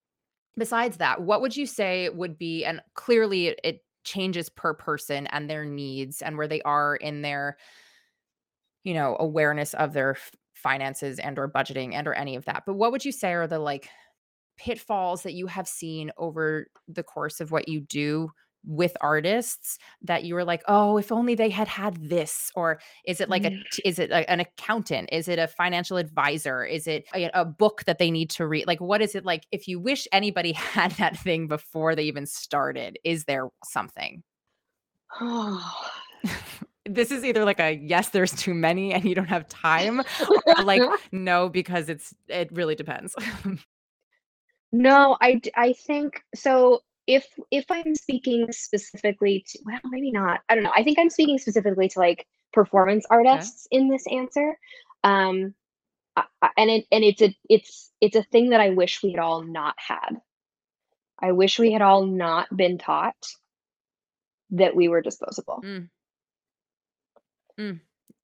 besides 0.57 0.97
that, 0.97 1.21
what 1.23 1.41
would 1.41 1.57
you 1.57 1.67
say 1.67 2.09
would 2.09 2.39
be 2.39 2.65
and 2.65 2.81
clearly 2.95 3.49
it, 3.49 3.61
it 3.63 3.85
changes 4.05 4.49
per 4.49 4.75
person 4.75 5.27
and 5.29 5.49
their 5.49 5.65
needs 5.65 6.23
and 6.23 6.37
where 6.37 6.49
they 6.49 6.63
are 6.63 6.97
in 6.97 7.23
their 7.23 7.59
you 8.85 8.95
know, 8.95 9.17
awareness 9.19 9.75
of 9.75 9.93
their 9.93 10.17
finances 10.55 11.19
and 11.19 11.39
or 11.39 11.49
budgeting 11.49 11.95
and 11.95 12.07
or 12.07 12.15
any 12.15 12.37
of 12.37 12.45
that. 12.47 12.65
But 12.67 12.75
what 12.75 12.93
would 12.93 13.05
you 13.05 13.13
say 13.13 13.33
are 13.33 13.47
the 13.47 13.59
like 13.59 13.89
pitfalls 14.59 15.23
that 15.23 15.35
you 15.35 15.47
have 15.47 15.69
seen 15.69 16.11
over 16.19 16.67
the 16.89 17.03
course 17.03 17.41
of 17.41 17.51
what 17.51 17.69
you 17.69 17.81
do 17.81 18.31
with 18.67 18.97
artists 19.01 19.79
that 20.03 20.25
you 20.25 20.35
were 20.35 20.45
like, 20.45 20.63
"Oh, 20.67 20.99
if 20.99 21.13
only 21.13 21.35
they 21.35 21.49
had 21.49 21.69
had 21.69 21.97
this." 21.97 22.51
Or 22.55 22.81
is 23.07 23.21
it 23.21 23.29
like 23.29 23.45
a 23.45 23.51
mm. 23.51 23.63
is 23.85 23.99
it 23.99 24.11
a, 24.11 24.29
an 24.31 24.41
accountant? 24.41 25.09
Is 25.13 25.29
it 25.29 25.39
a 25.39 25.47
financial 25.47 25.97
advisor? 25.97 26.65
Is 26.65 26.87
it 26.87 27.07
a, 27.15 27.31
a 27.35 27.45
book 27.45 27.85
that 27.85 27.99
they 27.99 28.11
need 28.11 28.31
to 28.31 28.47
read? 28.47 28.67
Like 28.67 28.81
what 28.81 29.01
is 29.01 29.15
it 29.15 29.25
like 29.25 29.45
if 29.53 29.69
you 29.69 29.81
wish 29.81 30.07
anybody 30.13 30.53
had 30.53 30.93
that 30.93 31.19
thing 31.19 31.47
before 31.47 31.95
they 31.95 32.05
even 32.05 32.27
started? 32.27 32.99
Is 33.05 33.25
there 33.25 33.49
something? 33.65 34.23
Oh, 35.21 35.91
this 36.89 37.11
is 37.11 37.25
either 37.25 37.45
like 37.45 37.61
a 37.61 37.73
yes 37.83 38.11
there's 38.11 38.33
too 38.33 38.55
many 38.55 38.93
and 38.93 39.05
you 39.05 39.15
don't 39.15 39.29
have 39.29 39.49
time 39.49 40.01
or 40.47 40.63
like 40.65 40.83
no 41.13 41.49
because 41.49 41.89
it's 41.89 42.15
it 42.29 42.51
really 42.53 42.75
depends 42.75 43.15
no 44.73 45.17
i 45.21 45.41
i 45.57 45.73
think 45.73 46.23
so 46.35 46.81
if 47.07 47.27
if 47.51 47.65
i'm 47.71 47.95
speaking 47.95 48.47
specifically 48.51 49.45
to 49.49 49.59
well 49.65 49.81
maybe 49.87 50.11
not 50.11 50.41
i 50.49 50.55
don't 50.55 50.65
know 50.65 50.73
i 50.75 50.83
think 50.83 50.99
i'm 50.99 51.11
speaking 51.11 51.39
specifically 51.39 51.89
to 51.89 51.99
like 51.99 52.27
performance 52.53 53.07
artists 53.11 53.67
okay. 53.73 53.81
in 53.81 53.89
this 53.89 54.05
answer 54.11 54.59
um 55.05 55.55
and 56.57 56.71
it 56.71 56.87
and 56.91 57.05
it's 57.05 57.23
a 57.23 57.35
it's 57.49 57.91
it's 58.01 58.17
a 58.17 58.23
thing 58.25 58.51
that 58.51 58.61
i 58.61 58.71
wish 58.71 59.03
we 59.03 59.13
had 59.13 59.21
all 59.21 59.43
not 59.43 59.75
had 59.79 60.21
i 61.21 61.33
wish 61.33 61.59
we 61.59 61.73
had 61.73 61.83
all 61.83 62.05
not 62.05 62.55
been 62.55 62.79
taught 62.79 63.17
that 64.51 64.75
we 64.75 64.89
were 64.89 65.01
disposable 65.01 65.63
mm. 65.65 65.89
Mm. 67.59 67.81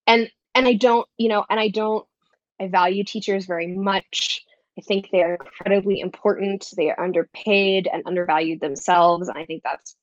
And 0.06 0.30
and 0.54 0.68
I 0.68 0.74
don't, 0.74 1.08
you 1.18 1.28
know, 1.28 1.44
and 1.48 1.58
I 1.58 1.68
don't 1.68 2.06
I 2.60 2.68
value 2.68 3.04
teachers 3.04 3.46
very 3.46 3.66
much. 3.66 4.44
I 4.78 4.82
think 4.82 5.10
they 5.10 5.22
are 5.22 5.34
incredibly 5.34 6.00
important. 6.00 6.66
They 6.76 6.90
are 6.90 7.00
underpaid 7.00 7.88
and 7.92 8.02
undervalued 8.06 8.60
themselves. 8.60 9.28
I 9.28 9.44
think 9.44 9.62
that's 9.62 9.96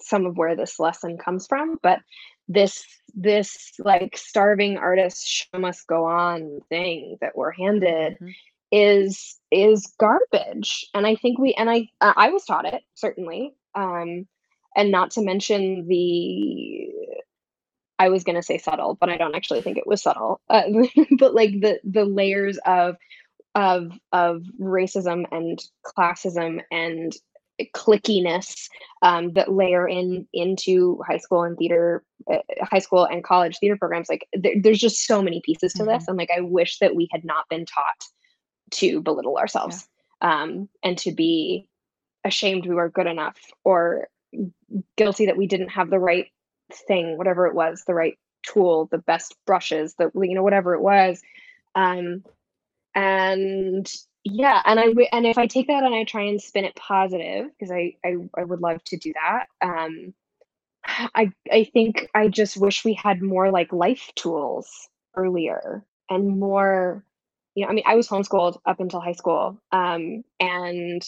some 0.00 0.26
of 0.26 0.36
where 0.36 0.56
this 0.56 0.78
lesson 0.78 1.18
comes 1.18 1.46
from. 1.46 1.78
But 1.82 2.00
this 2.48 2.84
this 3.14 3.72
like 3.78 4.16
starving 4.16 4.76
artist 4.76 5.26
show 5.26 5.58
must 5.58 5.86
go 5.86 6.04
on 6.04 6.60
thing 6.68 7.16
that 7.20 7.36
we're 7.36 7.52
handed 7.52 8.14
mm-hmm. 8.14 8.28
is 8.72 9.38
is 9.50 9.92
garbage. 9.98 10.86
And 10.94 11.06
I 11.06 11.16
think 11.16 11.38
we 11.38 11.54
and 11.54 11.70
I 11.70 11.88
uh, 12.00 12.14
I 12.16 12.30
was 12.30 12.44
taught 12.44 12.66
it 12.66 12.82
certainly. 12.94 13.54
Um, 13.74 14.26
and 14.76 14.90
not 14.90 15.12
to 15.12 15.22
mention 15.22 15.86
the 15.86 16.88
I 17.98 18.08
was 18.08 18.24
going 18.24 18.36
to 18.36 18.42
say 18.42 18.58
subtle, 18.58 18.96
but 19.00 19.08
I 19.08 19.16
don't 19.16 19.34
actually 19.34 19.62
think 19.62 19.78
it 19.78 19.86
was 19.86 20.02
subtle. 20.02 20.40
Uh, 20.48 20.62
but 21.18 21.34
like 21.34 21.60
the 21.60 21.80
the 21.84 22.04
layers 22.04 22.58
of 22.66 22.96
of 23.54 23.92
of 24.12 24.42
racism 24.60 25.24
and 25.30 25.60
classism 25.84 26.60
and 26.70 27.14
clickiness 27.72 28.68
um, 29.02 29.32
that 29.34 29.52
layer 29.52 29.86
in 29.88 30.26
into 30.32 31.00
high 31.06 31.18
school 31.18 31.44
and 31.44 31.56
theater, 31.56 32.02
uh, 32.32 32.38
high 32.62 32.80
school 32.80 33.04
and 33.04 33.22
college 33.22 33.58
theater 33.58 33.76
programs. 33.76 34.08
Like 34.08 34.26
there, 34.32 34.54
there's 34.60 34.80
just 34.80 35.06
so 35.06 35.22
many 35.22 35.40
pieces 35.44 35.72
to 35.74 35.82
mm-hmm. 35.82 35.92
this, 35.92 36.08
and 36.08 36.16
like 36.16 36.30
I 36.36 36.40
wish 36.40 36.78
that 36.78 36.96
we 36.96 37.08
had 37.12 37.24
not 37.24 37.48
been 37.48 37.64
taught 37.64 38.04
to 38.72 39.00
belittle 39.00 39.36
ourselves 39.36 39.86
yeah. 40.22 40.42
um, 40.42 40.68
and 40.82 40.98
to 40.98 41.12
be 41.12 41.68
ashamed 42.24 42.66
we 42.66 42.74
were 42.74 42.88
good 42.88 43.06
enough 43.06 43.36
or 43.64 44.08
guilty 44.96 45.26
that 45.26 45.36
we 45.36 45.46
didn't 45.46 45.68
have 45.68 45.90
the 45.90 45.98
right 45.98 46.28
thing, 46.86 47.16
whatever 47.18 47.46
it 47.46 47.54
was, 47.54 47.84
the 47.86 47.94
right 47.94 48.18
tool, 48.46 48.88
the 48.90 48.98
best 48.98 49.34
brushes, 49.46 49.94
the 49.94 50.10
you 50.14 50.34
know 50.34 50.42
whatever 50.42 50.74
it 50.74 50.80
was. 50.82 51.20
Um, 51.74 52.24
and 52.94 53.90
yeah, 54.24 54.62
and 54.64 54.80
I 54.80 54.86
and 55.12 55.26
if 55.26 55.38
I 55.38 55.46
take 55.46 55.68
that 55.68 55.84
and 55.84 55.94
I 55.94 56.04
try 56.04 56.22
and 56.22 56.40
spin 56.40 56.64
it 56.64 56.76
positive 56.76 57.48
because 57.50 57.72
I, 57.72 57.96
I 58.04 58.16
I 58.36 58.44
would 58.44 58.60
love 58.60 58.82
to 58.84 58.96
do 58.96 59.12
that. 59.14 59.46
Um, 59.62 60.14
I 60.86 61.32
I 61.50 61.64
think 61.64 62.08
I 62.14 62.28
just 62.28 62.56
wish 62.56 62.84
we 62.84 62.94
had 62.94 63.22
more 63.22 63.50
like 63.50 63.72
life 63.72 64.10
tools 64.16 64.68
earlier 65.16 65.84
and 66.10 66.38
more 66.38 67.04
you 67.54 67.64
know, 67.64 67.70
I 67.70 67.74
mean, 67.74 67.84
I 67.86 67.94
was 67.94 68.08
homeschooled 68.08 68.58
up 68.66 68.80
until 68.80 69.00
high 69.00 69.12
school. 69.12 69.58
Um, 69.72 70.24
and 70.40 71.02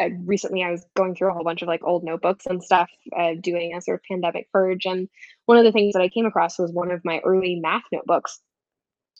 I, 0.00 0.12
recently 0.24 0.62
I 0.62 0.70
was 0.70 0.84
going 0.96 1.14
through 1.14 1.30
a 1.30 1.34
whole 1.34 1.44
bunch 1.44 1.62
of 1.62 1.68
like 1.68 1.82
old 1.84 2.04
notebooks 2.04 2.46
and 2.46 2.62
stuff, 2.62 2.90
uh, 3.16 3.32
doing 3.40 3.74
a 3.74 3.80
sort 3.80 4.00
of 4.00 4.04
pandemic 4.04 4.50
purge. 4.52 4.86
And 4.86 5.08
one 5.46 5.58
of 5.58 5.64
the 5.64 5.72
things 5.72 5.94
that 5.94 6.02
I 6.02 6.08
came 6.08 6.26
across 6.26 6.58
was 6.58 6.72
one 6.72 6.90
of 6.90 7.04
my 7.04 7.20
early 7.24 7.56
math 7.56 7.82
notebooks. 7.92 8.40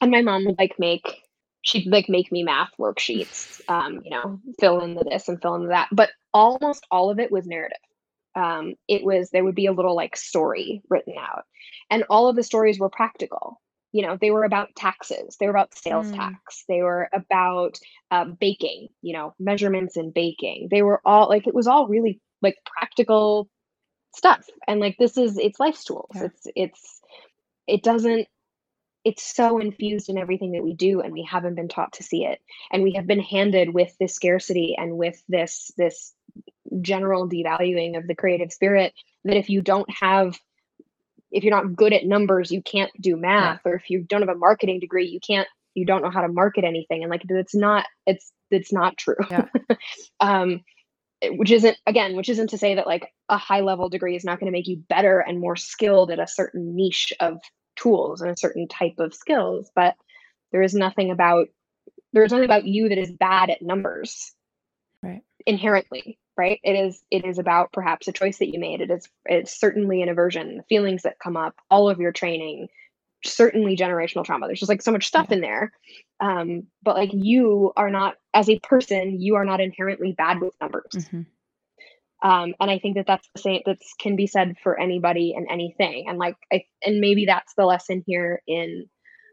And 0.01 0.11
my 0.11 0.23
mom 0.23 0.45
would 0.47 0.59
like 0.59 0.79
make, 0.79 1.23
she'd 1.63 1.87
like 1.87 2.09
make 2.09 2.31
me 2.31 2.43
math 2.45 2.71
worksheets, 2.79 3.61
um, 3.69 4.01
you 4.05 4.11
know, 4.11 4.41
fill 4.61 4.81
in 4.81 4.95
the 4.95 5.05
this 5.05 5.29
and 5.29 5.41
fill 5.43 5.57
in 5.57 5.63
the 5.63 5.69
that. 5.69 5.89
But 5.93 6.11
almost 6.33 6.87
all 6.91 7.11
of 7.11 7.19
it 7.19 7.33
was 7.33 7.47
narrative. 7.47 7.79
Um, 8.37 8.75
it 8.87 9.03
was, 9.03 9.31
there 9.31 9.43
would 9.43 9.57
be 9.57 9.67
a 9.67 9.73
little 9.73 9.97
like 9.97 10.17
story 10.17 10.83
written 10.89 11.15
out. 11.19 11.45
And 11.91 12.05
all 12.09 12.29
of 12.29 12.37
the 12.37 12.43
stories 12.43 12.79
were 12.79 12.91
practical 12.91 13.61
you 13.93 14.03
know 14.03 14.19
they 14.21 14.31
were 14.31 14.45
about 14.45 14.75
taxes 14.77 15.37
they 15.39 15.47
were 15.47 15.53
about 15.53 15.75
sales 15.77 16.11
mm. 16.11 16.17
tax 16.17 16.65
they 16.69 16.83
were 16.83 17.09
about 17.13 17.79
uh, 18.11 18.25
baking 18.25 18.89
you 19.03 19.13
know 19.13 19.35
measurements 19.39 19.97
in 19.97 20.11
baking 20.11 20.69
they 20.71 20.83
were 20.83 21.01
all 21.05 21.29
like 21.29 21.47
it 21.47 21.55
was 21.55 21.67
all 21.67 21.89
really 21.89 22.21
like 22.43 22.57
practical 22.65 23.49
stuff 24.15 24.47
and 24.67 24.81
like 24.81 24.97
this 24.99 25.17
is 25.17 25.39
it's 25.39 25.61
life 25.61 25.83
tools 25.85 26.11
yeah. 26.15 26.25
it's 26.25 26.47
it's 26.55 27.01
it 27.67 27.83
doesn't 27.83 28.27
it's 29.05 29.23
so 29.23 29.59
infused 29.59 30.09
in 30.09 30.19
everything 30.19 30.53
that 30.53 30.65
we 30.65 30.75
do 30.75 31.01
and 31.01 31.13
we 31.13 31.23
haven't 31.23 31.55
been 31.55 31.69
taught 31.69 31.93
to 31.93 32.03
see 32.03 32.25
it 32.25 32.41
and 32.73 32.83
we 32.83 32.93
have 32.93 33.07
been 33.07 33.21
handed 33.21 33.73
with 33.73 33.95
this 33.99 34.15
scarcity 34.15 34.75
and 34.77 34.97
with 34.97 35.23
this 35.29 35.71
this 35.77 36.13
general 36.81 37.29
devaluing 37.29 37.97
of 37.97 38.07
the 38.07 38.15
creative 38.15 38.53
spirit 38.53 38.93
that 39.25 39.37
if 39.37 39.49
you 39.49 39.63
don't 39.63 39.91
have 39.91 40.39
if 41.31 41.45
you're 41.45 41.55
not 41.55 41.77
good 41.77 41.93
at 41.93 42.07
numbers, 42.07 42.51
you 42.51 42.63
can't 42.63 42.91
do 43.01 43.17
math, 43.17 43.61
yeah. 43.65 43.73
or 43.73 43.75
if 43.77 43.91
you 43.91 44.01
don't 44.03 44.23
have 44.23 44.35
a 44.35 44.39
marketing 44.39 44.81
degree, 44.81 45.07
you 45.07 45.21
can't 45.21 45.49
you 45.75 45.85
don't 45.85 46.03
know 46.03 46.11
how 46.11 46.23
to 46.23 46.29
market 46.29 46.65
anything. 46.65 47.03
And 47.03 47.11
like 47.11 47.23
it's 47.29 47.55
not 47.55 47.87
it's 48.07 48.33
it's 48.51 48.73
not 48.73 48.97
true. 48.97 49.17
Yeah. 49.31 49.47
um, 50.21 50.63
which 51.23 51.51
isn't 51.51 51.77
again, 51.87 52.17
which 52.17 52.29
isn't 52.29 52.51
to 52.51 52.59
say 52.59 52.77
that 52.77 52.87
like 52.87 53.13
a 53.29 53.37
high 53.37 53.61
level 53.61 53.89
degree 53.89 54.17
is 54.17 54.25
not 54.25 54.41
going 54.41 54.51
to 54.51 54.57
make 54.57 54.69
you 54.69 54.83
better 54.89 55.21
and 55.21 55.41
more 55.41 55.57
skilled 55.57 56.11
at 56.11 56.21
a 56.21 56.27
certain 56.27 56.77
niche 56.77 57.13
of 57.21 57.39
tools 57.77 58.21
and 58.21 58.31
a 58.31 58.37
certain 58.37 58.69
type 58.69 58.95
of 58.99 59.15
skills, 59.15 59.71
but 59.75 59.95
there 60.53 60.63
is 60.63 60.75
nothing 60.75 61.11
about 61.11 61.49
there's 62.13 62.33
nothing 62.33 62.45
about 62.45 62.67
you 62.67 62.89
that 62.89 62.99
is 62.99 63.13
bad 63.13 63.51
at 63.51 63.63
numbers 63.63 64.33
right 65.03 65.23
inherently 65.47 66.19
right? 66.39 66.61
It 66.63 66.73
is 66.73 67.03
it 67.11 67.25
is 67.25 67.39
about 67.39 67.73
perhaps 67.73 68.09
a 68.09 68.13
choice 68.13 68.39
that 68.39 68.53
you 68.53 68.59
made. 68.59 68.81
It 68.81 68.91
is 68.91 69.09
it's 69.27 69.59
certainly 69.59 70.03
an 70.03 70.09
aversion 70.09 70.59
the 70.59 70.63
feelings 70.69 71.03
that 71.03 71.19
come 71.23 71.37
up 71.37 71.55
all 71.71 71.91
of 71.91 72.01
your 72.01 72.13
training 72.13 72.69
certainly 73.25 73.77
generational 73.77 74.25
trauma. 74.25 74.47
There's 74.47 74.61
just 74.61 74.69
like 74.69 74.81
so 74.81 74.93
much 74.93 75.07
stuff 75.07 75.27
yeah. 75.29 75.35
in 75.37 75.41
there. 75.41 75.73
Um 76.21 76.69
but 76.83 76.97
like 76.97 77.11
you 77.13 77.73
are 77.77 77.91
not 77.91 78.15
as 78.33 78.49
a 78.49 78.61
person 78.61 79.21
you 79.21 79.35
are 79.35 79.45
not 79.45 79.61
inherently 79.61 80.15
bad 80.17 80.41
with 80.41 80.55
numbers. 80.61 80.93
Mm-hmm. 80.95 82.29
um 82.29 82.55
and 82.61 82.71
i 82.71 82.79
think 82.79 82.97
that 82.97 83.07
that's 83.07 83.29
the 83.35 83.41
same 83.41 83.63
that 83.67 83.79
can 84.01 84.17
be 84.17 84.27
said 84.27 84.57
for 84.63 84.81
anybody 84.81 85.35
and 85.37 85.49
anything. 85.51 86.07
And 86.09 86.19
like 86.19 86.37
i 86.53 86.65
and 86.85 87.01
maybe 87.01 87.27
that's 87.27 87.55
the 87.55 87.67
lesson 87.67 88.05
here 88.07 88.43
in 88.47 88.87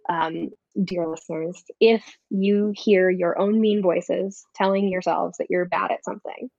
um 0.09 0.49
dear 0.83 1.07
listeners, 1.07 1.63
if 1.79 2.03
you 2.29 2.73
hear 2.75 3.09
your 3.09 3.39
own 3.39 3.61
mean 3.61 3.81
voices 3.81 4.45
telling 4.55 4.89
yourselves 4.89 5.37
that 5.37 5.47
you're 5.49 5.65
bad 5.65 5.91
at 5.91 6.03
something, 6.03 6.49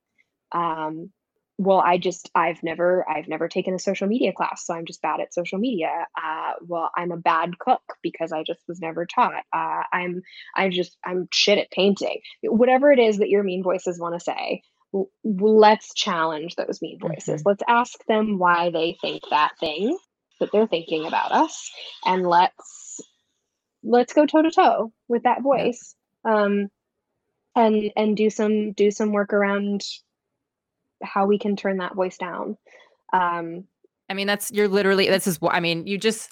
um, 0.51 1.11
well, 1.59 1.79
I 1.79 1.97
just 1.97 2.29
I've 2.35 2.61
never 2.61 3.03
I've 3.09 3.27
never 3.27 3.47
taken 3.47 3.73
a 3.73 3.79
social 3.79 4.07
media 4.07 4.31
class, 4.31 4.65
so 4.65 4.75
I'm 4.75 4.85
just 4.85 5.01
bad 5.01 5.19
at 5.19 5.33
social 5.33 5.57
media. 5.57 6.05
Uh, 6.15 6.53
well, 6.61 6.91
I'm 6.95 7.11
a 7.11 7.17
bad 7.17 7.57
cook 7.57 7.81
because 8.03 8.31
I 8.31 8.43
just 8.43 8.61
was 8.67 8.79
never 8.79 9.05
taught. 9.07 9.43
Uh, 9.51 9.81
I'm 9.91 10.21
I 10.55 10.69
just 10.69 10.95
I'm 11.03 11.27
shit 11.31 11.57
at 11.57 11.71
painting. 11.71 12.19
Whatever 12.43 12.91
it 12.91 12.99
is 12.99 13.17
that 13.17 13.29
your 13.29 13.43
mean 13.43 13.63
voices 13.63 13.99
want 13.99 14.13
to 14.13 14.19
say, 14.19 14.61
w- 14.93 15.09
let's 15.23 15.95
challenge 15.95 16.55
those 16.55 16.79
mean 16.79 16.99
voices. 16.99 17.41
Mm-hmm. 17.41 17.49
Let's 17.49 17.63
ask 17.67 18.05
them 18.07 18.37
why 18.37 18.69
they 18.69 18.95
think 19.01 19.23
that 19.31 19.53
thing 19.59 19.97
that 20.39 20.49
they're 20.51 20.67
thinking 20.67 21.07
about 21.07 21.31
us, 21.31 21.71
and 22.05 22.27
let's 22.27 23.01
let's 23.83 24.13
go 24.13 24.27
toe 24.27 24.43
to 24.43 24.51
toe 24.51 24.91
with 25.07 25.23
that 25.23 25.41
voice 25.41 25.95
um 26.27 26.67
and 27.55 27.91
and 27.95 28.17
do 28.17 28.29
some 28.29 28.73
do 28.73 28.91
some 28.91 29.11
work 29.11 29.33
around 29.33 29.81
how 31.03 31.25
we 31.25 31.37
can 31.37 31.55
turn 31.55 31.77
that 31.77 31.95
voice 31.95 32.17
down. 32.17 32.57
Um 33.13 33.65
i 34.09 34.13
mean 34.13 34.27
that's 34.27 34.51
you're 34.51 34.67
literally 34.67 35.09
this 35.09 35.27
is 35.27 35.41
what 35.41 35.53
i 35.53 35.59
mean 35.59 35.85
you 35.85 35.97
just 35.97 36.31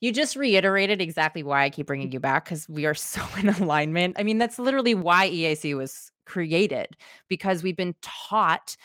you 0.00 0.12
just 0.12 0.36
reiterated 0.36 1.00
exactly 1.00 1.42
why 1.42 1.64
i 1.64 1.70
keep 1.70 1.86
bringing 1.86 2.12
you 2.12 2.20
back 2.20 2.44
because 2.44 2.68
we 2.68 2.86
are 2.86 2.94
so 2.94 3.22
in 3.38 3.48
alignment. 3.48 4.16
I 4.18 4.22
mean 4.22 4.38
that's 4.38 4.58
literally 4.58 4.94
why 4.94 5.28
eac 5.28 5.76
was 5.76 6.10
created 6.24 6.96
because 7.28 7.62
we've 7.62 7.76
been 7.76 7.94
taught 8.02 8.76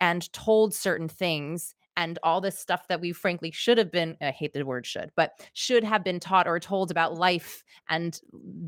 and 0.00 0.30
told 0.32 0.74
certain 0.74 1.08
things 1.08 1.74
and 2.00 2.18
all 2.22 2.40
this 2.40 2.58
stuff 2.58 2.88
that 2.88 3.00
we 3.00 3.12
frankly 3.12 3.50
should 3.50 3.76
have 3.76 3.92
been 3.92 4.16
I 4.22 4.30
hate 4.30 4.54
the 4.54 4.64
word 4.64 4.86
should, 4.86 5.12
but 5.16 5.32
should 5.52 5.84
have 5.84 6.02
been 6.02 6.18
taught 6.18 6.48
or 6.48 6.58
told 6.58 6.90
about 6.90 7.16
life 7.16 7.62
and 7.90 8.18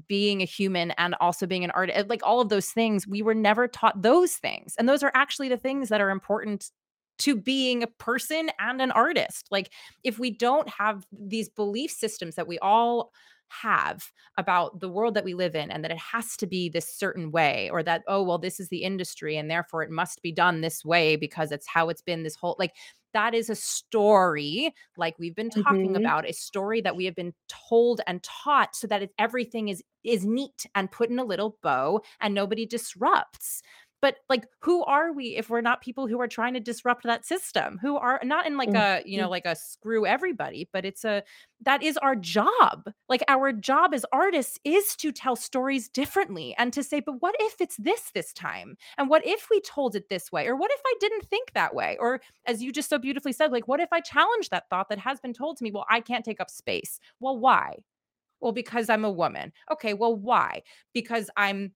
being 0.06 0.42
a 0.42 0.44
human 0.44 0.90
and 0.92 1.14
also 1.18 1.46
being 1.46 1.64
an 1.64 1.70
artist 1.70 1.98
eh, 1.98 2.04
like 2.08 2.20
all 2.22 2.42
of 2.42 2.50
those 2.50 2.68
things 2.68 3.06
we 3.06 3.22
were 3.22 3.34
never 3.34 3.66
taught 3.66 4.02
those 4.02 4.34
things. 4.34 4.74
And 4.78 4.86
those 4.86 5.02
are 5.02 5.10
actually 5.14 5.48
the 5.48 5.56
things 5.56 5.88
that 5.88 6.02
are 6.02 6.10
important 6.10 6.70
to 7.18 7.34
being 7.34 7.82
a 7.82 7.86
person 7.86 8.50
and 8.58 8.82
an 8.82 8.90
artist. 8.90 9.48
Like 9.50 9.72
if 10.04 10.18
we 10.18 10.30
don't 10.30 10.68
have 10.68 11.06
these 11.10 11.48
belief 11.48 11.90
systems 11.90 12.34
that 12.34 12.46
we 12.46 12.58
all 12.58 13.12
have 13.48 14.04
about 14.38 14.80
the 14.80 14.88
world 14.88 15.14
that 15.14 15.24
we 15.24 15.34
live 15.34 15.54
in 15.54 15.70
and 15.70 15.84
that 15.84 15.90
it 15.90 15.98
has 15.98 16.36
to 16.38 16.46
be 16.46 16.68
this 16.68 16.88
certain 16.88 17.30
way 17.30 17.68
or 17.70 17.82
that 17.82 18.02
oh 18.08 18.22
well 18.22 18.38
this 18.38 18.58
is 18.58 18.70
the 18.70 18.82
industry 18.82 19.36
and 19.36 19.50
therefore 19.50 19.82
it 19.82 19.90
must 19.90 20.22
be 20.22 20.32
done 20.32 20.62
this 20.62 20.82
way 20.86 21.16
because 21.16 21.52
it's 21.52 21.66
how 21.66 21.90
it's 21.90 22.00
been 22.00 22.22
this 22.22 22.34
whole 22.34 22.56
like 22.58 22.72
that 23.12 23.34
is 23.34 23.50
a 23.50 23.54
story 23.54 24.72
like 24.96 25.18
we've 25.18 25.34
been 25.34 25.50
talking 25.50 25.88
mm-hmm. 25.88 25.96
about 25.96 26.28
a 26.28 26.32
story 26.32 26.80
that 26.80 26.96
we 26.96 27.04
have 27.04 27.14
been 27.14 27.34
told 27.48 28.00
and 28.06 28.22
taught 28.22 28.74
so 28.74 28.86
that 28.86 29.02
it, 29.02 29.10
everything 29.18 29.68
is 29.68 29.82
is 30.04 30.24
neat 30.24 30.66
and 30.74 30.90
put 30.90 31.10
in 31.10 31.18
a 31.18 31.24
little 31.24 31.58
bow 31.62 32.00
and 32.20 32.34
nobody 32.34 32.66
disrupts 32.66 33.62
but 34.02 34.16
like 34.28 34.44
who 34.58 34.84
are 34.84 35.12
we 35.12 35.36
if 35.36 35.48
we're 35.48 35.60
not 35.60 35.80
people 35.80 36.08
who 36.08 36.20
are 36.20 36.26
trying 36.26 36.54
to 36.54 36.60
disrupt 36.60 37.04
that 37.04 37.24
system? 37.24 37.78
Who 37.80 37.96
are 37.96 38.20
not 38.24 38.46
in 38.46 38.58
like 38.58 38.70
mm, 38.70 38.76
a 38.76 39.08
you 39.08 39.18
know 39.18 39.30
like 39.30 39.46
a 39.46 39.54
screw 39.54 40.04
everybody 40.04 40.68
but 40.72 40.84
it's 40.84 41.04
a 41.04 41.22
that 41.62 41.82
is 41.82 41.96
our 41.98 42.16
job. 42.16 42.90
Like 43.08 43.22
our 43.28 43.52
job 43.52 43.94
as 43.94 44.04
artists 44.12 44.58
is 44.64 44.96
to 44.96 45.12
tell 45.12 45.36
stories 45.36 45.88
differently 45.88 46.54
and 46.58 46.72
to 46.72 46.82
say 46.82 46.98
but 47.00 47.22
what 47.22 47.36
if 47.38 47.60
it's 47.60 47.76
this 47.76 48.10
this 48.12 48.32
time? 48.32 48.76
And 48.98 49.08
what 49.08 49.24
if 49.24 49.48
we 49.50 49.60
told 49.60 49.94
it 49.94 50.08
this 50.10 50.32
way? 50.32 50.48
Or 50.48 50.56
what 50.56 50.72
if 50.72 50.80
i 50.84 50.94
didn't 50.98 51.30
think 51.30 51.52
that 51.54 51.74
way? 51.74 51.96
Or 52.00 52.20
as 52.44 52.60
you 52.60 52.72
just 52.72 52.90
so 52.90 52.98
beautifully 52.98 53.32
said 53.32 53.52
like 53.52 53.68
what 53.68 53.80
if 53.80 53.92
i 53.92 54.00
challenge 54.00 54.50
that 54.50 54.68
thought 54.68 54.88
that 54.88 54.98
has 54.98 55.20
been 55.20 55.32
told 55.32 55.58
to 55.58 55.64
me? 55.64 55.70
Well 55.70 55.86
i 55.88 56.00
can't 56.00 56.24
take 56.24 56.40
up 56.40 56.50
space. 56.50 56.98
Well 57.20 57.38
why? 57.38 57.76
Well 58.40 58.52
because 58.52 58.90
i'm 58.90 59.04
a 59.04 59.12
woman. 59.12 59.52
Okay 59.70 59.94
well 59.94 60.16
why? 60.16 60.62
Because 60.92 61.30
i'm 61.36 61.72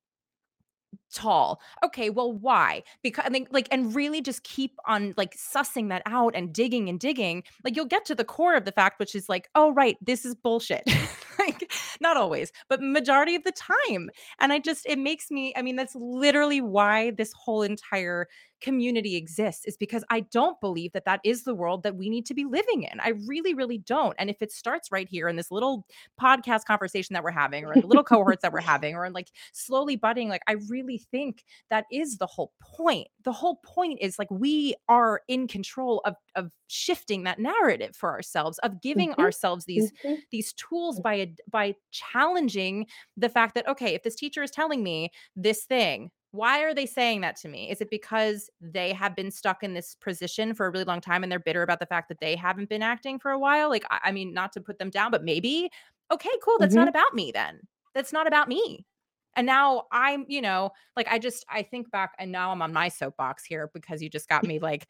tall. 1.13 1.61
Okay, 1.85 2.11
well, 2.11 2.33
why? 2.33 2.83
Because 3.03 3.25
I 3.27 3.31
think 3.31 3.49
like 3.51 3.69
and 3.71 3.95
really 3.95 4.21
just 4.21 4.43
keep 4.45 4.77
on 4.87 5.15
like 5.17 5.37
sussing 5.37 5.89
that 5.89 6.03
out 6.07 6.35
and 6.35 6.53
digging 6.53 6.89
and 6.89 6.99
digging. 6.99 7.43
Like 7.65 7.77
you'll 7.77 7.87
get 7.87 8.05
to 8.07 8.15
the 8.15 8.25
core 8.25 8.55
of 8.55 8.65
the 8.65 8.73
fact, 8.73 8.99
which 8.99 9.15
is 9.15 9.29
like, 9.29 9.49
oh 9.55 9.73
right, 9.73 9.97
this 10.01 10.25
is 10.25 10.35
bullshit. 10.35 10.83
like 11.39 11.71
not 12.01 12.17
always, 12.17 12.53
but 12.69 12.81
majority 12.83 13.35
of 13.35 13.45
the 13.45 13.53
time. 13.53 14.11
And 14.41 14.53
I 14.53 14.59
just 14.59 14.87
it 14.87 14.99
makes 14.99 15.31
me, 15.31 15.53
I 15.57 15.63
mean, 15.63 15.77
that's 15.77 15.95
literally 15.95 16.61
why 16.61 17.13
this 17.13 17.33
whole 17.33 17.63
entire 17.63 18.29
community 18.61 19.17
exists 19.17 19.65
is 19.67 19.77
because 19.77 20.05
I 20.11 20.21
don't 20.21 20.61
believe 20.61 20.93
that 20.93 21.05
that 21.05 21.21
is 21.25 21.45
the 21.45 21.55
world 21.55 21.83
that 21.83 21.97
we 21.97 22.09
need 22.09 22.27
to 22.27 22.35
be 22.35 22.45
living 22.45 22.83
in. 22.83 23.01
I 23.01 23.13
really, 23.27 23.55
really 23.55 23.79
don't. 23.79 24.15
And 24.19 24.31
if 24.31 24.41
it 24.41 24.53
starts 24.53 24.91
right 24.91 25.09
here 25.09 25.29
in 25.29 25.37
this 25.37 25.51
little 25.51 25.87
podcast 26.21 26.65
conversation 26.65 27.15
that 27.15 27.23
we're 27.23 27.31
having, 27.31 27.65
or 27.65 27.75
in 27.75 27.81
the 27.81 27.87
little 27.87 28.05
cohorts 28.05 28.43
that 28.43 28.53
we're 28.53 28.61
having, 28.63 28.95
or 28.95 29.05
in 29.05 29.13
like 29.13 29.31
slowly 29.53 29.97
budding, 29.97 30.29
like 30.29 30.43
I 30.47 30.57
really 30.69 30.96
think 30.99 31.45
that 31.71 31.87
is 31.93 32.19
the 32.19 32.27
whole 32.27 32.53
point. 32.63 33.09
The 33.25 33.33
whole 33.33 33.61
point 33.65 33.99
is 34.01 34.19
like 34.19 34.31
we 34.31 34.75
are 34.89 35.23
in 35.29 35.49
control 35.49 36.03
of 36.05 36.15
of 36.35 36.51
shifting 36.69 37.25
that 37.25 37.39
narrative 37.39 37.95
for 37.97 38.11
ourselves, 38.11 38.59
of 38.59 38.81
giving 38.83 39.11
mm-hmm. 39.11 39.21
ourselves 39.21 39.65
these 39.65 39.93
mm-hmm. 40.05 40.15
these 40.31 40.53
tools 40.55 41.01
by 41.01 41.33
by 41.51 41.75
challenging 41.91 42.87
the 43.17 43.29
fact 43.29 43.55
that 43.55 43.69
okay, 43.69 43.95
if 43.95 44.03
this 44.03 44.17
teacher 44.17 44.43
is 44.43 44.51
telling 44.51 44.83
me 44.83 45.11
this 45.35 45.65
thing 45.65 46.11
why 46.37 46.63
are 46.63 46.75
they 46.75 46.87
saying 46.87 47.23
that 47.23 47.37
to 47.37 47.49
me? 47.49 47.71
Is 47.71 47.81
it 47.81 47.89
because 47.89 48.51
they 48.61 48.93
have 48.93 49.17
been 49.17 49.31
stuck 49.31 49.63
in 49.63 49.73
this 49.75 49.97
position 50.01 50.55
for 50.55 50.67
a 50.67 50.71
really 50.71 50.85
long 50.85 51.01
time 51.01 51.23
and 51.23 51.33
they're 51.33 51.39
bitter 51.39 51.63
about 51.63 51.81
the 51.81 51.87
fact 51.87 52.09
that 52.09 52.21
they 52.21 52.37
haven't 52.37 52.69
been 52.69 52.83
acting 52.83 53.19
for 53.19 53.31
a 53.31 53.39
while? 53.39 53.71
Like, 53.71 53.85
I, 53.91 54.01
I 54.05 54.13
mean, 54.13 54.35
not 54.35 54.53
to 54.53 54.61
put 54.61 54.79
them 54.79 54.91
down, 54.91 55.11
but 55.11 55.25
maybe, 55.25 55.71
okay, 56.13 56.29
cool. 56.45 56.59
That's 56.59 56.75
mm-hmm. 56.75 56.81
not 56.81 56.89
about 56.89 57.15
me 57.15 57.33
then. 57.33 57.61
That's 57.95 58.13
not 58.13 58.27
about 58.27 58.49
me. 58.49 58.85
And 59.37 59.47
now 59.47 59.85
I'm, 59.93 60.25
you 60.29 60.41
know, 60.41 60.71
like 60.97 61.07
I 61.11 61.19
just, 61.19 61.45
I 61.49 61.63
think 61.63 61.91
back 61.91 62.15
and 62.19 62.33
now 62.33 62.51
I'm 62.51 62.63
on 62.63 62.73
my 62.73 62.89
soapbox 62.89 63.45
here 63.45 63.71
because 63.73 64.03
you 64.03 64.09
just 64.09 64.29
got 64.29 64.45
me 64.45 64.59
like 64.59 64.89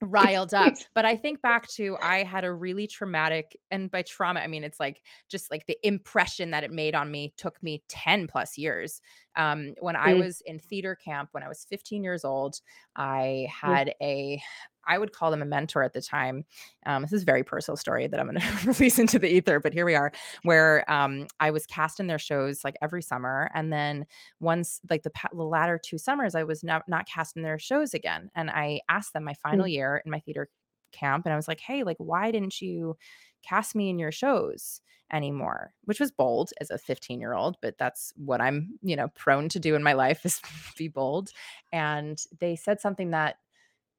riled 0.00 0.54
up. 0.54 0.74
But 0.94 1.04
I 1.04 1.16
think 1.16 1.42
back 1.42 1.68
to 1.72 1.96
I 2.02 2.24
had 2.24 2.44
a 2.44 2.52
really 2.52 2.86
traumatic, 2.86 3.56
and 3.70 3.90
by 3.90 4.02
trauma, 4.02 4.40
I 4.40 4.46
mean 4.46 4.64
it's 4.64 4.80
like 4.80 5.02
just 5.28 5.50
like 5.50 5.66
the 5.66 5.78
impression 5.82 6.50
that 6.50 6.64
it 6.64 6.72
made 6.72 6.94
on 6.94 7.10
me 7.10 7.32
took 7.36 7.62
me 7.62 7.82
10 7.88 8.26
plus 8.26 8.58
years. 8.58 9.00
Um, 9.36 9.74
when 9.80 9.96
I 9.96 10.14
mm. 10.14 10.24
was 10.24 10.40
in 10.44 10.58
theater 10.58 10.96
camp, 10.96 11.28
when 11.32 11.42
I 11.42 11.48
was 11.48 11.66
15 11.68 12.02
years 12.02 12.24
old, 12.24 12.60
I 12.96 13.46
mm. 13.46 13.48
had 13.48 13.88
mm. 13.88 13.92
a 14.02 14.42
I 14.88 14.98
would 14.98 15.12
call 15.12 15.30
them 15.30 15.42
a 15.42 15.46
mentor 15.46 15.82
at 15.82 15.92
the 15.92 16.00
time. 16.00 16.44
Um, 16.86 17.02
this 17.02 17.12
is 17.12 17.22
a 17.22 17.26
very 17.26 17.44
personal 17.44 17.76
story 17.76 18.06
that 18.06 18.18
I'm 18.18 18.26
going 18.26 18.40
to 18.40 18.66
release 18.66 18.98
into 18.98 19.18
the 19.18 19.28
ether, 19.28 19.60
but 19.60 19.72
here 19.72 19.84
we 19.84 19.94
are, 19.94 20.10
where 20.42 20.90
um, 20.90 21.26
I 21.38 21.50
was 21.50 21.66
cast 21.66 22.00
in 22.00 22.06
their 22.06 22.18
shows 22.18 22.64
like 22.64 22.76
every 22.82 23.02
summer, 23.02 23.50
and 23.54 23.72
then 23.72 24.06
once 24.40 24.80
like 24.90 25.02
the, 25.02 25.12
the 25.32 25.44
latter 25.44 25.78
two 25.82 25.98
summers, 25.98 26.34
I 26.34 26.44
was 26.44 26.64
not 26.64 26.88
not 26.88 27.06
cast 27.06 27.36
in 27.36 27.42
their 27.42 27.58
shows 27.58 27.94
again. 27.94 28.30
And 28.34 28.50
I 28.50 28.80
asked 28.88 29.12
them 29.12 29.24
my 29.24 29.34
final 29.34 29.66
mm-hmm. 29.66 29.68
year 29.68 30.02
in 30.04 30.10
my 30.10 30.20
theater 30.20 30.48
camp, 30.92 31.26
and 31.26 31.32
I 31.32 31.36
was 31.36 31.48
like, 31.48 31.60
"Hey, 31.60 31.84
like, 31.84 31.98
why 31.98 32.30
didn't 32.30 32.60
you 32.60 32.96
cast 33.42 33.74
me 33.74 33.90
in 33.90 33.98
your 33.98 34.12
shows?" 34.12 34.80
anymore 35.10 35.72
which 35.84 36.00
was 36.00 36.10
bold 36.10 36.50
as 36.60 36.70
a 36.70 36.76
15 36.76 37.18
year 37.18 37.32
old 37.32 37.56
but 37.62 37.78
that's 37.78 38.12
what 38.16 38.42
i'm 38.42 38.78
you 38.82 38.94
know 38.94 39.08
prone 39.16 39.48
to 39.48 39.58
do 39.58 39.74
in 39.74 39.82
my 39.82 39.94
life 39.94 40.26
is 40.26 40.40
be 40.76 40.88
bold 40.88 41.30
and 41.72 42.24
they 42.40 42.54
said 42.54 42.78
something 42.78 43.10
that 43.10 43.36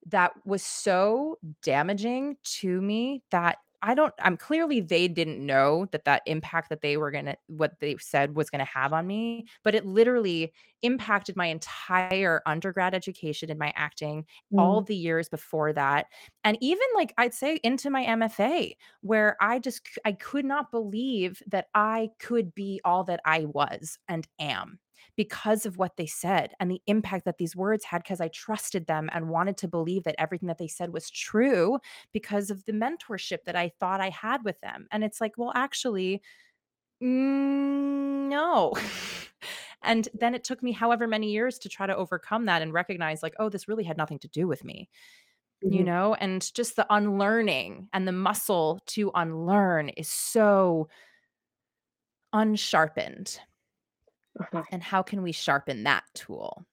that 0.08 0.34
was 0.46 0.64
so 0.64 1.38
damaging 1.62 2.38
to 2.44 2.82
me 2.82 3.24
that 3.32 3.58
I 3.82 3.94
don't 3.96 4.14
I'm 4.20 4.36
clearly 4.36 4.82
they 4.82 5.08
didn't 5.08 5.46
know 5.46 5.86
that 5.94 6.04
that 6.04 6.22
impact 6.26 6.68
that 6.70 6.82
they 6.82 6.98
were 6.98 7.12
going 7.12 7.26
to 7.26 7.38
what 7.48 7.80
they 7.80 7.96
said 7.98 8.36
was 8.36 8.50
going 8.50 8.60
to 8.60 8.66
have 8.72 8.92
on 8.92 9.08
me, 9.08 9.48
but 9.64 9.74
it 9.74 9.86
literally 9.86 10.54
impacted 10.82 11.38
my 11.38 11.46
entire 11.46 12.42
undergrad 12.46 12.94
education 12.94 13.50
in 13.50 13.58
my 13.58 13.72
acting, 13.78 14.26
all 14.58 14.82
Mm. 14.82 14.88
the 14.88 14.96
years 14.96 15.30
before 15.30 15.72
that, 15.74 16.08
and 16.44 16.58
even 16.62 16.86
like 16.96 17.14
I'd 17.18 17.34
say 17.34 17.60
into 17.64 17.90
my 17.90 18.04
MFA 18.04 18.76
where 19.02 19.38
I 19.42 19.60
just 19.60 19.82
I 20.06 20.12
could 20.14 20.46
not 20.46 20.72
believe 20.72 21.42
that 21.48 21.68
I 21.74 22.10
could 22.20 22.54
be 22.54 22.82
all 22.84 23.04
that 23.06 23.22
I 23.26 23.46
was 23.46 23.98
and 24.08 24.28
am 24.40 24.80
because 25.20 25.66
of 25.66 25.78
what 25.78 25.98
they 25.98 26.06
said 26.08 26.54
and 26.62 26.72
the 26.72 26.82
impact 26.88 27.26
that 27.26 27.38
these 27.38 27.54
words 27.56 27.84
had 27.84 28.04
because 28.04 28.22
I 28.22 28.30
trusted 28.30 28.88
them 28.88 29.10
and 29.12 29.30
wanted 29.30 29.58
to 29.58 29.68
believe 29.68 30.06
that 30.06 30.16
everything 30.18 30.48
that 30.48 30.60
they 30.60 30.70
said 30.70 30.94
was 30.94 31.10
true 31.10 31.78
because 32.14 32.50
of 32.50 32.64
the 32.64 32.72
mentorship 32.72 33.40
that 33.46 33.58
I 33.58 33.68
thought 33.82 34.00
I 34.00 34.12
had 34.12 34.46
with 34.46 34.62
them. 34.62 34.88
And 34.92 35.04
it's 35.04 35.20
like, 35.20 35.34
well, 35.38 35.52
actually, 35.56 36.22
mm, 37.04 38.30
no. 38.30 38.74
and 39.84 40.10
then 40.14 40.36
it 40.36 40.44
took 40.44 40.64
me 40.64 40.72
however 40.72 41.08
many 41.08 41.32
years 41.32 41.60
to 41.60 41.70
try 41.70 41.88
to 41.88 41.96
overcome 41.96 42.46
that 42.46 42.62
and 42.62 42.74
recognize, 42.74 43.24
like, 43.24 43.36
oh, 43.40 43.50
this 43.50 43.68
really 43.68 43.84
had 43.84 43.98
nothing 43.98 44.20
to 44.20 44.28
do 44.28 44.48
with 44.48 44.64
me, 44.64 44.90
you 45.62 45.84
Mhm. 45.84 45.86
know? 45.86 46.16
And 46.16 46.54
just 46.56 46.76
the 46.78 46.88
unlearning 46.90 47.90
and 47.94 48.08
the 48.08 48.14
muscle 48.14 48.82
to 48.88 49.12
unlearn 49.16 49.90
is 49.90 50.10
so 50.10 50.90
unsharpened. 52.34 53.40
Uh-huh. 54.38 54.66
And 54.72 54.82
how 54.82 55.04
can 55.04 55.22
we 55.22 55.32
sharpen 55.32 55.84
that 55.84 56.06
tool? 56.16 56.66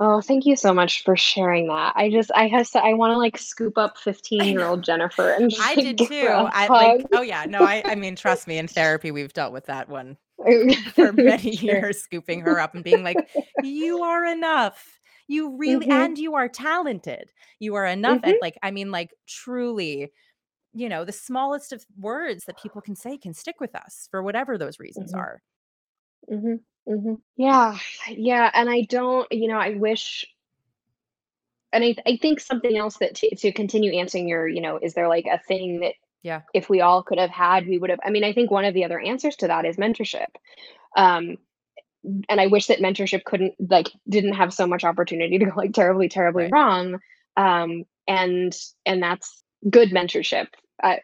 Oh, 0.00 0.20
thank 0.20 0.46
you 0.46 0.54
so 0.56 0.72
much 0.72 1.02
for 1.02 1.16
sharing 1.16 1.66
that. 1.68 1.92
I 1.96 2.08
just 2.10 2.30
I 2.34 2.46
have 2.48 2.70
to 2.70 2.78
I 2.82 2.94
wanna, 2.94 3.18
like, 3.18 3.36
scoop 3.36 3.76
up 3.76 3.98
fifteen-year-old 3.98 4.84
Jennifer 4.84 5.32
and 5.32 5.52
I 5.58 5.76
like, 5.76 5.76
did 5.76 5.98
too. 5.98 6.48
I 6.52 6.70
like, 6.74 7.04
oh 7.12 7.22
yeah, 7.22 7.46
no, 7.46 7.62
I 7.62 7.84
I 7.86 7.94
mean, 7.94 8.16
trust 8.16 8.46
me, 8.46 8.58
in 8.58 8.68
therapy, 8.68 9.10
we've 9.10 9.32
dealt 9.32 9.52
with 9.52 9.66
that 9.66 9.88
one 9.88 10.18
for 10.94 11.12
many 11.12 11.50
years, 11.52 12.02
scooping 12.02 12.40
her 12.42 12.60
up 12.60 12.74
and 12.74 12.84
being 12.84 13.04
like, 13.04 13.24
"You 13.60 14.02
are 14.02 14.24
enough. 14.26 15.00
You 15.28 15.56
really 15.56 15.86
Mhm, 15.86 15.90
and 15.90 16.18
you 16.18 16.34
are 16.36 16.48
talented. 16.48 17.30
You 17.60 17.74
are 17.76 17.86
enough." 17.86 18.20
And 18.24 18.34
mhm, 18.34 18.42
like, 18.42 18.58
I 18.62 18.70
mean, 18.72 18.90
like 18.92 19.10
truly, 19.28 20.12
you 20.74 20.88
know, 20.90 21.04
the 21.06 21.12
smallest 21.12 21.72
of 21.72 21.86
words 21.98 22.46
that 22.46 22.58
people 22.58 22.82
can 22.82 22.96
say 22.96 23.18
can 23.18 23.34
stick 23.34 23.60
with 23.60 23.74
us 23.76 24.08
for 24.12 24.22
whatever 24.22 24.58
those 24.58 24.80
reasons 24.80 25.12
mhm, 25.12 25.14
are. 25.14 25.42
Mhm, 26.88 26.96
mhm. 26.96 27.22
Yeah, 27.36 27.78
yeah, 28.10 28.50
and 28.54 28.68
I 28.70 28.82
don't 28.82 29.30
you 29.32 29.48
know, 29.48 29.58
I 29.58 29.74
wish 29.74 30.26
and 31.72 31.84
I 31.84 31.94
I 32.06 32.16
think 32.16 32.40
something 32.40 32.76
else 32.76 32.96
that 32.98 33.14
to 33.16 33.34
to 33.36 33.52
continue 33.52 33.92
answering 33.98 34.28
your, 34.28 34.48
you 34.48 34.60
know, 34.60 34.78
is 34.80 34.94
there, 34.94 35.08
like, 35.08 35.26
a 35.30 35.38
thing 35.38 35.80
that 35.80 35.94
Yeah. 36.22 36.42
if 36.54 36.70
we 36.70 36.80
all 36.80 37.02
could 37.02 37.18
have 37.18 37.30
had, 37.30 37.66
we 37.68 37.78
would 37.78 37.90
have 37.90 38.00
I 38.04 38.10
mean, 38.10 38.24
I 38.24 38.32
think 38.32 38.50
one 38.50 38.64
of 38.64 38.74
the 38.74 38.84
other 38.84 39.00
answers 39.00 39.36
to 39.36 39.48
that 39.48 39.66
is 39.66 39.76
mentorship. 39.76 40.28
Um, 40.96 41.38
and 42.28 42.40
I 42.40 42.48
wish 42.48 42.68
that 42.68 42.80
mentorship 42.80 43.24
couldn't 43.24 43.54
like, 43.70 43.90
didn't 44.08 44.34
have 44.34 44.54
so 44.54 44.66
much 44.66 44.84
opportunity 44.84 45.38
to 45.38 45.46
go, 45.46 45.52
like, 45.56 45.74
terribly, 45.74 46.08
terribly 46.08 46.46
Right. 46.46 46.52
wrong. 46.52 47.00
Um, 47.36 47.84
and 48.08 48.56
and 48.86 49.02
that's 49.02 49.44
good 49.70 49.90
mentorship. 49.90 50.48
Uh, 50.82 50.96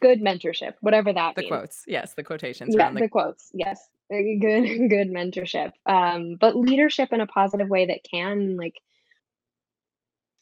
good 0.00 0.20
mentorship, 0.22 0.74
whatever 0.80 1.12
that 1.12 1.36
The 1.36 1.42
means. 1.42 1.62
quotes. 1.62 1.84
Yes, 1.86 2.14
the 2.14 2.24
quotations 2.24 2.76
Yeah, 2.76 2.76
around 2.76 2.98
the 2.98 3.02
the 3.02 3.08
quotes, 3.08 3.50
yes. 3.54 3.88
Uh, 4.12 4.16
good 4.40 4.66
good 4.90 5.08
mentorship. 5.08 5.72
Um, 5.86 6.36
but 6.40 6.56
leadership 6.56 7.12
in 7.12 7.20
a 7.20 7.26
positive 7.26 7.68
way 7.68 7.86
that 7.86 8.00
can, 8.10 8.56
like, 8.56 8.74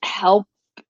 help 0.02 0.46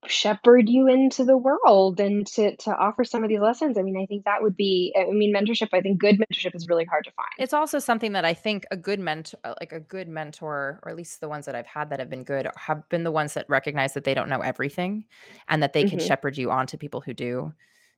shepherd 0.07 0.69
you 0.69 0.87
into 0.89 1.25
the 1.25 1.37
world 1.37 2.01
and 2.01 2.27
to 2.27 2.57
to 2.57 2.75
offer 2.75 3.05
some 3.05 3.23
of 3.25 3.29
these 3.29 3.41
lessons. 3.41 3.77
I 3.79 3.83
mean, 3.83 3.97
I 4.01 4.07
think 4.07 4.25
that 4.25 4.43
would 4.43 4.57
be 4.57 4.95
I 4.99 5.11
mean, 5.11 5.35
mentorship, 5.35 5.69
I 5.73 5.81
think 5.81 6.01
good 6.01 6.17
mentorship 6.19 6.55
is 6.55 6.69
really 6.69 6.85
hard 6.85 7.05
to 7.05 7.13
find. 7.13 7.29
It's 7.37 7.55
also 7.55 7.79
something 7.79 8.13
that 8.13 8.25
I 8.27 8.35
think 8.35 8.67
a 8.71 8.77
good 8.77 9.01
mentor, 9.01 9.39
like 9.61 9.73
a 9.73 9.81
good 9.81 10.09
mentor, 10.09 10.79
or 10.83 10.91
at 10.91 10.97
least 10.97 11.21
the 11.21 11.29
ones 11.29 11.47
that 11.47 11.55
I've 11.55 11.67
had 11.67 11.89
that 11.91 11.99
have 11.99 12.11
been 12.11 12.25
good, 12.25 12.47
have 12.57 12.87
been 12.91 13.03
the 13.05 13.11
ones 13.11 13.33
that 13.35 13.47
recognize 13.49 13.95
that 13.95 14.05
they 14.05 14.13
don't 14.15 14.29
know 14.29 14.41
everything 14.41 15.07
and 15.49 15.63
that 15.63 15.73
they 15.73 15.85
can 15.85 15.99
Mhm, 15.99 15.99
shepherd 15.99 16.37
you 16.37 16.51
on 16.51 16.67
to 16.67 16.77
people 16.77 17.01
who 17.01 17.15
do, 17.15 17.55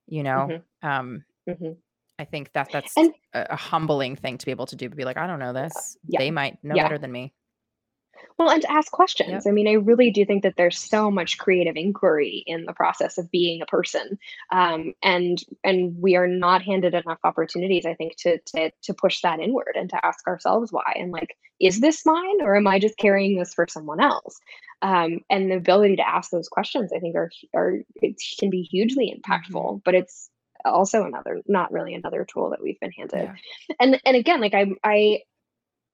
you 0.07 0.23
know? 0.23 0.55
mhm, 0.55 0.65
Um, 0.83 1.25
mhm. 1.47 1.83
I 2.23 2.27
think 2.27 2.53
that 2.55 2.71
that's 2.73 2.95
And 2.97 3.15
a, 3.35 3.49
a 3.51 3.57
humbling 3.57 4.17
thing 4.17 4.39
to 4.39 4.47
be 4.47 4.53
able 4.53 4.67
to 4.67 4.77
do, 4.77 4.89
to 4.89 4.97
be 4.97 5.05
like, 5.05 5.19
I 5.19 5.27
don't 5.27 5.41
know 5.41 5.53
this. 5.53 5.99
yeah, 6.09 6.21
They 6.21 6.31
might 6.31 6.63
know 6.65 6.77
yeah. 6.77 6.83
better 6.83 6.99
than 6.99 7.13
me. 7.13 7.35
Well, 8.39 8.51
and 8.51 8.63
to 8.63 8.71
ask 8.73 8.91
questions. 8.93 9.47
Yep. 9.47 9.47
I 9.47 9.51
mean, 9.53 9.69
I 9.69 9.73
really 9.75 10.11
do 10.11 10.25
think 10.25 10.43
that 10.43 10.55
there's 10.57 10.79
so 10.79 11.11
much 11.11 11.39
creative 11.39 11.77
inquiry 11.77 12.45
in 12.47 12.65
the 12.67 12.73
process 12.73 13.19
of 13.19 13.31
being 13.31 13.63
a 13.63 13.67
person, 13.67 14.19
um, 14.51 14.95
and 15.03 15.43
and 15.65 15.97
we 16.01 16.17
are 16.17 16.27
not 16.29 16.63
handed 16.63 16.95
enough 16.95 17.19
opportunities, 17.25 17.87
I 17.87 17.95
think, 17.95 18.17
to 18.19 18.39
to 18.55 18.71
to 18.83 18.95
push 18.95 19.21
that 19.23 19.41
inward 19.41 19.77
and 19.77 19.91
to 19.91 20.07
ask 20.07 20.27
ourselves 20.27 20.73
why 20.73 20.93
and 20.97 21.13
like, 21.13 21.37
is 21.61 21.81
this 21.81 22.05
mine 22.07 22.43
or 22.43 22.57
am 22.57 22.67
I 22.67 22.79
just 22.79 22.99
carrying 22.99 23.39
this 23.39 23.55
for 23.55 23.67
someone 23.69 24.01
else? 24.01 24.39
Um, 24.83 25.21
and 25.31 25.51
the 25.51 25.57
ability 25.57 25.97
to 25.97 26.09
ask 26.09 26.31
those 26.31 26.49
questions, 26.49 26.93
I 26.95 26.99
think, 27.01 27.17
are 27.17 27.31
are 27.55 27.79
it 28.03 28.17
can 28.39 28.51
be 28.51 28.63
hugely 28.63 29.15
hmm 29.27 29.57
impactful, 29.57 29.83
but 29.85 29.95
it's 29.95 30.31
also 30.65 31.05
another 31.05 31.41
not 31.47 31.73
really 31.73 31.95
another 31.95 32.25
tool 32.25 32.51
that 32.51 32.63
we've 32.63 32.81
been 32.81 32.93
handed. 32.93 33.25
Yeah. 33.25 33.35
And 33.81 34.01
and 34.05 34.17
again, 34.17 34.41
like 34.41 34.55
I 34.55 34.67
I 34.85 35.21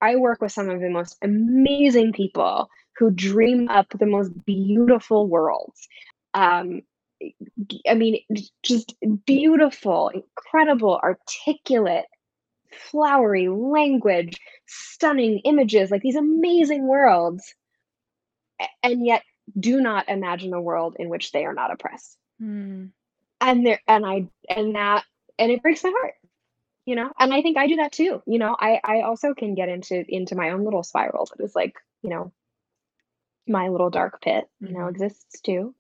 I 0.00 0.16
work 0.16 0.40
with 0.40 0.52
some 0.52 0.68
of 0.70 0.80
the 0.80 0.90
most 0.90 1.16
amazing 1.22 2.12
people 2.12 2.68
who 2.96 3.10
dream 3.10 3.68
up 3.68 3.86
the 3.90 4.06
most 4.06 4.30
beautiful 4.44 5.28
worlds. 5.28 5.88
Um, 6.34 6.82
I 7.88 7.94
mean, 7.94 8.20
just 8.62 8.94
beautiful, 9.26 10.08
incredible, 10.08 11.00
articulate, 11.02 12.04
flowery 12.70 13.48
language, 13.48 14.38
stunning 14.66 15.40
images, 15.40 15.90
like 15.90 16.02
these 16.02 16.16
amazing 16.16 16.86
worlds, 16.86 17.54
and 18.82 19.04
yet 19.04 19.22
do 19.58 19.80
not 19.80 20.08
imagine 20.08 20.52
a 20.52 20.60
world 20.60 20.96
in 20.98 21.08
which 21.08 21.32
they 21.32 21.44
are 21.44 21.54
not 21.54 21.72
oppressed. 21.72 22.16
Mm, 22.40 22.90
And 23.41 23.64
there, 23.64 23.80
and 23.86 24.05
I, 24.05 24.28
and 24.49 24.74
that, 24.74 25.05
and 25.39 25.53
it 25.53 25.62
breaks 25.62 25.84
my 25.84 25.93
heart. 25.97 26.14
You 26.86 26.95
know, 26.95 27.12
and 27.18 27.34
I 27.34 27.43
think 27.43 27.59
I 27.59 27.66
do 27.66 27.76
that 27.76 27.93
too. 27.93 28.22
You 28.26 28.39
know, 28.39 28.57
I 28.59 28.80
I 28.82 29.01
also 29.03 29.34
can 29.34 29.55
get 29.55 29.68
into 29.68 30.05
into 30.09 30.34
my 30.34 30.51
own 30.51 30.64
little 30.64 30.82
spiral 30.82 31.26
that 31.26 31.45
is 31.45 31.55
like, 31.55 31.74
you 32.03 32.09
know, 32.09 32.32
my 33.47 33.68
little 33.68 33.91
dark 33.91 34.22
pit, 34.22 34.49
you 34.61 34.72
know, 34.72 34.86
mhm. 34.86 34.91
exists 34.91 35.41
too. 35.43 35.74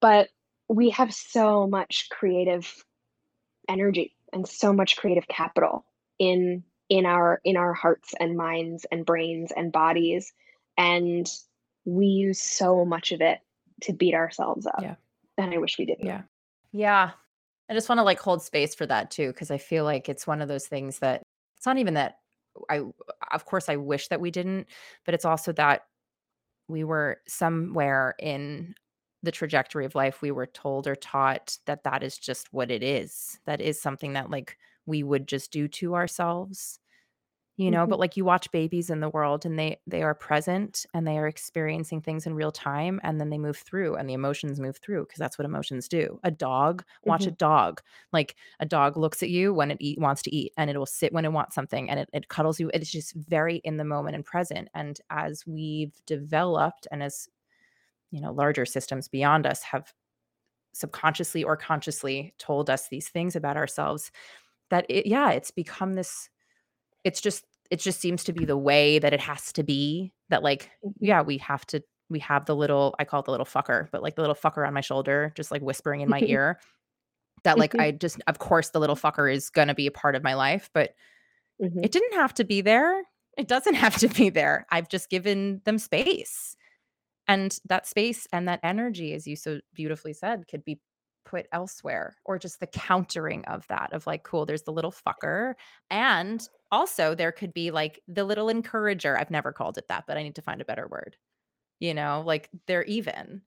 But 0.00 0.30
we 0.68 0.90
have 0.90 1.12
so 1.12 1.66
much 1.66 2.08
creative 2.10 2.72
energy 3.68 4.16
and 4.32 4.48
so 4.48 4.72
much 4.72 4.96
creative 4.96 5.28
capital 5.28 5.84
in 6.18 6.64
in 6.88 7.04
our 7.04 7.40
in 7.44 7.56
our 7.56 7.74
hearts 7.74 8.14
and 8.18 8.36
minds 8.36 8.86
and 8.90 9.04
brains 9.04 9.52
and 9.54 9.72
bodies 9.72 10.32
and 10.78 11.30
we 11.84 12.06
use 12.06 12.40
so 12.40 12.84
much 12.84 13.12
of 13.12 13.20
it 13.20 13.40
to 13.82 13.92
beat 13.92 14.14
ourselves 14.14 14.66
up. 14.66 14.80
Yeah. 14.82 14.94
And 15.38 15.52
I 15.52 15.58
wish 15.58 15.78
we 15.78 15.86
didn't. 15.86 16.06
Yeah. 16.06 16.22
Yeah. 16.72 17.10
I 17.68 17.74
just 17.74 17.88
want 17.88 17.98
to 17.98 18.04
like 18.04 18.20
hold 18.20 18.42
space 18.42 18.74
for 18.74 18.86
that 18.86 19.10
too, 19.10 19.28
because 19.28 19.50
I 19.50 19.58
feel 19.58 19.84
like 19.84 20.08
it's 20.08 20.26
one 20.26 20.40
of 20.40 20.48
those 20.48 20.66
things 20.66 21.00
that 21.00 21.22
it's 21.56 21.66
not 21.66 21.78
even 21.78 21.94
that 21.94 22.18
I, 22.70 22.82
of 23.32 23.44
course, 23.44 23.68
I 23.68 23.76
wish 23.76 24.08
that 24.08 24.20
we 24.20 24.30
didn't, 24.30 24.68
but 25.04 25.14
it's 25.14 25.24
also 25.24 25.52
that 25.52 25.82
we 26.68 26.84
were 26.84 27.20
somewhere 27.28 28.14
in 28.18 28.74
the 29.22 29.32
trajectory 29.32 29.84
of 29.84 29.94
life, 29.94 30.22
we 30.22 30.30
were 30.30 30.46
told 30.46 30.86
or 30.86 30.94
taught 30.94 31.58
that 31.66 31.84
that 31.84 32.02
is 32.02 32.16
just 32.16 32.52
what 32.52 32.70
it 32.70 32.82
is. 32.82 33.40
That 33.44 33.60
is 33.60 33.80
something 33.80 34.12
that 34.12 34.30
like 34.30 34.56
we 34.86 35.02
would 35.02 35.26
just 35.26 35.50
do 35.50 35.66
to 35.68 35.94
ourselves 35.94 36.78
you 37.56 37.70
know 37.70 37.86
Mhm, 37.86 37.86
but 37.86 37.98
like 37.98 38.16
you 38.16 38.24
watch 38.24 38.50
babies 38.52 38.90
in 38.90 39.00
the 39.00 39.08
world 39.08 39.46
and 39.46 39.58
they 39.58 39.80
they 39.86 40.02
are 40.02 40.14
present 40.14 40.84
and 40.92 41.06
they 41.06 41.16
are 41.18 41.26
experiencing 41.26 42.00
things 42.02 42.26
in 42.26 42.34
real 42.34 42.52
time 42.52 43.00
and 43.02 43.18
then 43.20 43.30
they 43.30 43.38
move 43.38 43.56
through 43.56 43.96
and 43.96 44.08
the 44.08 44.12
emotions 44.14 44.60
move 44.60 44.76
through 44.78 45.04
because 45.06 45.18
that's 45.18 45.38
what 45.38 45.46
emotions 45.46 45.88
do. 45.88 46.20
A 46.22 46.30
dog 46.30 46.84
watch 47.04 47.26
a 47.26 47.30
mhm, 47.30 47.32
dog. 47.32 47.80
Like 48.12 48.36
a 48.60 48.66
dog 48.66 48.96
looks 48.96 49.22
at 49.22 49.30
you 49.30 49.54
when 49.54 49.70
it 49.70 49.78
eat, 49.80 49.98
wants 49.98 50.22
to 50.22 50.34
eat 50.34 50.52
and 50.58 50.68
it 50.70 50.76
will 50.76 50.86
sit 50.86 51.12
when 51.12 51.24
it 51.24 51.32
wants 51.32 51.54
something 51.54 51.88
and 51.90 52.00
it, 52.00 52.10
it 52.12 52.28
cuddles 52.28 52.60
you 52.60 52.70
it's 52.74 52.90
just 52.90 53.14
very 53.14 53.56
in 53.58 53.78
the 53.78 53.84
moment 53.84 54.16
and 54.16 54.24
present. 54.24 54.68
And 54.74 55.00
as 55.10 55.46
we've 55.46 55.94
developed 56.06 56.86
and 56.90 57.02
as 57.02 57.28
you 58.10 58.20
know 58.20 58.32
larger 58.32 58.66
systems 58.66 59.08
beyond 59.08 59.46
us 59.46 59.62
have 59.62 59.92
subconsciously 60.74 61.42
or 61.44 61.56
consciously 61.56 62.34
told 62.38 62.68
us 62.70 62.88
these 62.88 63.08
things 63.08 63.34
about 63.36 63.56
ourselves 63.56 64.10
that 64.70 64.86
it 64.90 65.06
yeah 65.06 65.30
it's 65.32 65.50
become 65.50 65.94
this 65.94 66.30
it's 67.06 67.22
just 67.22 67.46
it 67.70 67.80
just 67.80 68.00
seems 68.00 68.24
to 68.26 68.34
be 68.34 68.46
the 68.46 68.58
way 68.58 69.00
that 69.00 69.14
it 69.14 69.20
has 69.20 69.52
to 69.54 69.64
be 69.64 70.14
that, 70.30 70.42
like, 70.44 70.70
mhm. 70.82 71.00
yeah, 71.00 71.22
we 71.22 71.38
have 71.40 71.66
to 71.68 71.82
we 72.10 72.20
have 72.20 72.46
the 72.46 72.56
little 72.56 72.96
I 73.00 73.06
call 73.06 73.20
it 73.20 73.26
the 73.26 73.32
little 73.32 73.46
fucker, 73.46 73.90
but, 73.92 74.02
like, 74.02 74.16
the 74.16 74.22
little 74.22 74.36
fucker 74.36 74.66
on 74.68 74.74
my 74.74 74.82
shoulder 74.82 75.32
just, 75.36 75.52
like, 75.52 75.62
whispering 75.62 76.02
in 76.02 76.10
my 76.10 76.22
ear 76.26 76.60
that, 77.44 77.58
like, 77.58 77.74
Mhm, 77.74 77.80
I 77.80 77.92
just 77.92 78.20
of 78.26 78.38
course, 78.40 78.70
the 78.70 78.80
little 78.80 78.96
fucker 78.96 79.32
is 79.32 79.50
gonna 79.50 79.74
be 79.74 79.86
a 79.86 79.92
part 79.92 80.16
of 80.16 80.22
my 80.24 80.34
life, 80.34 80.70
but 80.74 80.94
mhm, 81.58 81.82
it 81.82 81.92
didn't 81.92 82.14
have 82.14 82.34
to 82.34 82.44
be 82.44 82.60
there. 82.60 83.02
It 83.36 83.48
doesn't 83.48 83.74
have 83.86 83.96
to 83.98 84.08
be 84.08 84.30
there. 84.30 84.66
I've 84.70 84.88
just 84.88 85.10
given 85.10 85.60
them 85.64 85.78
space, 85.78 86.56
and 87.28 87.58
that 87.66 87.86
space 87.86 88.26
and 88.32 88.48
that 88.48 88.60
energy, 88.62 89.14
as 89.14 89.26
you 89.26 89.36
so 89.36 89.60
beautifully 89.74 90.12
said, 90.14 90.48
could 90.48 90.64
be 90.64 90.80
put 91.24 91.46
elsewhere 91.52 92.16
or 92.24 92.38
just 92.38 92.60
the 92.60 92.68
countering 92.68 93.44
of 93.46 93.66
that 93.68 93.92
of 93.92 94.06
like 94.06 94.24
cool 94.24 94.46
there's 94.46 94.62
the 94.64 94.72
little 94.72 94.92
fucker 94.92 95.54
and 95.90 96.48
also 96.70 97.14
there 97.14 97.32
could 97.32 97.54
be 97.54 97.70
like 97.70 98.00
the 98.08 98.24
little 98.24 98.48
encourager 98.48 99.16
i've 99.18 99.30
never 99.30 99.52
called 99.52 99.78
it 99.78 99.88
that 99.88 100.04
but 100.06 100.16
i 100.16 100.22
need 100.22 100.34
to 100.34 100.42
find 100.42 100.60
a 100.60 100.64
better 100.64 100.86
word 100.88 101.16
you 101.80 101.94
know 101.94 102.22
like 102.26 102.48
they're 102.66 102.84
even 102.84 103.42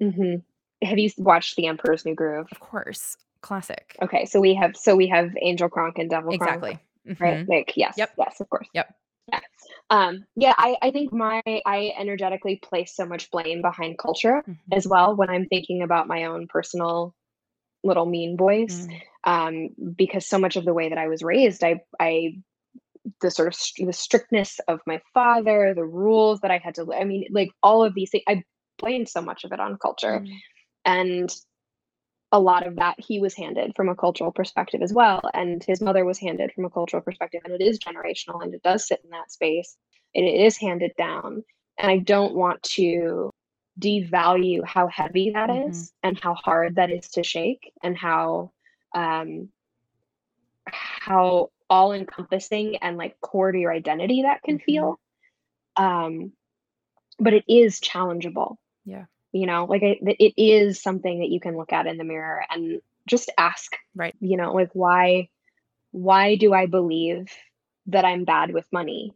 hmm 0.00 0.36
Have 0.82 0.98
you 0.98 1.10
watched 1.18 1.56
The 1.56 1.66
Emperor's 1.66 2.04
New 2.04 2.14
Groove? 2.14 2.48
of 2.52 2.60
course 2.60 3.16
classic 3.42 3.96
Okay, 4.02 4.24
so 4.26 4.40
we 4.40 4.54
have 4.54 4.76
so 4.76 4.96
we 4.96 5.08
have 5.08 5.30
Angel 5.40 5.68
Kronk 5.68 5.98
and 5.98 6.08
Devil 6.08 6.34
Kronk, 6.34 6.64
exactly 6.64 6.78
right? 7.20 7.48
Like 7.48 7.72
yes, 7.76 7.96
Yep. 7.98 8.14
yes, 8.18 8.40
of 8.40 8.48
course. 8.48 8.68
Yep. 8.72 8.94
Yeah. 9.32 9.40
Um, 9.90 10.24
yeah, 10.36 10.54
I, 10.56 10.76
I 10.82 10.90
think 10.90 11.12
my 11.12 11.42
I 11.46 11.92
energetically 11.98 12.56
place 12.62 12.94
so 12.96 13.04
much 13.06 13.30
blame 13.30 13.62
behind 13.62 13.98
culture 13.98 14.42
Mhm. 14.48 14.56
as 14.72 14.86
well 14.86 15.16
when 15.16 15.28
I'm 15.30 15.46
thinking 15.46 15.82
about 15.82 16.08
my 16.08 16.24
own 16.24 16.46
personal 16.48 17.14
little 17.84 18.06
mean 18.06 18.36
voice. 18.36 18.86
Mm. 18.88 19.00
Um, 19.24 19.68
because 19.96 20.26
so 20.26 20.38
much 20.38 20.56
of 20.56 20.64
the 20.64 20.72
way 20.72 20.88
that 20.88 20.98
I 20.98 21.08
was 21.08 21.22
raised, 21.22 21.62
I 21.62 21.80
I 22.00 22.36
the 23.20 23.30
sort 23.30 23.48
of 23.48 23.54
st- 23.54 23.86
the 23.86 23.92
strictness 23.92 24.60
of 24.68 24.80
my 24.86 25.00
father, 25.14 25.72
the 25.74 25.84
rules 25.84 26.40
that 26.40 26.50
I 26.50 26.58
had 26.58 26.74
to 26.76 26.92
I 26.94 27.04
mean, 27.04 27.26
like 27.30 27.50
all 27.62 27.84
of 27.84 27.94
these 27.94 28.10
things, 28.10 28.24
I 28.28 28.44
blamed 28.78 29.08
so 29.08 29.20
much 29.20 29.44
of 29.44 29.52
it 29.52 29.60
on 29.60 29.78
culture. 29.78 30.20
Mm. 30.20 30.36
And 30.84 31.36
a 32.32 32.40
lot 32.40 32.66
of 32.66 32.76
that 32.76 32.94
he 32.98 33.18
was 33.20 33.34
handed 33.34 33.72
from 33.74 33.88
a 33.88 33.94
cultural 33.94 34.32
perspective 34.32 34.82
as 34.82 34.92
well. 34.92 35.20
And 35.34 35.62
his 35.64 35.80
mother 35.80 36.04
was 36.04 36.18
handed 36.18 36.52
from 36.52 36.64
a 36.64 36.70
cultural 36.70 37.02
perspective. 37.02 37.42
And 37.44 37.52
it 37.52 37.60
is 37.60 37.78
generational 37.78 38.42
and 38.42 38.54
it 38.54 38.62
does 38.62 38.86
sit 38.86 39.00
in 39.04 39.10
that 39.10 39.32
space. 39.32 39.76
And 40.14 40.24
it 40.26 40.40
is 40.40 40.56
handed 40.56 40.92
down. 40.96 41.42
And 41.78 41.90
I 41.90 41.98
don't 41.98 42.34
want 42.34 42.62
to 42.74 43.30
devalue 43.80 44.64
how 44.64 44.86
heavy 44.88 45.30
that 45.30 45.50
is 45.50 45.90
Mhm. 45.90 45.90
and 46.04 46.20
how 46.20 46.34
hard 46.34 46.76
that 46.76 46.90
is 46.90 47.08
to 47.10 47.22
shake 47.22 47.72
and 47.82 47.96
how 47.96 48.52
um 48.94 49.48
how 50.66 51.50
all 51.68 51.92
encompassing 51.92 52.76
and 52.78 52.96
like 52.96 53.20
core 53.20 53.52
to 53.52 53.58
your 53.58 53.72
identity 53.72 54.22
that 54.22 54.42
can 54.42 54.58
Mhm. 54.58 54.64
feel. 54.64 55.00
Um 55.76 56.32
but 57.18 57.34
it 57.34 57.44
is 57.48 57.80
challengeable 57.80 58.56
Yeah. 58.84 59.06
you 59.32 59.46
know 59.46 59.64
like 59.66 59.82
it, 59.82 59.98
it 60.02 60.34
is 60.36 60.82
something 60.82 61.20
that 61.20 61.28
you 61.30 61.40
can 61.40 61.56
look 61.56 61.72
at 61.72 61.86
in 61.86 61.96
the 61.98 62.04
mirror 62.04 62.44
and 62.50 62.80
just 63.06 63.30
ask 63.38 63.76
Right. 63.94 64.14
you 64.20 64.36
know 64.36 64.52
like 64.54 64.70
why 64.74 65.28
why 65.92 66.36
do 66.36 66.52
i 66.54 66.66
believe 66.66 67.26
that 67.86 68.04
i'm 68.04 68.24
bad 68.24 68.52
with 68.52 68.66
money 68.72 69.14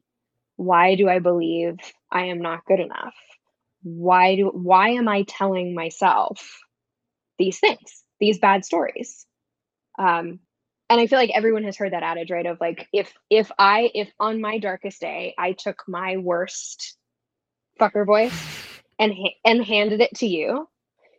why 0.56 0.94
do 0.96 1.08
i 1.08 1.18
believe 1.18 1.76
i 2.10 2.26
am 2.26 2.40
not 2.40 2.64
good 2.66 2.80
enough 2.80 3.14
why 3.82 4.36
do 4.36 4.48
why 4.48 4.90
am 4.90 5.08
i 5.08 5.22
telling 5.24 5.74
myself 5.74 6.60
these 7.38 7.58
things 7.60 8.04
these 8.20 8.38
bad 8.38 8.64
stories 8.64 9.26
um 9.98 10.38
and 10.90 11.00
i 11.00 11.06
feel 11.06 11.18
like 11.18 11.30
everyone 11.34 11.64
has 11.64 11.76
heard 11.76 11.92
that 11.92 12.02
adage 12.02 12.30
right 12.30 12.46
of 12.46 12.58
like 12.60 12.88
if 12.92 13.12
if 13.30 13.50
i 13.58 13.90
if 13.94 14.10
on 14.20 14.40
my 14.40 14.58
darkest 14.58 15.00
day 15.00 15.34
i 15.38 15.52
took 15.52 15.82
my 15.88 16.16
worst 16.16 16.96
fucker 17.80 18.06
voice 18.06 18.50
and 18.98 19.12
ha- 19.12 19.36
and 19.44 19.64
handed 19.64 20.00
it 20.00 20.14
to 20.16 20.26
you, 20.26 20.68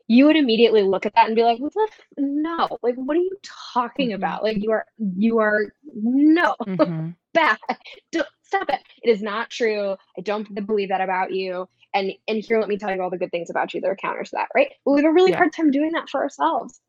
you 0.07 0.25
would 0.25 0.37
immediately 0.37 0.83
look 0.83 1.05
at 1.05 1.13
that 1.15 1.27
and 1.27 1.35
be 1.35 1.43
like, 1.43 1.59
"What 1.59 1.73
the 1.73 1.87
f- 1.91 2.01
no? 2.17 2.77
Like, 2.81 2.95
what 2.95 3.17
are 3.17 3.19
you 3.19 3.37
talking 3.73 4.11
Mhm. 4.11 4.15
about? 4.15 4.43
Like, 4.43 4.57
you 4.63 4.71
are 4.71 4.85
you 4.97 5.39
are 5.39 5.73
no 5.93 6.55
Mhm. 6.65 7.15
bad. 7.33 7.57
Don't, 8.11 8.27
stop 8.43 8.69
it. 8.69 8.79
It 9.03 9.09
is 9.09 9.21
not 9.21 9.49
true. 9.49 9.97
I 10.17 10.21
don't 10.21 10.53
believe 10.65 10.89
that 10.89 11.01
about 11.01 11.33
you. 11.33 11.67
And 11.93 12.13
and 12.27 12.43
here, 12.43 12.59
let 12.59 12.69
me 12.69 12.77
tell 12.77 12.95
you 12.95 13.01
all 13.01 13.09
the 13.09 13.17
good 13.17 13.31
things 13.31 13.49
about 13.49 13.73
you 13.73 13.81
that 13.81 13.89
are 13.89 13.95
counters 13.95 14.29
to 14.29 14.37
that. 14.37 14.49
Right? 14.55 14.71
But 14.85 14.91
we 14.93 15.01
have 15.01 15.09
a 15.09 15.13
really 15.13 15.31
Yeah. 15.31 15.37
hard 15.37 15.53
time 15.53 15.71
doing 15.71 15.91
that 15.93 16.09
for 16.09 16.21
ourselves. 16.21 16.79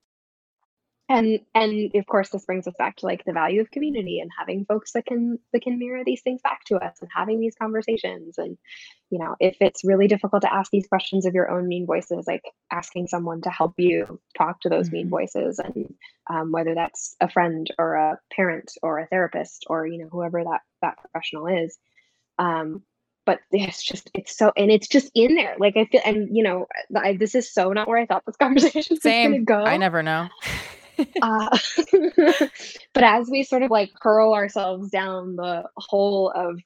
And 1.08 1.40
and 1.54 1.92
of 1.94 2.06
course, 2.06 2.30
this 2.30 2.44
brings 2.44 2.66
us 2.66 2.74
back 2.78 2.96
to 2.96 3.06
like 3.06 3.24
the 3.24 3.32
value 3.32 3.60
of 3.60 3.70
community 3.70 4.18
and 4.18 4.30
having 4.36 4.64
folks 4.64 4.92
that 4.92 5.06
can 5.06 5.38
that 5.52 5.62
can 5.62 5.78
mirror 5.78 6.02
these 6.04 6.22
things 6.22 6.42
back 6.42 6.64
to 6.64 6.76
us 6.76 6.96
and 7.00 7.08
having 7.14 7.38
these 7.38 7.54
conversations 7.54 8.38
and 8.38 8.58
you 9.10 9.18
know 9.20 9.36
if 9.38 9.56
it's 9.60 9.84
really 9.84 10.08
difficult 10.08 10.42
to 10.42 10.52
ask 10.52 10.70
these 10.72 10.88
questions 10.88 11.24
of 11.24 11.34
your 11.34 11.48
own 11.48 11.68
mean 11.68 11.86
voices 11.86 12.26
like 12.26 12.42
asking 12.72 13.06
someone 13.06 13.40
to 13.42 13.50
help 13.50 13.74
you 13.78 14.20
talk 14.36 14.60
to 14.60 14.68
those 14.68 14.90
mean 14.90 15.06
Mhm. 15.06 15.10
voices 15.10 15.60
and 15.60 15.94
um, 16.28 16.50
whether 16.50 16.74
that's 16.74 17.14
a 17.20 17.28
friend 17.30 17.70
or 17.78 17.94
a 17.94 18.18
parent 18.32 18.72
or 18.82 18.98
a 18.98 19.06
therapist 19.06 19.64
or 19.68 19.86
you 19.86 19.98
know 19.98 20.08
whoever 20.08 20.42
that 20.42 20.62
that 20.82 20.98
professional 20.98 21.46
is 21.46 21.78
um 22.38 22.82
but 23.24 23.40
it's 23.50 23.82
just 23.82 24.10
it's 24.14 24.36
so 24.36 24.52
and 24.56 24.70
it's 24.70 24.88
just 24.88 25.10
in 25.14 25.36
there 25.36 25.54
like 25.58 25.76
i 25.76 25.84
feel 25.84 26.00
and 26.04 26.36
you 26.36 26.42
know 26.42 26.66
I, 26.96 27.16
this 27.16 27.34
is 27.34 27.52
so 27.52 27.72
not 27.72 27.86
where 27.88 27.98
i 27.98 28.06
thought 28.06 28.24
this 28.26 28.36
conversation 28.44 28.98
was 29.04 29.14
going 29.14 29.32
to 29.34 29.38
go 29.40 29.64
I 29.64 29.76
never 29.76 30.02
know. 30.02 30.28
Uh, 31.22 31.58
but 32.94 33.04
as 33.04 33.28
we 33.30 33.42
sort 33.42 33.62
of 33.62 33.70
like 33.70 33.90
hurl 34.00 34.34
ourselves 34.34 34.90
down 34.90 35.36
the 35.36 35.64
hole 35.76 36.32
of 36.34 36.60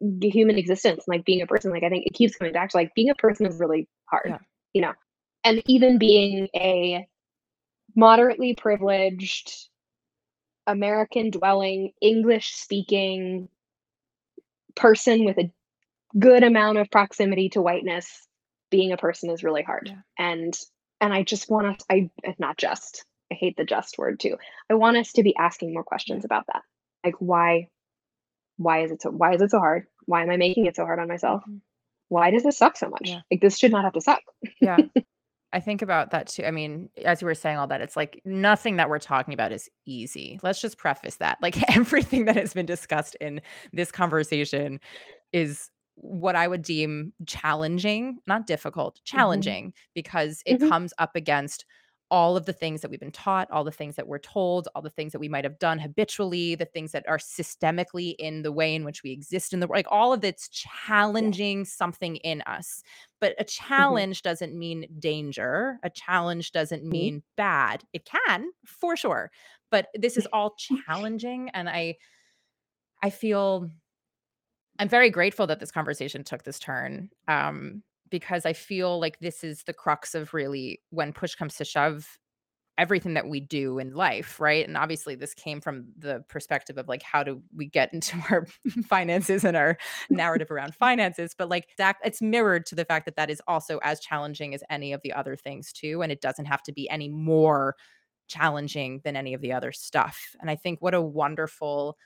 the 0.00 0.28
human 0.28 0.56
existence, 0.58 1.04
like 1.06 1.24
being 1.24 1.42
a 1.42 1.46
person, 1.46 1.70
like 1.70 1.82
I 1.82 1.88
think 1.88 2.06
it 2.06 2.14
keeps 2.14 2.36
coming 2.36 2.52
back 2.52 2.70
to 2.70 2.76
like 2.76 2.94
being 2.94 3.10
a 3.10 3.14
person 3.14 3.46
is 3.46 3.58
really 3.58 3.88
hard, 4.06 4.26
Yeah. 4.28 4.38
you 4.72 4.82
know, 4.82 4.92
and 5.44 5.62
even 5.66 5.98
being 5.98 6.48
a 6.54 7.06
moderately 7.96 8.54
privileged 8.54 9.52
American 10.66 11.30
dwelling, 11.30 11.92
English 12.00 12.54
speaking 12.54 13.48
person 14.74 15.24
with 15.24 15.38
a 15.38 15.50
good 16.18 16.42
amount 16.44 16.78
of 16.78 16.90
proximity 16.90 17.48
to 17.50 17.62
whiteness, 17.62 18.26
being 18.70 18.92
a 18.92 18.96
person 18.96 19.30
is 19.30 19.42
really 19.44 19.62
hard. 19.62 19.88
Yeah. 19.88 20.00
And 20.18 20.58
and 21.00 21.12
I 21.12 21.22
just 21.24 21.50
want 21.50 21.80
to 21.80 21.84
I 21.90 22.10
not 22.38 22.56
just 22.56 23.04
I 23.32 23.34
hate 23.34 23.56
the 23.56 23.64
just 23.64 23.96
word 23.98 24.20
too. 24.20 24.36
I 24.70 24.74
want 24.74 24.98
us 24.98 25.12
to 25.12 25.22
be 25.22 25.34
asking 25.36 25.72
more 25.72 25.84
questions 25.84 26.24
about 26.24 26.44
that. 26.52 26.62
Like 27.04 27.14
why 27.18 27.68
why 28.58 28.82
is 28.84 28.92
it 28.92 29.02
so 29.02 29.10
why 29.10 29.34
is 29.34 29.40
it 29.42 29.50
so 29.50 29.58
hard? 29.58 29.86
Why 30.04 30.22
am 30.22 30.30
I 30.30 30.36
making 30.36 30.66
it 30.66 30.76
so 30.76 30.84
hard 30.84 30.98
on 30.98 31.08
myself? 31.08 31.42
Mhm. 31.48 31.60
Why 32.08 32.30
does 32.30 32.42
this 32.42 32.58
suck 32.58 32.76
so 32.76 32.90
much? 32.90 33.08
Yeah. 33.08 33.20
Like 33.30 33.40
this 33.40 33.58
should 33.58 33.72
not 33.72 33.84
have 33.84 33.94
to 33.94 34.00
suck. 34.00 34.20
Yeah. 34.60 34.76
I 35.54 35.60
think 35.60 35.82
about 35.82 36.10
that 36.12 36.28
too. 36.28 36.44
I 36.44 36.50
mean, 36.50 36.88
as 37.04 37.20
you 37.20 37.26
were 37.26 37.34
saying 37.34 37.58
all 37.58 37.66
that, 37.66 37.82
it's 37.82 37.96
like 37.96 38.22
nothing 38.24 38.76
that 38.76 38.88
we're 38.88 38.98
talking 38.98 39.34
about 39.34 39.52
is 39.52 39.68
easy. 39.86 40.40
Let's 40.42 40.60
just 40.60 40.78
preface 40.78 41.16
that. 41.16 41.38
Like 41.42 41.56
everything 41.76 42.26
that 42.26 42.36
has 42.36 42.54
been 42.54 42.66
discussed 42.66 43.16
in 43.20 43.40
this 43.72 43.90
conversation 43.90 44.80
is 45.32 45.70
what 45.96 46.36
I 46.36 46.48
would 46.48 46.62
deem 46.62 47.12
challenging, 47.26 48.18
not 48.26 48.46
difficult, 48.46 49.00
challenging, 49.04 49.74
because 49.94 50.42
it 50.46 50.58
Mhm. 50.60 50.68
comes 50.68 50.94
up 50.98 51.14
against 51.16 51.66
all 52.12 52.36
of 52.36 52.44
the 52.44 52.52
things 52.52 52.82
that 52.82 52.90
we've 52.90 53.00
been 53.00 53.10
taught, 53.10 53.50
all 53.50 53.64
the 53.64 53.72
things 53.72 53.96
that 53.96 54.06
we're 54.06 54.18
told, 54.18 54.68
all 54.74 54.82
the 54.82 54.90
things 54.90 55.12
that 55.12 55.18
we 55.18 55.30
might 55.30 55.44
have 55.44 55.58
done 55.58 55.78
habitually, 55.78 56.54
the 56.54 56.66
things 56.66 56.92
that 56.92 57.08
are 57.08 57.16
systemically 57.16 58.14
in 58.18 58.42
the 58.42 58.52
way 58.52 58.74
in 58.74 58.84
which 58.84 59.02
we 59.02 59.10
exist 59.10 59.54
in 59.54 59.60
the 59.60 59.66
like 59.66 59.86
all 59.90 60.12
of 60.12 60.22
it's 60.22 60.50
challenging 60.50 61.64
something 61.64 62.16
in 62.16 62.42
us. 62.42 62.82
But 63.18 63.32
a 63.32 63.44
mm-hmm. 63.44 63.66
challenge 63.66 64.20
doesn't 64.20 64.54
mean 64.54 64.86
danger. 64.98 65.78
A 65.84 65.88
challenge 65.88 66.52
doesn't 66.52 66.82
mm-hmm. 66.82 66.90
mean 66.90 67.22
bad. 67.38 67.82
It 67.94 68.04
can, 68.04 68.50
for 68.66 68.94
sure. 68.94 69.30
But 69.70 69.88
this 69.94 70.18
is 70.18 70.28
all 70.34 70.50
mm. 70.50 70.76
challenging 70.86 71.48
and 71.54 71.66
I 71.66 71.96
I 73.02 73.08
feel 73.08 73.70
I'm 74.78 74.90
very 74.90 75.08
grateful 75.08 75.46
that 75.46 75.60
this 75.60 75.72
conversation 75.72 76.24
took 76.24 76.42
this 76.42 76.58
turn. 76.58 77.08
Um 77.26 77.82
because 78.12 78.46
I 78.46 78.52
feel 78.52 79.00
like 79.00 79.18
this 79.18 79.42
is 79.42 79.64
the 79.64 79.72
crux 79.72 80.14
of 80.14 80.32
really 80.32 80.80
when 80.90 81.12
push 81.12 81.34
comes 81.34 81.56
to 81.56 81.64
shove 81.64 82.18
everything 82.78 83.14
that 83.14 83.28
we 83.28 83.40
do 83.40 83.78
in 83.78 83.92
life, 83.92 84.40
right? 84.40 84.66
And 84.66 84.76
obviously 84.76 85.14
this 85.14 85.34
came 85.34 85.60
from 85.60 85.86
the 85.98 86.24
perspective 86.28 86.78
of 86.78 86.88
like 86.88 87.02
how 87.02 87.22
do 87.22 87.42
we 87.54 87.66
get 87.66 87.92
into 87.92 88.16
our 88.30 88.46
finances 88.86 89.44
and 89.44 89.56
our 89.56 89.76
narrative 90.10 90.50
around 90.50 90.74
finances, 90.86 91.34
but 91.36 91.48
like 91.48 91.68
that 91.78 91.96
it's 92.04 92.22
mirrored 92.22 92.64
to 92.66 92.74
the 92.74 92.84
fact 92.84 93.04
that 93.06 93.16
that 93.16 93.30
is 93.30 93.42
also 93.48 93.78
as 93.82 94.00
challenging 94.00 94.54
as 94.54 94.62
any 94.70 94.92
of 94.92 95.00
the 95.02 95.12
other 95.12 95.36
things 95.36 95.72
too 95.72 96.02
and 96.02 96.12
it 96.12 96.20
doesn't 96.20 96.46
have 96.46 96.62
to 96.62 96.72
be 96.72 96.88
any 96.88 97.08
more 97.08 97.74
challenging 98.28 99.00
than 99.04 99.16
any 99.16 99.34
of 99.34 99.40
the 99.40 99.52
other 99.52 99.72
stuff. 99.72 100.18
And 100.40 100.48
I 100.48 100.56
think 100.56 100.80
what 100.80 100.94
a 100.94 101.02
wonderful 101.02 101.96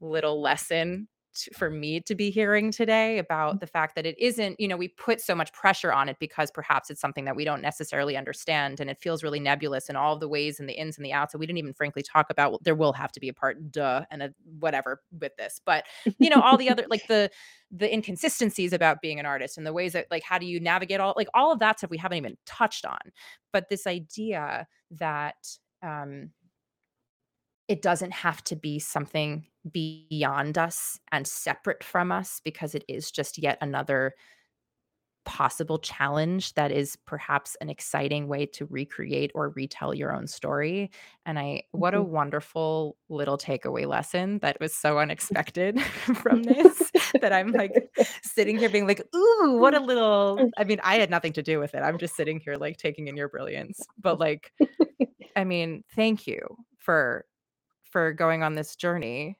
little 0.00 0.40
lesson 0.40 1.08
t- 1.36 1.50
for 1.54 1.70
me 1.70 2.00
to 2.00 2.14
be 2.14 2.30
hearing 2.30 2.70
today 2.70 3.18
about 3.18 3.60
the 3.60 3.66
fact 3.66 3.94
that 3.94 4.06
it 4.06 4.18
isn't, 4.18 4.58
you 4.58 4.66
know, 4.66 4.76
we 4.76 4.88
put 4.88 5.20
so 5.20 5.34
much 5.34 5.52
pressure 5.52 5.92
on 5.92 6.08
it 6.08 6.16
because 6.18 6.50
perhaps 6.50 6.90
it's 6.90 7.00
something 7.00 7.24
that 7.26 7.36
we 7.36 7.44
don't 7.44 7.62
necessarily 7.62 8.16
understand 8.16 8.80
and 8.80 8.90
it 8.90 8.98
feels 9.00 9.22
really 9.22 9.40
nebulous 9.40 9.88
in 9.88 9.96
all 9.96 10.14
of 10.14 10.20
the 10.20 10.28
ways 10.28 10.58
and 10.58 10.68
the 10.68 10.72
ins 10.72 10.96
and 10.96 11.04
the 11.04 11.12
outs. 11.12 11.32
So 11.32 11.38
we 11.38 11.46
didn't 11.46 11.58
even 11.58 11.74
frankly 11.74 12.02
talk 12.02 12.30
about 12.30 12.50
well, 12.50 12.60
there 12.64 12.74
will 12.74 12.92
have 12.94 13.12
to 13.12 13.20
be 13.20 13.28
a 13.28 13.34
part 13.34 13.70
duh 13.70 14.04
and 14.10 14.22
a 14.22 14.34
whatever 14.58 15.02
with 15.20 15.36
this. 15.36 15.60
But 15.64 15.84
you 16.18 16.30
know, 16.30 16.40
all 16.40 16.56
the 16.56 16.70
other 16.70 16.84
like 16.88 17.06
the 17.06 17.30
the 17.70 17.92
inconsistencies 17.92 18.72
about 18.72 19.02
being 19.02 19.20
an 19.20 19.26
artist 19.26 19.58
and 19.58 19.66
the 19.66 19.72
ways 19.72 19.92
that 19.92 20.06
like 20.10 20.22
how 20.22 20.38
do 20.38 20.46
you 20.46 20.60
navigate 20.60 21.00
all 21.00 21.14
like 21.16 21.28
all 21.34 21.52
of 21.52 21.58
that 21.58 21.78
stuff 21.78 21.90
we 21.90 21.98
haven't 21.98 22.18
even 22.18 22.36
touched 22.46 22.84
on. 22.84 22.98
But 23.52 23.68
this 23.68 23.86
idea 23.86 24.66
that 24.92 25.36
um 25.82 26.30
it 27.68 27.82
doesn't 27.82 28.12
have 28.12 28.42
to 28.44 28.56
be 28.56 28.78
something 28.78 29.46
beyond 29.70 30.56
us 30.58 31.00
and 31.12 31.26
separate 31.26 31.82
from 31.82 32.12
us 32.12 32.40
because 32.40 32.74
it 32.74 32.84
is 32.88 33.10
just 33.10 33.38
yet 33.38 33.58
another 33.60 34.14
possible 35.24 35.80
challenge 35.80 36.54
that 36.54 36.70
is 36.70 36.94
perhaps 37.04 37.56
an 37.60 37.68
exciting 37.68 38.28
way 38.28 38.46
to 38.46 38.64
recreate 38.66 39.32
or 39.34 39.48
retell 39.50 39.92
your 39.92 40.14
own 40.14 40.28
story. 40.28 40.88
And 41.24 41.36
I, 41.36 41.64
what 41.72 41.94
a 41.94 42.02
Mhm. 42.02 42.04
wonderful 42.04 42.96
little 43.08 43.36
takeaway 43.36 43.86
lesson 43.88 44.38
that 44.38 44.56
was 44.60 44.72
so 44.72 45.00
unexpected 45.00 45.80
from 46.14 46.44
this 46.44 46.92
that 47.20 47.32
I'm 47.32 47.54
like 47.56 47.74
sitting 48.22 48.56
here 48.56 48.70
being 48.70 48.86
like, 48.86 49.02
ooh, 49.16 49.56
what 49.58 49.74
a 49.74 49.80
little, 49.80 50.46
I 50.56 50.62
mean, 50.62 50.78
I 50.84 50.94
had 50.94 51.10
nothing 51.10 51.32
to 51.32 51.42
do 51.42 51.58
with 51.58 51.74
it. 51.74 51.80
I'm 51.80 51.98
just 51.98 52.14
sitting 52.14 52.38
here 52.38 52.54
like 52.54 52.76
taking 52.76 53.08
in 53.08 53.16
your 53.16 53.28
brilliance. 53.28 53.88
But 54.00 54.20
like, 54.20 54.52
I 55.34 55.44
mean, 55.44 55.84
thank 55.94 56.26
you 56.26 56.58
for 56.78 57.26
for 57.96 58.12
going 58.12 58.42
on 58.42 58.54
this 58.54 58.76
journey 58.76 59.38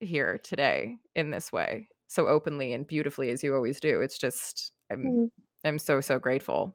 here 0.00 0.40
today 0.42 0.96
in 1.16 1.30
this 1.30 1.52
way 1.52 1.86
so 2.08 2.26
openly 2.26 2.72
and 2.72 2.86
beautifully 2.86 3.28
as 3.28 3.44
you 3.44 3.54
always 3.54 3.78
do. 3.78 4.00
It's 4.00 4.16
just 4.16 4.72
I'm 4.90 5.04
Mm, 5.04 5.30
I'm 5.64 5.78
so 5.78 6.00
so 6.00 6.18
grateful. 6.18 6.74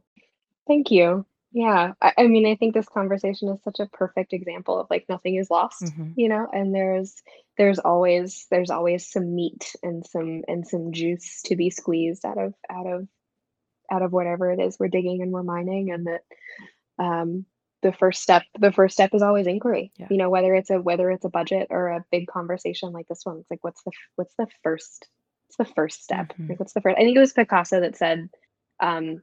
Thank 0.68 0.91
you. 0.91 1.26
Yeah, 1.51 1.93
I, 1.99 2.14
I 2.20 2.28
mean, 2.28 2.45
I 2.45 2.53
think 2.53 2.76
this 2.76 2.88
conversation 2.88 3.49
is 3.49 3.60
such 3.64 3.80
a 3.80 3.88
perfect 3.88 4.34
example 4.34 4.80
of 4.80 4.86
like 4.91 5.07
nothing 5.10 5.38
is 5.38 5.49
lost, 5.49 5.82
Mhm. 5.82 6.14
you 6.16 6.30
know, 6.30 6.47
and 6.53 6.76
there's 6.76 7.16
there's 7.57 7.80
always 7.80 8.45
there's 8.51 8.70
always 8.70 9.07
some 9.10 9.34
meat 9.34 9.76
and 9.82 10.05
some 10.05 10.43
and 10.47 10.68
some 10.68 10.91
juice 10.91 11.41
to 11.45 11.55
be 11.55 11.72
squeezed 11.72 12.24
out 12.24 12.38
of 12.38 12.53
out 12.70 12.86
of 12.86 13.07
out 13.91 14.03
of 14.03 14.12
whatever 14.12 14.51
it 14.51 14.60
is 14.60 14.78
we're 14.80 14.89
digging 14.89 15.24
and 15.24 15.32
we're 15.32 15.41
mining, 15.41 15.89
and 15.89 16.05
that 16.05 16.22
um, 17.03 17.47
the 17.82 17.94
first 17.94 18.22
step 18.22 18.44
the 18.60 18.72
first 18.72 18.94
step 18.94 19.14
is 19.14 19.22
always 19.22 19.48
inquiry. 19.48 19.92
Yeah. 19.98 20.08
You 20.10 20.18
know, 20.18 20.30
whether 20.30 20.54
it's 20.56 20.70
a 20.70 20.82
whether 20.82 21.10
it's 21.12 21.26
a 21.26 21.30
budget 21.30 21.68
or 21.70 21.88
a 21.90 22.06
big 22.12 22.28
conversation 22.28 22.92
like 22.92 23.08
this 23.08 23.22
one, 23.24 23.38
it's 23.40 23.50
like 23.52 23.64
what's 23.64 23.84
the 23.84 23.92
what's 24.16 24.34
the 24.38 24.48
first 24.64 25.08
it's 25.48 25.58
the 25.58 25.66
first 25.66 26.04
step? 26.04 26.34
Mhm. 26.38 26.50
Like 26.50 26.60
what's 26.60 26.74
the 26.74 26.82
first? 26.82 26.98
I 26.98 27.02
think 27.02 27.16
it 27.18 27.20
was 27.22 27.34
Picasso 27.34 27.80
that 27.82 27.96
said 27.98 28.30
um, 28.82 29.22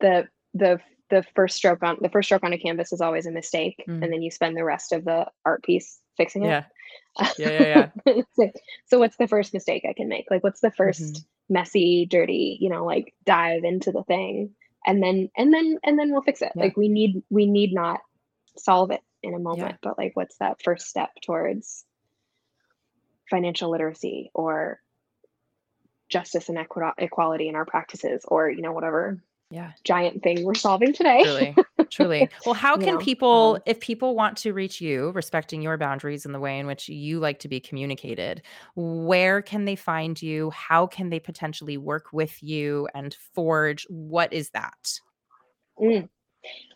the 0.00 0.28
the 0.54 0.80
the 1.10 1.24
first 1.34 1.56
stroke 1.56 1.82
on 1.82 1.96
the 2.00 2.08
first 2.10 2.28
stroke 2.28 2.44
on 2.44 2.52
a 2.52 2.58
canvas 2.58 2.92
is 2.92 3.00
always 3.00 3.26
a 3.26 3.30
mistake, 3.30 3.82
Mm. 3.88 4.02
and 4.02 4.12
then 4.12 4.22
you 4.22 4.30
spend 4.30 4.56
the 4.56 4.64
rest 4.64 4.92
of 4.92 5.04
the 5.04 5.26
art 5.44 5.62
piece 5.62 6.00
fixing 6.16 6.44
it. 6.44 6.48
Yeah. 6.48 6.64
Yeah, 7.38 7.50
yeah, 7.50 7.90
yeah. 8.06 8.22
so, 8.34 8.50
so 8.86 8.98
what's 8.98 9.16
the 9.16 9.26
first 9.28 9.52
mistake 9.52 9.84
I 9.88 9.92
can 9.92 10.08
make? 10.08 10.26
Like 10.30 10.44
what's 10.44 10.60
the 10.60 10.70
1st 10.70 11.14
Mhm. 11.14 11.24
messy, 11.50 12.06
dirty, 12.06 12.58
you 12.60 12.68
know, 12.70 12.84
like 12.84 13.12
dive 13.24 13.64
into 13.64 13.90
the 13.92 14.04
thing 14.04 14.54
and 14.86 15.02
then 15.02 15.28
and 15.36 15.52
then 15.52 15.78
and 15.82 15.98
then 15.98 16.12
we'll 16.12 16.22
fix 16.22 16.42
it. 16.42 16.52
Yeah. 16.54 16.62
Like 16.64 16.76
we 16.76 16.88
need 16.88 17.22
we 17.30 17.46
need 17.46 17.74
not 17.74 18.00
solve 18.56 18.90
it 18.90 19.00
in 19.22 19.34
a 19.34 19.38
moment, 19.38 19.76
but 19.82 19.98
like 19.98 20.12
what's 20.14 20.36
that 20.38 20.62
first 20.62 20.86
step 20.86 21.10
towards 21.24 21.84
financial 23.30 23.70
literacy 23.70 24.30
or 24.34 24.80
justice 26.08 26.48
and 26.48 26.58
equi- 26.58 26.92
equality 26.96 27.48
in 27.48 27.54
our 27.54 27.66
practices 27.66 28.24
or 28.26 28.50
you 28.50 28.62
know 28.62 28.72
whatever 28.72 29.22
Yeah. 29.50 29.72
giant 29.82 30.22
thing 30.22 30.44
we're 30.44 30.54
solving 30.54 30.92
today. 30.92 31.22
Truly. 31.22 31.56
Truly. 31.90 32.28
Well, 32.44 32.54
how 32.54 32.76
can 32.76 32.94
know, 32.94 32.98
people, 32.98 33.54
um, 33.56 33.62
if 33.66 33.80
people 33.80 34.14
want 34.14 34.36
to 34.38 34.52
reach 34.52 34.80
you, 34.80 35.10
respecting 35.10 35.62
your 35.62 35.76
boundaries 35.78 36.26
and 36.26 36.34
the 36.34 36.40
way 36.40 36.58
in 36.58 36.66
which 36.66 36.88
you 36.88 37.18
like 37.18 37.38
to 37.40 37.48
be 37.48 37.60
communicated, 37.60 38.42
where 38.76 39.40
can 39.42 39.64
they 39.64 39.76
find 39.76 40.20
you? 40.20 40.50
How 40.50 40.86
can 40.86 41.08
they 41.10 41.18
potentially 41.18 41.78
work 41.78 42.12
with 42.12 42.42
you 42.42 42.88
and 42.94 43.14
forge? 43.34 43.86
What 43.88 44.32
is 44.32 44.50
that? 44.50 45.00
Mm, 45.80 46.08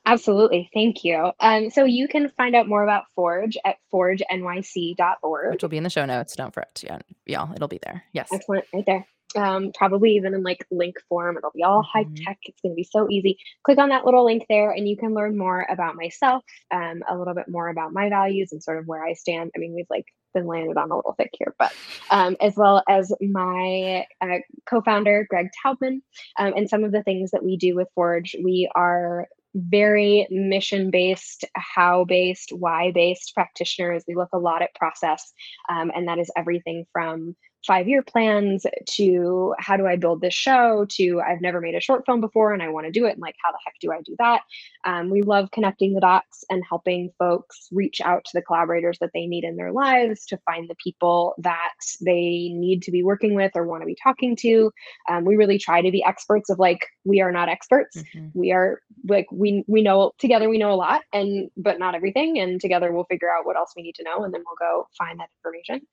absolutely. 0.06 0.70
Thank 0.72 1.04
you. 1.04 1.32
Um, 1.40 1.70
so 1.70 1.84
you 1.84 2.08
can 2.08 2.30
find 2.36 2.54
out 2.54 2.68
more 2.68 2.82
about 2.82 3.04
Forge 3.14 3.56
at 3.64 3.76
forgenyc.org. 3.92 5.50
Which 5.52 5.62
will 5.62 5.68
be 5.68 5.76
in 5.76 5.84
the 5.84 5.90
show 5.90 6.06
notes. 6.06 6.36
Don't 6.36 6.54
fret. 6.54 6.82
Yeah. 6.84 6.98
Yeah. 7.26 7.48
It'll 7.54 7.68
be 7.68 7.80
there. 7.82 8.04
Yes. 8.12 8.28
Excellent, 8.32 8.64
right 8.72 8.84
there. 8.86 9.06
Um, 9.36 9.72
probably 9.74 10.12
even 10.12 10.34
in 10.34 10.42
like 10.42 10.64
link 10.70 10.96
form. 11.08 11.36
It'll 11.36 11.50
be 11.54 11.62
all 11.62 11.82
high 11.82 12.04
Mhm. 12.04 12.24
tech. 12.24 12.38
It's 12.44 12.60
going 12.60 12.72
to 12.72 12.76
be 12.76 12.84
so 12.84 13.08
easy. 13.10 13.38
Click 13.64 13.78
on 13.78 13.88
that 13.90 14.04
little 14.04 14.24
link 14.24 14.44
there, 14.48 14.70
and 14.70 14.88
you 14.88 14.96
can 14.96 15.14
learn 15.14 15.38
more 15.38 15.66
about 15.70 15.96
myself, 15.96 16.44
um, 16.70 17.02
a 17.08 17.16
little 17.16 17.34
bit 17.34 17.48
more 17.48 17.68
about 17.68 17.92
my 17.92 18.08
values 18.08 18.52
and 18.52 18.62
sort 18.62 18.78
of 18.78 18.86
where 18.86 19.04
I 19.04 19.14
stand. 19.14 19.50
I 19.56 19.58
mean, 19.58 19.74
we've 19.74 19.86
like 19.90 20.06
been 20.34 20.46
landed 20.46 20.76
on 20.76 20.90
a 20.90 20.96
little 20.96 21.14
thick 21.14 21.30
here, 21.38 21.54
but 21.58 21.74
um, 22.10 22.36
as 22.40 22.54
well 22.56 22.82
as 22.88 23.12
my 23.20 24.06
uh, 24.20 24.38
co-founder 24.66 25.26
Greg 25.28 25.48
Taubman, 25.64 26.00
um, 26.38 26.54
and 26.56 26.68
some 26.68 26.84
of 26.84 26.92
the 26.92 27.02
things 27.02 27.30
that 27.32 27.44
we 27.44 27.56
do 27.56 27.74
with 27.74 27.88
Forge. 27.94 28.34
We 28.42 28.70
are 28.74 29.28
very 29.54 30.26
mission 30.30 30.90
based, 30.90 31.44
how 31.54 32.04
based, 32.04 32.52
why 32.52 32.90
based 32.92 33.34
practitioners. 33.34 34.02
We 34.08 34.14
look 34.14 34.30
a 34.32 34.38
lot 34.38 34.62
at 34.62 34.74
process, 34.74 35.32
um, 35.68 35.92
and 35.94 36.08
that 36.08 36.18
is 36.18 36.30
everything 36.36 36.86
from 36.92 37.36
five 37.66 37.88
year 37.88 38.02
plans 38.02 38.66
to 38.86 39.54
how 39.58 39.76
do 39.76 39.86
I 39.86 39.96
build 39.96 40.20
this 40.20 40.34
show 40.34 40.86
to 40.90 41.20
I've 41.20 41.40
never 41.40 41.60
made 41.60 41.74
a 41.74 41.80
short 41.80 42.04
film 42.06 42.20
before 42.20 42.52
and 42.52 42.62
I 42.62 42.68
want 42.68 42.86
to 42.86 42.92
do 42.92 43.06
it 43.06 43.12
and 43.12 43.20
like 43.20 43.36
how 43.42 43.52
the 43.52 43.58
heck 43.64 43.74
do 43.80 43.92
I 43.92 44.00
do 44.02 44.16
that? 44.18 44.42
Um, 44.84 45.10
we 45.10 45.22
love 45.22 45.50
connecting 45.50 45.94
the 45.94 46.00
dots 46.00 46.44
and 46.50 46.62
helping 46.68 47.10
folks 47.18 47.68
reach 47.70 48.00
out 48.00 48.24
to 48.24 48.30
the 48.34 48.42
collaborators 48.42 48.98
that 49.00 49.10
they 49.14 49.26
need 49.26 49.44
in 49.44 49.56
their 49.56 49.72
lives 49.72 50.26
to 50.26 50.38
find 50.44 50.68
the 50.68 50.76
people 50.82 51.34
that 51.38 51.74
they 52.00 52.50
need 52.52 52.82
to 52.82 52.90
be 52.90 53.02
working 53.02 53.34
with 53.34 53.52
or 53.54 53.66
want 53.66 53.82
to 53.82 53.86
be 53.86 53.96
talking 54.02 54.36
to. 54.36 54.72
Um, 55.08 55.24
we 55.24 55.36
really 55.36 55.58
try 55.58 55.82
to 55.82 55.90
be 55.90 56.04
experts 56.04 56.50
of 56.50 56.58
like 56.58 56.86
we 57.04 57.20
are 57.20 57.32
not 57.32 57.48
experts. 57.48 57.96
Mhm. 57.96 58.30
We 58.34 58.52
are 58.52 58.80
like 59.08 59.26
we 59.32 59.64
we 59.66 59.82
know 59.82 60.12
together 60.18 60.48
we 60.48 60.58
know 60.58 60.72
a 60.72 60.76
lot 60.76 61.02
and 61.12 61.50
but 61.56 61.78
not 61.78 61.94
everything 61.94 62.38
and 62.38 62.60
together 62.60 62.92
we'll 62.92 63.04
figure 63.04 63.30
out 63.30 63.44
what 63.44 63.56
else 63.56 63.72
we 63.76 63.82
need 63.82 63.94
to 63.96 64.04
know 64.04 64.22
and 64.24 64.32
then 64.32 64.42
we'll 64.46 64.56
go 64.70 64.86
find 64.96 65.18
that 65.20 65.28
information. 65.38 65.86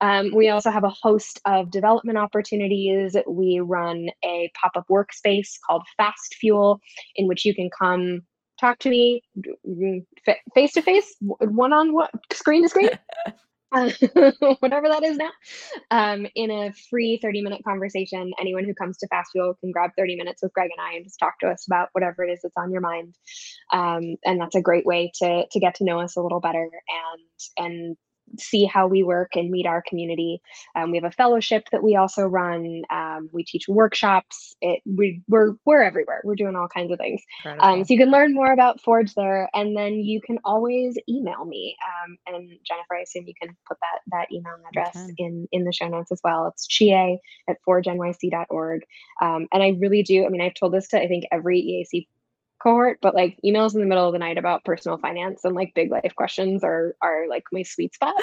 Um, 0.00 0.32
we 0.34 0.48
also 0.48 0.70
have 0.70 0.84
a 0.84 0.92
host 1.02 1.40
of 1.44 1.70
development 1.70 2.18
opportunities. 2.18 3.16
We 3.26 3.60
run 3.60 4.08
a 4.24 4.50
pop 4.60 4.72
up 4.76 4.86
workspace 4.90 5.50
called 5.66 5.82
Fast 5.96 6.36
Fuel, 6.40 6.80
in 7.16 7.28
which 7.28 7.44
you 7.44 7.54
can 7.54 7.70
come 7.76 8.22
talk 8.60 8.78
to 8.80 8.90
me 8.90 9.22
face 10.54 10.72
to 10.72 10.82
face, 10.82 11.16
one 11.20 11.72
on 11.72 11.92
one, 11.92 12.08
screen 12.32 12.62
to 12.62 12.68
screen. 12.68 12.90
Uh, 13.72 13.90
whatever 14.60 14.88
that 14.88 15.02
is 15.02 15.16
now, 15.16 15.30
um, 15.90 16.26
in 16.34 16.50
a 16.50 16.72
free 16.90 17.18
30 17.22 17.42
minute 17.42 17.62
conversation. 17.66 18.32
Anyone 18.40 18.64
who 18.64 18.74
comes 18.74 18.98
to 18.98 19.08
Fast 19.08 19.30
Fuel 19.32 19.54
can 19.60 19.72
grab 19.72 19.90
30 19.96 20.16
minutes 20.16 20.42
with 20.42 20.52
Greg 20.52 20.70
and 20.76 20.86
I 20.86 20.96
and 20.96 21.04
just 21.04 21.18
talk 21.18 21.38
to 21.40 21.48
us 21.48 21.66
about 21.66 21.88
whatever 21.92 22.24
it 22.24 22.32
is 22.32 22.40
that's 22.42 22.56
on 22.56 22.72
your 22.72 22.82
mind. 22.82 23.14
Um, 23.72 24.16
and 24.24 24.40
that's 24.40 24.56
a 24.56 24.62
great 24.62 24.86
way 24.86 25.12
to 25.22 25.46
to 25.50 25.60
get 25.60 25.76
to 25.76 25.84
know 25.84 26.00
us 26.00 26.16
a 26.16 26.22
little 26.22 26.40
better 26.40 26.68
and 27.58 27.66
and 27.66 27.96
see 28.38 28.64
how 28.64 28.86
we 28.86 29.02
work 29.02 29.36
and 29.36 29.50
meet 29.50 29.66
our 29.66 29.82
community. 29.86 30.40
Um, 30.74 30.90
we 30.90 30.96
have 30.98 31.04
a 31.04 31.10
fellowship 31.10 31.68
that 31.72 31.82
we 31.82 31.96
also 31.96 32.22
run. 32.22 32.82
Um, 32.90 33.28
we 33.32 33.44
teach 33.44 33.68
workshops. 33.68 34.54
It 34.60 34.82
we 34.86 35.22
we're 35.28 35.54
we're 35.64 35.82
everywhere. 35.82 36.20
We're 36.24 36.34
doing 36.34 36.56
all 36.56 36.68
kinds 36.68 36.92
of 36.92 36.98
things. 36.98 37.22
Um, 37.60 37.84
so 37.84 37.92
you 37.92 37.98
can 37.98 38.10
learn 38.10 38.34
more 38.34 38.52
about 38.52 38.80
Forge 38.80 39.14
there, 39.14 39.48
and 39.54 39.76
then 39.76 39.94
you 39.94 40.20
can 40.20 40.38
always 40.44 40.96
email 41.08 41.44
me. 41.44 41.76
Um, 41.86 42.16
and 42.26 42.48
Jennifer, 42.64 42.96
I 42.96 43.02
assume 43.02 43.24
you 43.26 43.34
can 43.40 43.56
put 43.66 43.78
that 43.80 44.00
that 44.12 44.32
email 44.32 44.54
address 44.68 44.94
can. 44.94 45.14
in 45.18 45.48
in 45.52 45.64
the 45.64 45.72
show 45.72 45.88
notes 45.88 46.12
as 46.12 46.20
well. 46.24 46.46
It's 46.46 46.66
chie 46.66 47.18
at 47.48 47.56
forgenyc.org. 47.66 48.82
Um, 49.20 49.48
and 49.52 49.62
I 49.62 49.76
really 49.80 50.02
do. 50.02 50.24
I 50.24 50.28
mean, 50.28 50.40
I've 50.40 50.54
told 50.54 50.72
this 50.72 50.88
to 50.88 51.00
I 51.00 51.08
think 51.08 51.24
every 51.30 51.60
EAC 51.60 52.06
cohort, 52.62 52.98
but 53.02 53.14
like 53.14 53.38
emails 53.44 53.74
in 53.74 53.80
the 53.80 53.86
middle 53.86 54.06
of 54.06 54.12
the 54.12 54.18
night 54.18 54.38
about 54.38 54.64
personal 54.64 54.98
finance 54.98 55.44
and 55.44 55.54
like 55.54 55.74
big 55.74 55.90
life 55.90 56.14
questions 56.16 56.62
are 56.62 56.94
are 57.02 57.26
like 57.28 57.44
my 57.52 57.62
sweet 57.62 57.94
spot. 57.94 58.14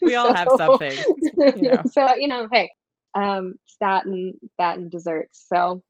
We 0.00 0.14
all 0.14 0.34
have 0.34 0.48
something, 0.56 0.96
you 1.22 1.62
know. 1.62 1.82
So 1.90 2.14
you 2.16 2.28
know, 2.28 2.48
hey, 2.50 2.70
um, 3.14 3.54
that 3.80 4.04
and 4.04 4.34
that 4.58 4.78
and 4.78 4.90
desserts. 4.90 5.44
So 5.48 5.82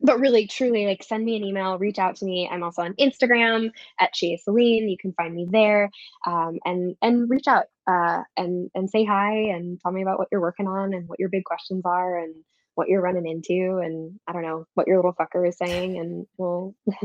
but 0.00 0.20
really 0.20 0.46
truly 0.46 0.86
like 0.86 1.02
send 1.02 1.24
me 1.24 1.36
an 1.36 1.44
email 1.44 1.78
reach 1.78 1.98
out 1.98 2.16
to 2.16 2.26
me 2.26 2.46
i'm 2.52 2.62
also 2.62 2.82
on 2.82 2.92
instagram 2.94 3.70
at 3.98 4.12
Chia 4.12 4.36
Celine. 4.36 4.88
you 4.88 4.96
can 5.00 5.14
find 5.14 5.34
me 5.34 5.46
there 5.50 5.90
um, 6.26 6.58
and 6.64 6.96
and 7.00 7.30
reach 7.30 7.46
out 7.48 7.64
uh, 7.86 8.22
and 8.36 8.70
and 8.74 8.90
say 8.90 9.04
hi 9.04 9.32
and 9.32 9.80
tell 9.80 9.92
me 9.92 10.02
about 10.02 10.18
what 10.18 10.28
you're 10.30 10.40
working 10.40 10.66
on 10.68 10.92
and 10.92 11.08
what 11.08 11.18
your 11.18 11.30
big 11.30 11.44
questions 11.44 11.82
are 11.86 12.18
and 12.18 12.34
what 12.76 12.88
you're 12.88 13.02
running 13.02 13.26
into 13.26 13.78
and 13.78 14.18
i 14.26 14.32
don't 14.32 14.42
know 14.42 14.66
what 14.74 14.86
your 14.86 14.96
little 14.96 15.14
fucker 15.14 15.46
is 15.46 15.58
saying 15.58 15.98
and 15.98 16.26
we'll 16.38 16.74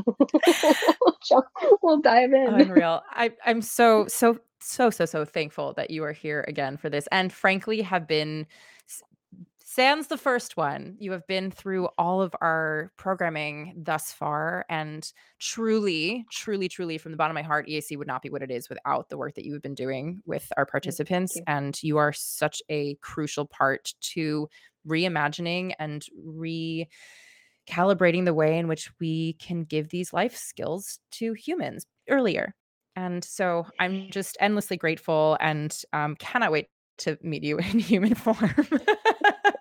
we'll 1.82 2.02
dive 2.02 2.32
oh, 2.34 2.56
in 2.56 2.62
Unreal. 2.62 3.02
I, 3.12 3.32
I'm 3.46 3.62
so, 3.62 4.08
so, 4.08 4.40
so, 4.60 4.90
so, 4.90 5.06
so 5.06 5.26
thankful 5.26 5.74
that 5.74 5.90
you 5.90 6.04
are 6.04 6.14
here 6.14 6.46
again 6.48 6.78
for 6.78 6.90
this. 6.90 7.08
And 7.12 7.32
frankly, 7.32 7.82
have 7.82 8.08
been 8.08 8.48
sans 9.64 10.08
the 10.08 10.18
first 10.18 10.58
one. 10.58 10.98
You 11.00 11.14
have 11.14 11.26
been 11.28 11.50
through 11.50 11.88
all 11.98 12.22
of 12.22 12.36
our 12.42 12.92
programming 12.98 13.74
thus 13.78 14.12
far. 14.12 14.66
And 14.70 15.10
truly, 15.40 16.26
truly, 16.30 16.68
truly, 16.68 16.98
from 16.98 17.12
the 17.12 17.18
bottom 17.18 17.38
of 17.38 17.42
my 17.42 17.48
heart, 17.48 17.68
EAC 17.68 17.98
would 17.98 18.08
not 18.08 18.22
be 18.22 18.30
what 18.30 18.44
it 18.44 18.52
is 18.52 18.68
without 18.68 19.10
the 19.10 19.18
work 19.18 19.36
that 19.36 19.46
you 19.46 19.54
have 19.54 19.62
been 19.62 19.76
doing 19.76 20.22
with 20.26 20.52
our 20.58 20.66
mm, 20.66 20.72
participants. 20.72 21.38
you. 21.38 21.44
And 21.48 21.82
you 21.82 21.98
are 21.98 22.12
such 22.12 22.62
a 22.70 22.96
crucial 22.96 23.46
part 23.46 23.94
to 24.02 24.50
reimagining 24.88 25.74
and 25.80 26.06
recalibrating 27.70 28.26
the 28.26 28.34
way 28.34 28.58
in 28.58 28.68
which 28.68 28.90
we 29.00 29.34
can 29.34 29.64
give 29.64 29.90
these 29.90 30.14
life 30.14 30.36
skills 30.36 31.00
to 31.12 31.34
humans 31.34 31.86
earlier. 32.10 32.54
And 32.96 33.24
so 33.24 33.66
I'm 33.80 34.10
just 34.12 34.38
endlessly 34.40 34.78
grateful 34.78 35.38
and 35.40 35.76
um, 35.94 36.16
cannot 36.16 36.52
wait 36.52 36.68
to 37.00 37.18
meet 37.22 37.44
you 37.44 37.58
in 37.58 37.80
human 37.80 38.16
form. 38.16 38.38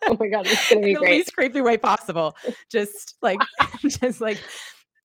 oh 0.07 0.17
my 0.19 0.29
god, 0.29 0.47
it's 0.47 0.69
gonna 0.69 0.81
be 0.85 0.95
the 0.95 1.01
great. 1.01 1.13
least 1.13 1.35
creepy 1.35 1.61
way 1.61 1.77
possible. 1.77 2.37
Just 2.71 3.17
like, 3.23 3.41
just 3.87 4.21
like, 4.21 4.39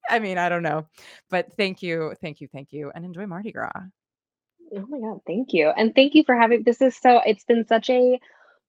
I 0.10 0.20
mean, 0.20 0.38
I 0.38 0.50
don't 0.50 0.64
know, 0.64 0.88
but 1.30 1.54
thank 1.58 1.82
you, 1.82 2.14
thank 2.22 2.42
you, 2.42 2.48
thank 2.52 2.72
you, 2.72 2.92
and 2.94 3.06
enjoy 3.06 3.26
Mardi 3.26 3.52
Gras. 3.52 3.72
Oh 4.76 4.86
my 4.88 5.00
god, 5.00 5.22
thank 5.28 5.54
you. 5.54 5.70
And 5.70 5.94
thank 5.94 6.16
you 6.16 6.24
for 6.26 6.36
having 6.36 6.64
this 6.64 6.82
is 6.82 6.96
so 6.96 7.22
it's 7.26 7.44
been 7.44 7.66
such 7.68 7.90
a 7.90 8.20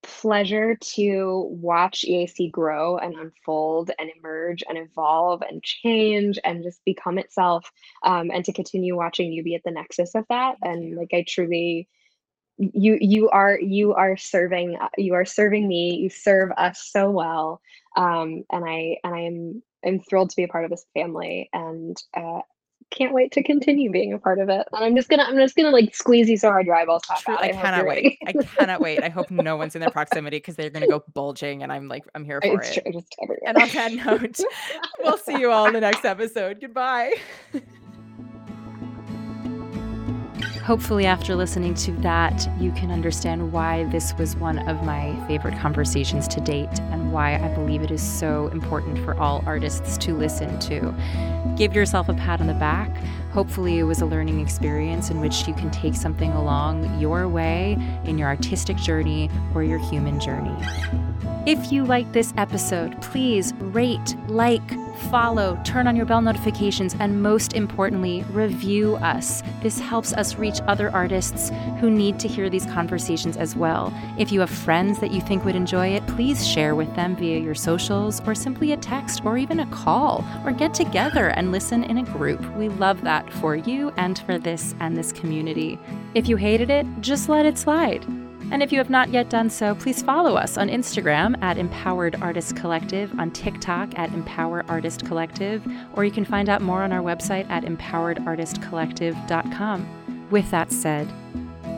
pleasure 0.03 0.77
to 0.77 1.49
watch 1.51 2.05
EAC 2.07 2.51
grow 2.51 2.97
and 2.99 3.15
unfold 3.15 3.91
and 3.99 4.11
emerge 4.17 4.63
and 4.69 4.79
evolve 4.79 5.43
and 5.43 5.63
change 5.63 6.39
and 6.45 6.63
just 6.63 6.85
become 6.85 7.19
itself 7.19 7.71
um, 8.05 8.31
and 8.33 8.45
to 8.45 8.53
continue 8.53 8.97
watching 8.97 9.33
you 9.33 9.43
be 9.43 9.55
at 9.55 9.63
the 9.65 9.71
nexus 9.71 10.15
of 10.15 10.25
that. 10.29 10.57
And 10.63 10.97
like 10.97 11.11
I 11.13 11.25
truly 11.27 11.89
you 12.59 12.97
you 13.01 13.29
are 13.31 13.59
you 13.61 13.93
are 13.95 14.17
serving 14.17 14.79
you 14.97 15.15
are 15.15 15.25
serving 15.25 15.67
me. 15.69 15.97
You 15.97 16.11
serve 16.11 16.51
us 16.57 16.89
so 16.91 17.11
well. 17.11 17.61
Um, 17.97 18.45
and 18.51 18.65
I 18.65 18.99
and 19.05 19.15
I 19.15 19.21
am 19.21 19.63
I'm 19.85 20.01
thrilled 20.01 20.31
to 20.31 20.37
be 20.37 20.45
a 20.45 20.49
part 20.49 20.65
of 20.65 20.71
this 20.71 20.87
family. 20.95 21.51
And 21.53 21.97
uh, 22.17 22.41
can't 22.91 23.13
wait 23.13 23.33
to 23.33 23.43
continue 23.43 23.91
being 23.91 24.13
a 24.13 24.19
part 24.19 24.39
of 24.39 24.49
it. 24.49 24.67
And 24.73 24.85
I'm 24.85 24.97
just 24.97 25.09
gonna 25.09 25.25
I'm 25.25 25.37
just 25.37 25.57
gonna 25.57 25.71
like 25.71 25.95
squeeze 25.95 26.29
you 26.29 26.37
so 26.37 26.51
hard 26.51 26.67
your 26.67 26.75
eyeballs 26.75 27.03
pop 27.07 27.23
out. 27.29 27.43
I 27.43 27.53
cannot 27.53 27.87
wait. 27.87 28.19
I 28.27 28.33
cannot 28.33 28.81
wait. 28.81 29.03
I 29.03 29.09
hope 29.09 29.31
no 29.31 29.57
one's 29.57 29.75
in 29.75 29.81
their 29.81 29.91
proximity 29.91 30.39
because 30.39 30.57
they're 30.57 30.71
gonna 30.71 30.87
go 30.87 31.03
bulging 31.15 31.63
and 31.63 31.73
I'm 31.73 31.89
like 31.89 32.05
I'm 32.15 32.25
here 32.25 32.41
for 32.41 32.61
it's 32.61 32.77
it. 32.77 32.85
True. 32.85 33.37
And 33.47 33.57
on 33.57 33.69
that 33.69 33.93
note, 33.93 34.41
we'll 35.01 35.19
see 35.19 35.39
you 35.39 35.51
all 35.51 35.67
in 35.67 35.73
the 35.73 35.81
next 35.81 36.05
episode. 36.05 36.61
Goodbye. 36.61 37.15
Hopefully, 40.67 41.07
after 41.07 41.37
listening 41.37 41.75
to 41.75 41.93
that, 41.99 42.51
you 42.59 42.73
can 42.73 42.91
understand 42.91 43.53
why 43.53 43.85
this 43.85 44.13
was 44.19 44.35
one 44.35 44.59
of 44.69 44.83
my 44.83 45.15
favorite 45.29 45.57
conversations 45.61 46.27
to 46.27 46.41
date 46.41 46.81
and 46.91 47.13
why 47.13 47.37
I 47.37 47.55
believe 47.55 47.83
it 47.83 47.93
is 47.93 48.03
so 48.03 48.49
important 48.49 48.99
for 49.05 49.17
all 49.17 49.45
artists 49.47 49.97
to 49.99 50.13
listen 50.13 50.59
to. 50.59 50.93
Give 51.57 51.73
yourself 51.73 52.09
a 52.09 52.15
pat 52.15 52.41
on 52.41 52.49
the 52.49 52.55
back. 52.55 52.91
Hopefully, 53.37 53.79
it 53.79 53.83
was 53.83 54.01
a 54.01 54.07
learning 54.07 54.41
experience 54.41 55.11
in 55.11 55.21
which 55.21 55.47
you 55.47 55.53
can 55.53 55.71
take 55.71 55.95
something 55.95 56.33
along 56.33 56.99
your 56.99 57.29
way 57.29 57.77
in 58.05 58.17
your 58.17 58.29
artistic 58.29 58.79
journey 58.79 59.29
or 59.55 59.63
your 59.63 59.79
human 59.79 60.19
journey. 60.19 60.57
If 61.45 61.71
you 61.71 61.85
like 61.85 62.11
this 62.13 62.33
episode, 62.39 63.01
please 63.03 63.53
rate, 63.59 64.17
like, 64.27 64.63
follow, 65.11 65.61
turn 65.65 65.87
on 65.87 65.95
your 65.95 66.07
bell 66.07 66.21
notifications, 66.21 66.97
and 66.99 67.23
most 67.23 67.53
importantly, 67.53 68.25
review 68.31 68.97
us. 68.97 69.43
This 69.63 69.79
helps 69.79 70.13
us 70.13 70.37
reach 70.37 70.61
other 70.67 70.91
artists 70.91 71.51
who 71.81 71.91
need 71.91 72.19
to 72.21 72.29
hear 72.29 72.51
these 72.51 72.67
conversations 72.67 73.37
as 73.37 73.55
well. 73.55 73.93
If 74.19 74.33
you 74.33 74.41
have 74.41 74.51
friends 74.51 74.99
that 75.01 75.13
you 75.13 75.21
think 75.21 75.45
would 75.45 75.55
enjoy 75.55 75.89
it, 75.89 76.07
please 76.09 76.47
share 76.47 76.75
with 76.75 76.93
them 76.97 77.15
via 77.15 77.39
your 77.39 77.55
socials 77.55 78.21
or 78.27 78.35
simply 78.35 78.73
a 78.73 78.77
text 78.77 79.25
or 79.25 79.39
even 79.39 79.61
a 79.61 79.67
call 79.67 80.25
or 80.45 80.53
get 80.53 80.75
together 80.75 81.29
and 81.29 81.53
listen 81.53 81.85
in 81.85 81.99
a 81.99 82.05
group. 82.05 82.41
We 82.57 82.71
love 82.71 83.03
that 83.03 83.26
for 83.35 83.57
you 83.57 83.93
and 83.97 84.19
for 84.21 84.39
this 84.39 84.75
and 84.81 84.97
this 84.97 85.13
community. 85.13 85.79
If 86.15 86.29
you 86.29 86.37
hated 86.37 86.71
it, 86.71 86.87
just 87.01 87.29
let 87.29 87.47
it 87.47 87.59
slide. 87.59 88.07
And 88.53 88.63
if 88.63 88.71
you 88.71 88.79
have 88.79 88.91
not 88.91 89.11
yet 89.11 89.29
done 89.29 89.51
so, 89.51 89.75
please 89.75 90.01
follow 90.03 90.37
us 90.37 90.57
on 90.57 90.69
Instagram 90.69 91.35
at 91.43 91.59
Empowered 91.59 92.15
Artist 92.23 92.55
Collective, 92.55 93.13
on 93.19 93.33
TikTok 93.33 93.99
at 93.99 94.13
Empower 94.13 94.65
Artist 94.69 95.05
Collective, 95.05 95.67
or 95.95 96.05
you 96.05 96.13
can 96.13 96.25
find 96.25 96.49
out 96.49 96.63
more 96.63 96.83
on 96.83 96.93
our 96.93 97.03
website 97.03 97.51
at 97.51 97.65
empoweredartistcollective.com. 97.65 100.29
With 100.31 100.49
that 100.53 100.71
said, 100.71 101.13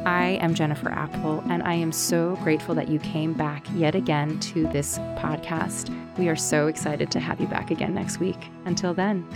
I 0.04 0.38
am 0.42 0.54
Jennifer 0.54 0.90
Apple, 0.90 1.42
and 1.48 1.62
I 1.62 1.72
am 1.74 1.92
so 1.92 2.36
grateful 2.36 2.74
that 2.74 2.88
you 2.88 2.98
came 2.98 3.32
back 3.32 3.66
yet 3.74 3.94
again 3.94 4.38
to 4.40 4.66
this 4.68 4.98
podcast. 5.16 5.88
We 6.18 6.28
are 6.28 6.36
so 6.36 6.66
excited 6.66 7.10
to 7.12 7.20
have 7.20 7.40
you 7.40 7.46
back 7.46 7.70
again 7.70 7.94
next 7.94 8.18
week. 8.18 8.48
Until 8.64 8.92
then. 8.92 9.26